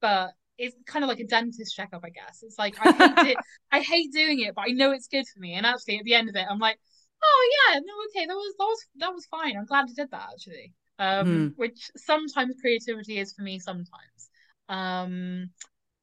but 0.02 0.32
it's 0.58 0.76
kind 0.86 1.04
of 1.04 1.10
like 1.10 1.20
a 1.20 1.28
dentist 1.28 1.76
checkup 1.76 2.04
i 2.04 2.10
guess. 2.10 2.44
It's 2.44 2.60
like 2.60 2.76
i 2.86 2.92
hate 2.92 3.32
it. 3.32 3.38
I 3.72 3.80
hate 3.82 4.12
doing 4.12 4.42
it 4.42 4.56
but 4.56 4.66
i 4.68 4.72
know 4.72 4.92
it's 4.92 5.08
good 5.08 5.26
for 5.34 5.40
me. 5.40 5.54
And 5.54 5.66
actually 5.66 5.98
at 5.98 6.06
the 6.06 6.14
end 6.14 6.30
of 6.30 6.36
it 6.36 6.46
i'm 6.50 6.60
like 6.60 6.80
oh 7.24 7.50
yeah 7.70 7.80
no 7.80 7.94
okay 8.10 8.26
that 8.26 8.36
was 8.36 8.54
that 8.58 8.66
was 8.66 8.86
that 8.98 9.14
was 9.14 9.26
fine. 9.26 9.58
I'm 9.58 9.66
glad 9.66 9.86
i 9.86 9.94
did 9.94 10.12
that 10.12 10.30
actually. 10.34 10.74
Um 11.00 11.28
mm. 11.28 11.54
which 11.56 11.90
sometimes 11.96 12.56
creativity 12.62 13.20
is 13.20 13.34
for 13.34 13.42
me 13.42 13.60
sometimes. 13.60 14.30
Um 14.70 15.50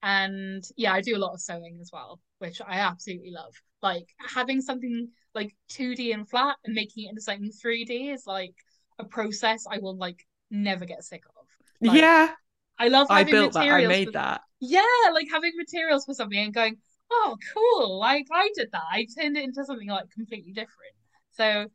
and 0.03 0.65
yeah 0.77 0.93
i 0.93 1.01
do 1.01 1.17
a 1.17 1.19
lot 1.19 1.35
of 1.35 1.41
sewing 1.41 1.79
as 1.81 1.91
well 1.93 2.21
which 2.39 2.61
i 2.67 2.79
absolutely 2.79 3.31
love. 3.31 3.55
Like 3.83 4.09
having 4.19 4.61
something 4.61 5.09
like 5.35 5.55
2d 5.71 6.13
and 6.13 6.29
flat 6.29 6.57
and 6.65 6.75
making 6.75 7.05
it 7.05 7.11
into 7.11 7.21
something 7.21 7.51
3d 7.51 8.13
is 8.15 8.27
like 8.27 8.55
a 8.99 9.05
process 9.05 9.65
i 9.71 9.79
will 9.79 9.97
like 9.97 10.27
never 10.51 10.85
get 10.85 11.05
sick 11.05 11.23
of. 11.27 11.47
Like, 11.81 12.01
yeah. 12.01 12.31
I 12.79 12.89
love 12.89 13.09
i 13.11 13.25
built 13.25 13.53
that. 13.53 13.69
I 13.69 13.87
made 13.87 14.09
for, 14.09 14.13
that. 14.13 14.41
Yeah 14.61 14.83
like 15.13 15.29
having 15.31 15.53
materials 15.57 16.05
for 16.05 16.15
something 16.15 16.39
and 16.39 16.55
going 16.55 16.77
oh 17.11 17.37
cool 17.55 17.99
like 17.99 18.27
i 18.33 18.49
did 18.55 18.71
that. 18.73 18.83
I 18.91 19.07
turned 19.19 19.37
it 19.37 19.45
into 19.45 19.65
something 19.65 19.89
like 19.89 20.11
completely 20.11 20.53
different. 20.53 20.95
So 21.33 21.67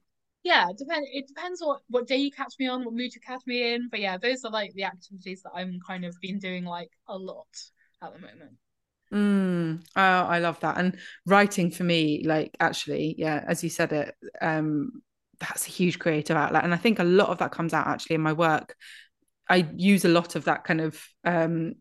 yeah 0.44 0.70
it 0.70 0.78
depends 0.78 1.08
it 1.14 1.28
depends 1.28 1.62
what 1.62 1.82
what 1.88 2.08
day 2.08 2.18
you 2.18 2.32
catch 2.32 2.54
me 2.60 2.68
on 2.68 2.84
what 2.84 2.94
mood 2.94 3.14
you 3.14 3.22
catch 3.22 3.42
me 3.46 3.74
in. 3.74 3.90
But 3.90 4.00
yeah 4.00 4.18
those 4.18 4.44
are 4.44 4.52
like 4.52 4.74
the 4.74 4.84
activities 4.84 5.42
that 5.44 5.52
i'm 5.56 5.80
kind 5.86 6.04
of 6.06 6.16
been 6.22 6.40
doing 6.40 6.66
like 6.66 6.92
a 7.08 7.18
lot 7.18 7.48
at 8.02 8.14
the 8.14 8.20
moment. 8.20 8.58
Mm, 9.14 9.84
oh, 9.96 10.02
I 10.02 10.40
love 10.40 10.60
that. 10.62 10.78
And 10.78 10.98
writing 11.26 11.70
for 11.70 11.84
me, 11.84 12.24
like 12.26 12.56
actually, 12.60 13.16
yeah, 13.18 13.44
as 13.48 13.64
you 13.64 13.70
said 13.70 13.94
it, 13.94 14.16
um, 14.42 15.04
that's 15.40 15.68
a 15.68 15.72
huge 15.72 16.00
creative 16.00 16.36
outlet. 16.36 16.64
And 16.64 16.74
I 16.74 16.78
think 16.78 17.00
a 17.00 17.04
lot 17.04 17.30
of 17.30 17.38
that 17.40 17.52
comes 17.52 17.74
out 17.74 17.88
actually 17.88 18.16
in 18.16 18.22
my 18.22 18.34
work. 18.34 18.76
I 19.50 19.68
use 19.76 20.06
a 20.06 20.10
lot 20.10 20.36
of 20.36 20.46
that 20.46 20.64
kind 20.64 20.82
of 20.82 21.00
um 21.26 21.76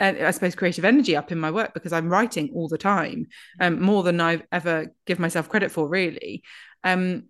I 0.00 0.32
suppose 0.32 0.56
creative 0.56 0.84
energy 0.84 1.16
up 1.16 1.30
in 1.32 1.38
my 1.38 1.52
work 1.52 1.74
because 1.74 1.92
I'm 1.92 2.08
writing 2.10 2.50
all 2.54 2.68
the 2.68 2.78
time, 2.78 3.28
um, 3.60 3.80
more 3.80 4.02
than 4.02 4.20
I've 4.20 4.42
ever 4.50 4.88
give 5.06 5.20
myself 5.20 5.48
credit 5.48 5.70
for, 5.70 5.88
really. 5.88 6.42
Um, 6.82 7.24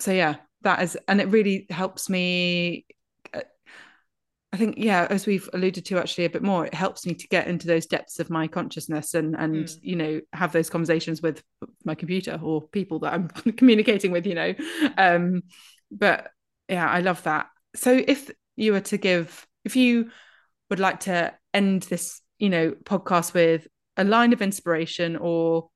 so 0.00 0.12
yeah, 0.12 0.36
that 0.62 0.82
is, 0.82 0.98
and 1.08 1.20
it 1.20 1.28
really 1.28 1.66
helps 1.70 2.08
me 2.08 2.86
I 4.52 4.58
think, 4.58 4.74
yeah, 4.76 5.06
as 5.08 5.26
we've 5.26 5.48
alluded 5.54 5.86
to 5.86 5.98
actually 5.98 6.26
a 6.26 6.30
bit 6.30 6.42
more, 6.42 6.66
it 6.66 6.74
helps 6.74 7.06
me 7.06 7.14
to 7.14 7.28
get 7.28 7.46
into 7.48 7.66
those 7.66 7.86
depths 7.86 8.18
of 8.20 8.28
my 8.28 8.46
consciousness 8.48 9.14
and 9.14 9.34
and 9.34 9.66
Mm. 9.66 9.78
you 9.82 9.96
know 9.96 10.20
have 10.34 10.52
those 10.52 10.68
conversations 10.68 11.22
with 11.22 11.42
my 11.84 11.94
computer 11.94 12.38
or 12.42 12.60
people 12.68 12.98
that 13.00 13.14
I'm 13.14 13.28
communicating 13.56 14.10
with, 14.12 14.26
you 14.26 14.34
know. 14.34 14.54
Um, 14.98 15.42
but 15.90 16.30
yeah, 16.68 16.88
I 16.88 17.00
love 17.00 17.22
that. 17.22 17.46
So 17.74 17.92
if 18.06 18.30
you 18.56 18.72
were 18.72 18.80
to 18.80 18.98
give, 18.98 19.46
if 19.64 19.74
you 19.76 20.10
would 20.68 20.80
like 20.80 21.00
to 21.00 21.32
end 21.54 21.82
this, 21.84 22.20
you 22.38 22.50
know, 22.50 22.72
podcast 22.84 23.32
with 23.32 23.66
a 23.96 24.04
line 24.04 24.32
of 24.32 24.42
inspiration 24.42 25.16
or 25.16 25.70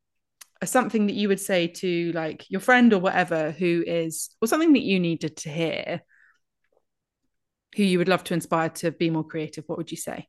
something 0.65 1.07
that 1.07 1.15
you 1.15 1.29
would 1.29 1.41
say 1.41 1.67
to 1.69 2.13
like 2.13 2.45
your 2.51 2.61
friend 2.61 2.93
or 2.93 2.99
whatever 2.99 3.51
who 3.53 3.85
is 3.87 4.31
or 4.41 4.49
something 4.49 4.73
that 4.73 4.83
you 4.83 4.99
needed 4.99 5.37
to 5.37 5.51
hear 5.51 6.01
who 7.75 7.83
you 7.83 7.99
would 7.99 8.09
love 8.09 8.25
to 8.25 8.35
inspire 8.35 8.69
to 8.71 8.91
be 8.91 9.11
more 9.11 9.25
creative 9.25 9.65
what 9.67 9.79
would 9.79 9.91
you 9.91 9.97
say 9.97 10.29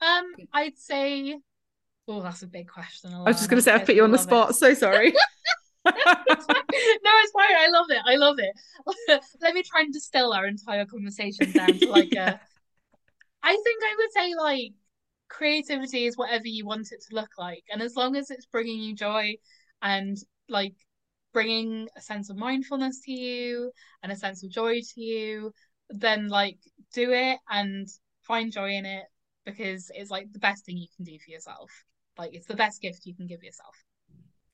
Um, 0.00 0.32
I'd 0.52 0.78
say, 0.78 1.38
oh, 2.08 2.22
that's 2.22 2.42
a 2.42 2.46
big 2.46 2.68
question. 2.68 3.12
i 3.14 3.22
was 3.22 3.36
just 3.36 3.48
going 3.48 3.58
to 3.58 3.62
say 3.62 3.72
i 3.72 3.78
put 3.78 3.94
you 3.94 4.04
on 4.04 4.12
the 4.12 4.18
spot 4.18 4.54
so 4.54 4.74
sorry 4.74 5.14
no, 5.84 5.92
it's 5.96 7.32
fine. 7.32 7.56
I 7.58 7.68
love 7.72 7.86
it. 7.90 7.98
I 8.06 8.14
love 8.14 8.36
it. 8.38 9.20
Let 9.40 9.52
me 9.52 9.64
try 9.64 9.80
and 9.80 9.92
distill 9.92 10.32
our 10.32 10.46
entire 10.46 10.86
conversation 10.86 11.50
down 11.50 11.76
to 11.76 11.90
like 11.90 12.12
a. 12.12 12.40
I 13.42 13.50
think 13.64 13.82
I 13.82 13.94
would 13.98 14.12
say 14.12 14.34
like 14.36 14.72
creativity 15.28 16.06
is 16.06 16.16
whatever 16.16 16.46
you 16.46 16.64
want 16.66 16.92
it 16.92 17.02
to 17.08 17.16
look 17.16 17.30
like, 17.36 17.64
and 17.72 17.82
as 17.82 17.96
long 17.96 18.14
as 18.14 18.30
it's 18.30 18.46
bringing 18.46 18.78
you 18.80 18.94
joy 18.94 19.34
and 19.82 20.16
like 20.48 20.74
bringing 21.32 21.88
a 21.96 22.00
sense 22.00 22.30
of 22.30 22.36
mindfulness 22.36 23.00
to 23.06 23.10
you 23.12 23.72
and 24.04 24.12
a 24.12 24.16
sense 24.16 24.44
of 24.44 24.50
joy 24.50 24.74
to 24.94 25.00
you, 25.00 25.52
then 25.92 26.28
like 26.28 26.58
do 26.92 27.12
it 27.12 27.38
and 27.50 27.88
find 28.22 28.52
joy 28.52 28.70
in 28.72 28.86
it 28.86 29.04
because 29.44 29.90
it's 29.94 30.10
like 30.10 30.32
the 30.32 30.38
best 30.38 30.64
thing 30.64 30.76
you 30.76 30.86
can 30.96 31.04
do 31.04 31.18
for 31.24 31.30
yourself. 31.30 31.70
Like 32.18 32.34
it's 32.34 32.46
the 32.46 32.54
best 32.56 32.80
gift 32.80 33.06
you 33.06 33.14
can 33.14 33.26
give 33.26 33.42
yourself. 33.42 33.74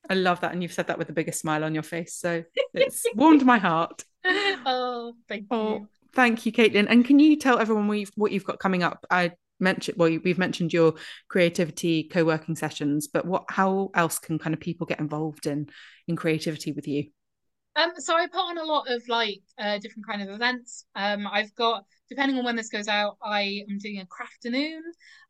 i 0.08 0.14
love 0.14 0.40
that 0.40 0.52
and 0.52 0.62
you've 0.62 0.72
said 0.72 0.86
that 0.86 0.96
with 0.96 1.06
the 1.06 1.12
biggest 1.12 1.40
smile 1.40 1.64
on 1.64 1.74
your 1.74 1.82
face 1.82 2.14
so 2.14 2.42
it's 2.72 3.04
warmed 3.14 3.44
my 3.44 3.58
heart 3.58 4.04
oh, 4.24 5.12
thank 5.28 5.46
oh 5.50 5.74
you. 5.74 5.88
thank 6.14 6.46
you 6.46 6.52
caitlin 6.52 6.86
and 6.88 7.04
can 7.04 7.18
you 7.18 7.36
tell 7.36 7.58
everyone 7.58 7.88
what 7.88 7.98
you've, 7.98 8.12
what 8.14 8.32
you've 8.32 8.44
got 8.44 8.58
coming 8.58 8.82
up 8.82 9.04
i 9.10 9.32
mentioned 9.60 9.98
well 9.98 10.08
we've 10.24 10.38
mentioned 10.38 10.72
your 10.72 10.94
creativity 11.28 12.04
co-working 12.04 12.54
sessions 12.56 13.08
but 13.08 13.26
what 13.26 13.44
how 13.48 13.90
else 13.94 14.18
can 14.18 14.38
kind 14.38 14.54
of 14.54 14.60
people 14.60 14.86
get 14.86 15.00
involved 15.00 15.46
in 15.46 15.68
in 16.06 16.16
creativity 16.16 16.72
with 16.72 16.86
you 16.86 17.04
Um, 17.78 17.92
so 17.98 18.16
I 18.16 18.26
put 18.26 18.40
on 18.40 18.58
a 18.58 18.64
lot 18.64 18.90
of 18.90 19.06
like 19.08 19.40
uh, 19.56 19.78
different 19.78 20.04
kind 20.04 20.20
of 20.20 20.30
events. 20.30 20.84
Um, 20.96 21.28
I've 21.30 21.54
got 21.54 21.84
depending 22.08 22.36
on 22.36 22.44
when 22.44 22.56
this 22.56 22.70
goes 22.70 22.88
out, 22.88 23.18
I 23.22 23.62
am 23.70 23.78
doing 23.78 24.00
a 24.00 24.06
crafternoon, 24.06 24.80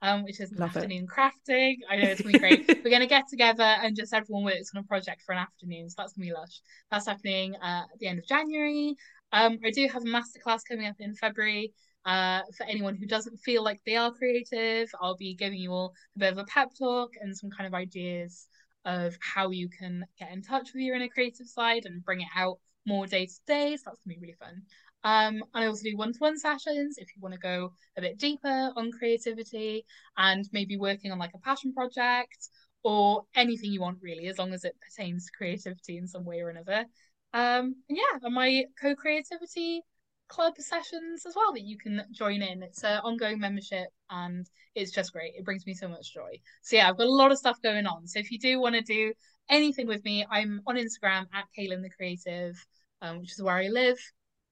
um, 0.00 0.24
which 0.24 0.40
is 0.40 0.52
an 0.52 0.58
Love 0.58 0.70
it. 0.70 0.76
afternoon 0.78 1.06
crafting. 1.06 1.76
I 1.90 1.96
know 1.96 2.08
it's 2.08 2.22
gonna 2.22 2.32
be 2.32 2.38
great. 2.38 2.66
We're 2.84 2.90
gonna 2.90 3.06
get 3.06 3.28
together 3.28 3.64
and 3.64 3.94
just 3.94 4.14
everyone 4.14 4.44
works 4.44 4.70
on 4.74 4.80
a 4.80 4.86
project 4.86 5.22
for 5.26 5.32
an 5.32 5.38
afternoon, 5.38 5.90
so 5.90 5.96
that's 5.98 6.14
gonna 6.14 6.26
be 6.26 6.32
lush. 6.32 6.60
That's 6.90 7.06
happening 7.06 7.54
uh, 7.56 7.84
at 7.92 7.98
the 8.00 8.06
end 8.06 8.18
of 8.18 8.26
January. 8.26 8.96
Um, 9.32 9.58
I 9.62 9.70
do 9.70 9.86
have 9.92 10.02
a 10.02 10.06
masterclass 10.06 10.60
coming 10.66 10.86
up 10.86 10.96
in 11.00 11.14
February. 11.14 11.74
Uh, 12.06 12.40
for 12.56 12.64
anyone 12.64 12.96
who 12.96 13.06
doesn't 13.06 13.36
feel 13.38 13.62
like 13.62 13.80
they 13.84 13.96
are 13.96 14.10
creative, 14.10 14.88
I'll 15.02 15.16
be 15.16 15.34
giving 15.34 15.58
you 15.58 15.72
all 15.72 15.92
a 16.16 16.18
bit 16.20 16.32
of 16.32 16.38
a 16.38 16.44
pep 16.44 16.70
talk 16.78 17.10
and 17.20 17.36
some 17.36 17.50
kind 17.50 17.66
of 17.66 17.74
ideas 17.74 18.46
of 18.84 19.16
how 19.20 19.50
you 19.50 19.68
can 19.68 20.04
get 20.18 20.32
in 20.32 20.42
touch 20.42 20.72
with 20.72 20.82
your 20.82 20.96
inner 20.96 21.08
creative 21.08 21.46
side 21.46 21.84
and 21.84 22.04
bring 22.04 22.20
it 22.20 22.28
out 22.36 22.58
more 22.86 23.06
day 23.06 23.26
to 23.26 23.40
day. 23.46 23.76
So 23.76 23.82
that's 23.86 24.00
gonna 24.04 24.14
be 24.14 24.20
really 24.20 24.36
fun. 24.38 24.62
Um, 25.04 25.44
and 25.54 25.64
I 25.64 25.66
also 25.66 25.84
do 25.84 25.96
one-to-one 25.96 26.38
sessions 26.38 26.98
if 26.98 27.14
you 27.14 27.22
want 27.22 27.34
to 27.34 27.40
go 27.40 27.72
a 27.96 28.00
bit 28.00 28.18
deeper 28.18 28.72
on 28.74 28.90
creativity 28.90 29.84
and 30.16 30.48
maybe 30.52 30.76
working 30.76 31.12
on 31.12 31.18
like 31.18 31.34
a 31.34 31.38
passion 31.38 31.72
project 31.72 32.48
or 32.82 33.24
anything 33.34 33.72
you 33.72 33.80
want 33.80 33.98
really, 34.02 34.26
as 34.26 34.38
long 34.38 34.52
as 34.52 34.64
it 34.64 34.76
pertains 34.80 35.26
to 35.26 35.32
creativity 35.36 35.98
in 35.98 36.06
some 36.06 36.24
way 36.24 36.40
or 36.40 36.48
another. 36.48 36.84
Um, 37.32 37.76
and 37.88 37.98
yeah, 37.98 38.18
and 38.22 38.34
my 38.34 38.64
co-creativity 38.80 39.82
club 40.28 40.54
sessions 40.58 41.24
as 41.26 41.34
well 41.34 41.52
that 41.52 41.62
you 41.62 41.76
can 41.78 42.02
join 42.12 42.42
in. 42.42 42.62
It's 42.62 42.84
an 42.84 42.98
ongoing 42.98 43.38
membership 43.38 43.88
and 44.10 44.46
it's 44.74 44.92
just 44.92 45.12
great. 45.12 45.32
It 45.36 45.44
brings 45.44 45.66
me 45.66 45.74
so 45.74 45.88
much 45.88 46.12
joy. 46.14 46.38
So 46.62 46.76
yeah, 46.76 46.88
I've 46.88 46.98
got 46.98 47.06
a 47.06 47.12
lot 47.12 47.32
of 47.32 47.38
stuff 47.38 47.60
going 47.62 47.86
on. 47.86 48.06
So 48.06 48.18
if 48.18 48.30
you 48.30 48.38
do 48.38 48.60
want 48.60 48.74
to 48.74 48.82
do 48.82 49.12
anything 49.50 49.86
with 49.86 50.04
me, 50.04 50.26
I'm 50.30 50.60
on 50.66 50.76
Instagram 50.76 51.26
at 51.32 51.44
Kaylin 51.58 51.82
the 51.82 51.90
Creative, 51.90 52.54
um, 53.02 53.20
which 53.20 53.32
is 53.32 53.42
where 53.42 53.56
I 53.56 53.68
live. 53.68 53.98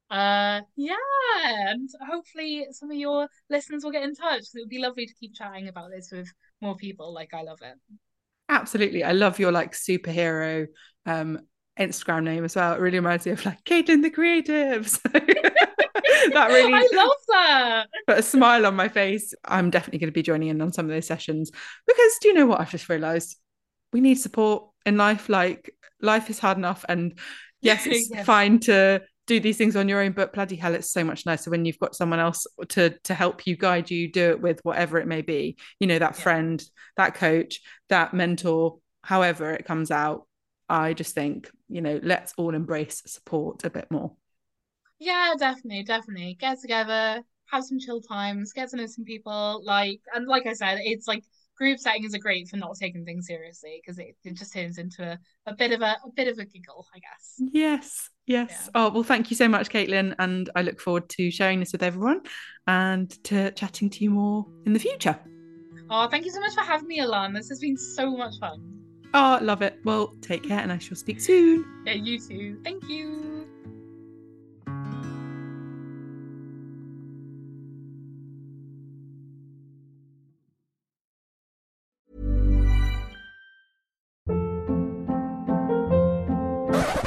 Uh 0.08 0.60
yeah, 0.76 0.94
and 1.68 1.88
hopefully 2.08 2.64
some 2.70 2.92
of 2.92 2.96
your 2.96 3.28
listeners 3.50 3.82
will 3.82 3.90
get 3.90 4.04
in 4.04 4.14
touch. 4.14 4.44
It 4.54 4.60
would 4.60 4.68
be 4.68 4.78
lovely 4.78 5.04
to 5.04 5.14
keep 5.18 5.34
chatting 5.34 5.66
about 5.66 5.90
this 5.90 6.10
with 6.12 6.32
more 6.60 6.76
people. 6.76 7.12
Like 7.12 7.34
I 7.34 7.42
love 7.42 7.58
it. 7.62 7.76
Absolutely. 8.48 9.02
I 9.02 9.12
love 9.12 9.40
your 9.40 9.50
like 9.50 9.72
superhero 9.72 10.68
um 11.06 11.40
Instagram 11.78 12.24
name 12.24 12.44
as 12.44 12.56
well. 12.56 12.74
It 12.74 12.80
really 12.80 12.98
reminds 12.98 13.26
me 13.26 13.32
of 13.32 13.44
like 13.44 13.62
Caitlin 13.64 14.02
the 14.02 14.10
Creative. 14.10 14.88
So 16.06 16.32
that 16.34 16.50
really 16.50 16.72
I 16.74 16.88
love 16.94 17.16
that. 17.28 17.86
put 18.06 18.18
a 18.18 18.22
smile 18.22 18.66
on 18.66 18.76
my 18.76 18.88
face. 18.88 19.34
I'm 19.44 19.70
definitely 19.70 19.98
going 19.98 20.08
to 20.10 20.14
be 20.14 20.22
joining 20.22 20.48
in 20.48 20.60
on 20.60 20.72
some 20.72 20.86
of 20.86 20.90
those 20.90 21.06
sessions 21.06 21.50
because 21.86 22.12
do 22.20 22.28
you 22.28 22.34
know 22.34 22.46
what 22.46 22.60
I've 22.60 22.70
just 22.70 22.88
realized? 22.88 23.36
We 23.92 24.00
need 24.00 24.16
support 24.16 24.64
in 24.84 24.96
life. 24.96 25.28
Like 25.28 25.74
life 26.00 26.30
is 26.30 26.38
hard 26.38 26.58
enough 26.58 26.84
and 26.88 27.18
yes, 27.60 27.86
it's 27.86 28.10
Yes. 28.10 28.24
fine 28.26 28.60
to 28.60 29.02
do 29.26 29.40
these 29.40 29.56
things 29.56 29.74
on 29.74 29.88
your 29.88 30.00
own, 30.02 30.12
but 30.12 30.32
bloody 30.32 30.54
hell, 30.56 30.74
it's 30.74 30.92
so 30.92 31.02
much 31.02 31.26
nicer 31.26 31.50
when 31.50 31.64
you've 31.64 31.78
got 31.80 31.96
someone 31.96 32.20
else 32.20 32.46
to 32.68 32.90
to 33.04 33.14
help 33.14 33.46
you 33.46 33.56
guide 33.56 33.90
you, 33.90 34.10
do 34.10 34.30
it 34.30 34.40
with 34.40 34.60
whatever 34.64 34.98
it 34.98 35.06
may 35.08 35.22
be. 35.22 35.56
You 35.80 35.88
know, 35.88 35.98
that 35.98 36.14
Yeah. 36.16 36.22
friend, 36.22 36.64
that 36.96 37.14
coach, 37.14 37.60
that 37.88 38.14
mentor, 38.14 38.78
however 39.02 39.50
it 39.52 39.64
comes 39.64 39.90
out. 39.90 40.26
I 40.68 40.94
just 40.94 41.14
think, 41.14 41.50
you 41.68 41.80
know, 41.80 42.00
let's 42.02 42.34
all 42.36 42.54
embrace 42.54 43.02
support 43.06 43.64
a 43.64 43.70
bit 43.70 43.90
more. 43.90 44.12
Yeah, 44.98 45.34
definitely, 45.38 45.84
definitely. 45.84 46.36
Get 46.40 46.60
together, 46.60 47.22
have 47.50 47.64
some 47.64 47.78
chill 47.78 48.00
times, 48.00 48.52
get 48.52 48.70
to 48.70 48.76
know 48.76 48.86
some 48.86 49.04
people. 49.04 49.62
Like, 49.64 50.00
and 50.14 50.26
like 50.26 50.46
I 50.46 50.54
said, 50.54 50.78
it's 50.82 51.06
like 51.06 51.22
group 51.56 51.78
settings 51.78 52.14
are 52.14 52.18
great 52.18 52.48
for 52.48 52.56
not 52.56 52.76
taking 52.80 53.04
things 53.04 53.26
seriously 53.26 53.80
because 53.82 53.98
it, 53.98 54.16
it 54.24 54.34
just 54.34 54.52
turns 54.52 54.78
into 54.78 55.02
a, 55.02 55.18
a 55.46 55.54
bit 55.54 55.72
of 55.72 55.80
a, 55.82 55.96
a 56.04 56.10
bit 56.14 56.28
of 56.28 56.38
a 56.38 56.44
giggle, 56.44 56.86
I 56.94 56.98
guess. 56.98 57.34
Yes, 57.52 58.10
yes. 58.26 58.50
Yeah. 58.50 58.70
Oh, 58.74 58.90
well, 58.90 59.02
thank 59.02 59.30
you 59.30 59.36
so 59.36 59.48
much, 59.48 59.68
Caitlin. 59.68 60.14
And 60.18 60.50
I 60.56 60.62
look 60.62 60.80
forward 60.80 61.08
to 61.10 61.30
sharing 61.30 61.60
this 61.60 61.72
with 61.72 61.82
everyone 61.82 62.22
and 62.66 63.10
to 63.24 63.50
chatting 63.52 63.90
to 63.90 64.04
you 64.04 64.10
more 64.10 64.46
in 64.64 64.72
the 64.72 64.80
future. 64.80 65.18
Oh, 65.88 66.08
thank 66.08 66.24
you 66.24 66.32
so 66.32 66.40
much 66.40 66.54
for 66.54 66.62
having 66.62 66.88
me, 66.88 67.00
Alan. 67.00 67.32
This 67.32 67.48
has 67.48 67.60
been 67.60 67.76
so 67.76 68.16
much 68.16 68.38
fun. 68.40 68.75
Oh, 69.14 69.38
love 69.40 69.62
it. 69.62 69.78
Well, 69.84 70.14
take 70.20 70.42
care 70.42 70.58
and 70.60 70.70
I 70.72 70.78
shall 70.78 70.96
speak 70.96 71.20
soon. 71.20 71.64
Yeah, 71.86 71.94
you 71.94 72.18
too. 72.18 72.60
Thank 72.62 72.88
you. 72.88 73.46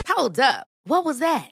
Hold 0.08 0.39
up. 0.39 0.68
What 0.86 1.06
was 1.06 1.20
that? 1.20 1.52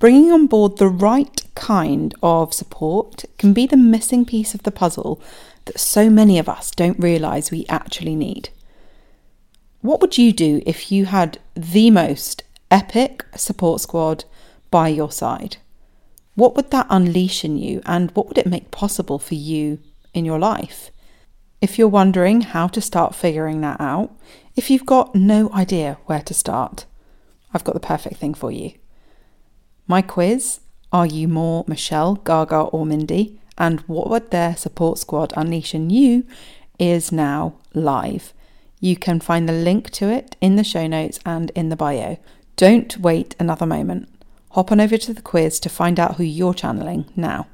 Bringing 0.00 0.32
on 0.32 0.46
board 0.46 0.78
the 0.78 0.88
right 0.88 1.44
kind 1.54 2.14
of 2.22 2.54
support 2.54 3.26
can 3.36 3.52
be 3.52 3.66
the 3.66 3.76
missing 3.76 4.24
piece 4.24 4.54
of 4.54 4.62
the 4.62 4.70
puzzle 4.72 5.20
that 5.66 5.78
so 5.78 6.08
many 6.08 6.38
of 6.38 6.48
us 6.48 6.70
don't 6.70 6.98
realise 6.98 7.50
we 7.50 7.66
actually 7.68 8.16
need. 8.16 8.48
What 9.82 10.00
would 10.00 10.16
you 10.16 10.32
do 10.32 10.62
if 10.64 10.90
you 10.90 11.04
had 11.04 11.38
the 11.54 11.90
most 11.90 12.44
epic 12.70 13.26
support 13.36 13.82
squad 13.82 14.24
by 14.70 14.88
your 14.88 15.12
side? 15.12 15.58
What 16.34 16.56
would 16.56 16.70
that 16.70 16.86
unleash 16.88 17.44
in 17.44 17.58
you 17.58 17.82
and 17.84 18.10
what 18.12 18.26
would 18.26 18.38
it 18.38 18.46
make 18.46 18.70
possible 18.70 19.18
for 19.18 19.34
you 19.34 19.80
in 20.14 20.24
your 20.24 20.38
life? 20.38 20.90
If 21.60 21.78
you're 21.78 21.88
wondering 21.88 22.40
how 22.40 22.68
to 22.68 22.80
start 22.80 23.14
figuring 23.14 23.60
that 23.60 23.78
out, 23.78 24.16
if 24.56 24.70
you've 24.70 24.86
got 24.86 25.14
no 25.14 25.52
idea 25.52 25.98
where 26.06 26.22
to 26.22 26.32
start, 26.32 26.86
I've 27.52 27.64
got 27.64 27.74
the 27.74 27.80
perfect 27.80 28.16
thing 28.16 28.32
for 28.32 28.50
you. 28.50 28.79
My 29.90 30.02
quiz, 30.02 30.60
Are 30.92 31.04
You 31.04 31.26
More 31.26 31.64
Michelle, 31.66 32.14
Gaga, 32.14 32.60
or 32.60 32.86
Mindy? 32.86 33.40
and 33.58 33.80
What 33.88 34.08
Would 34.08 34.30
Their 34.30 34.54
Support 34.56 34.98
Squad 34.98 35.32
Unleash 35.36 35.74
in 35.74 35.90
You 35.90 36.24
is 36.78 37.10
now 37.10 37.54
live. 37.74 38.32
You 38.78 38.94
can 38.94 39.18
find 39.18 39.48
the 39.48 39.52
link 39.52 39.90
to 39.90 40.08
it 40.08 40.36
in 40.40 40.54
the 40.54 40.62
show 40.62 40.86
notes 40.86 41.18
and 41.26 41.50
in 41.56 41.70
the 41.70 41.76
bio. 41.76 42.18
Don't 42.54 42.98
wait 42.98 43.34
another 43.40 43.66
moment. 43.66 44.08
Hop 44.52 44.70
on 44.70 44.78
over 44.78 44.96
to 44.96 45.12
the 45.12 45.22
quiz 45.22 45.58
to 45.58 45.68
find 45.68 45.98
out 45.98 46.18
who 46.18 46.22
you're 46.22 46.54
channeling 46.54 47.06
now. 47.16 47.48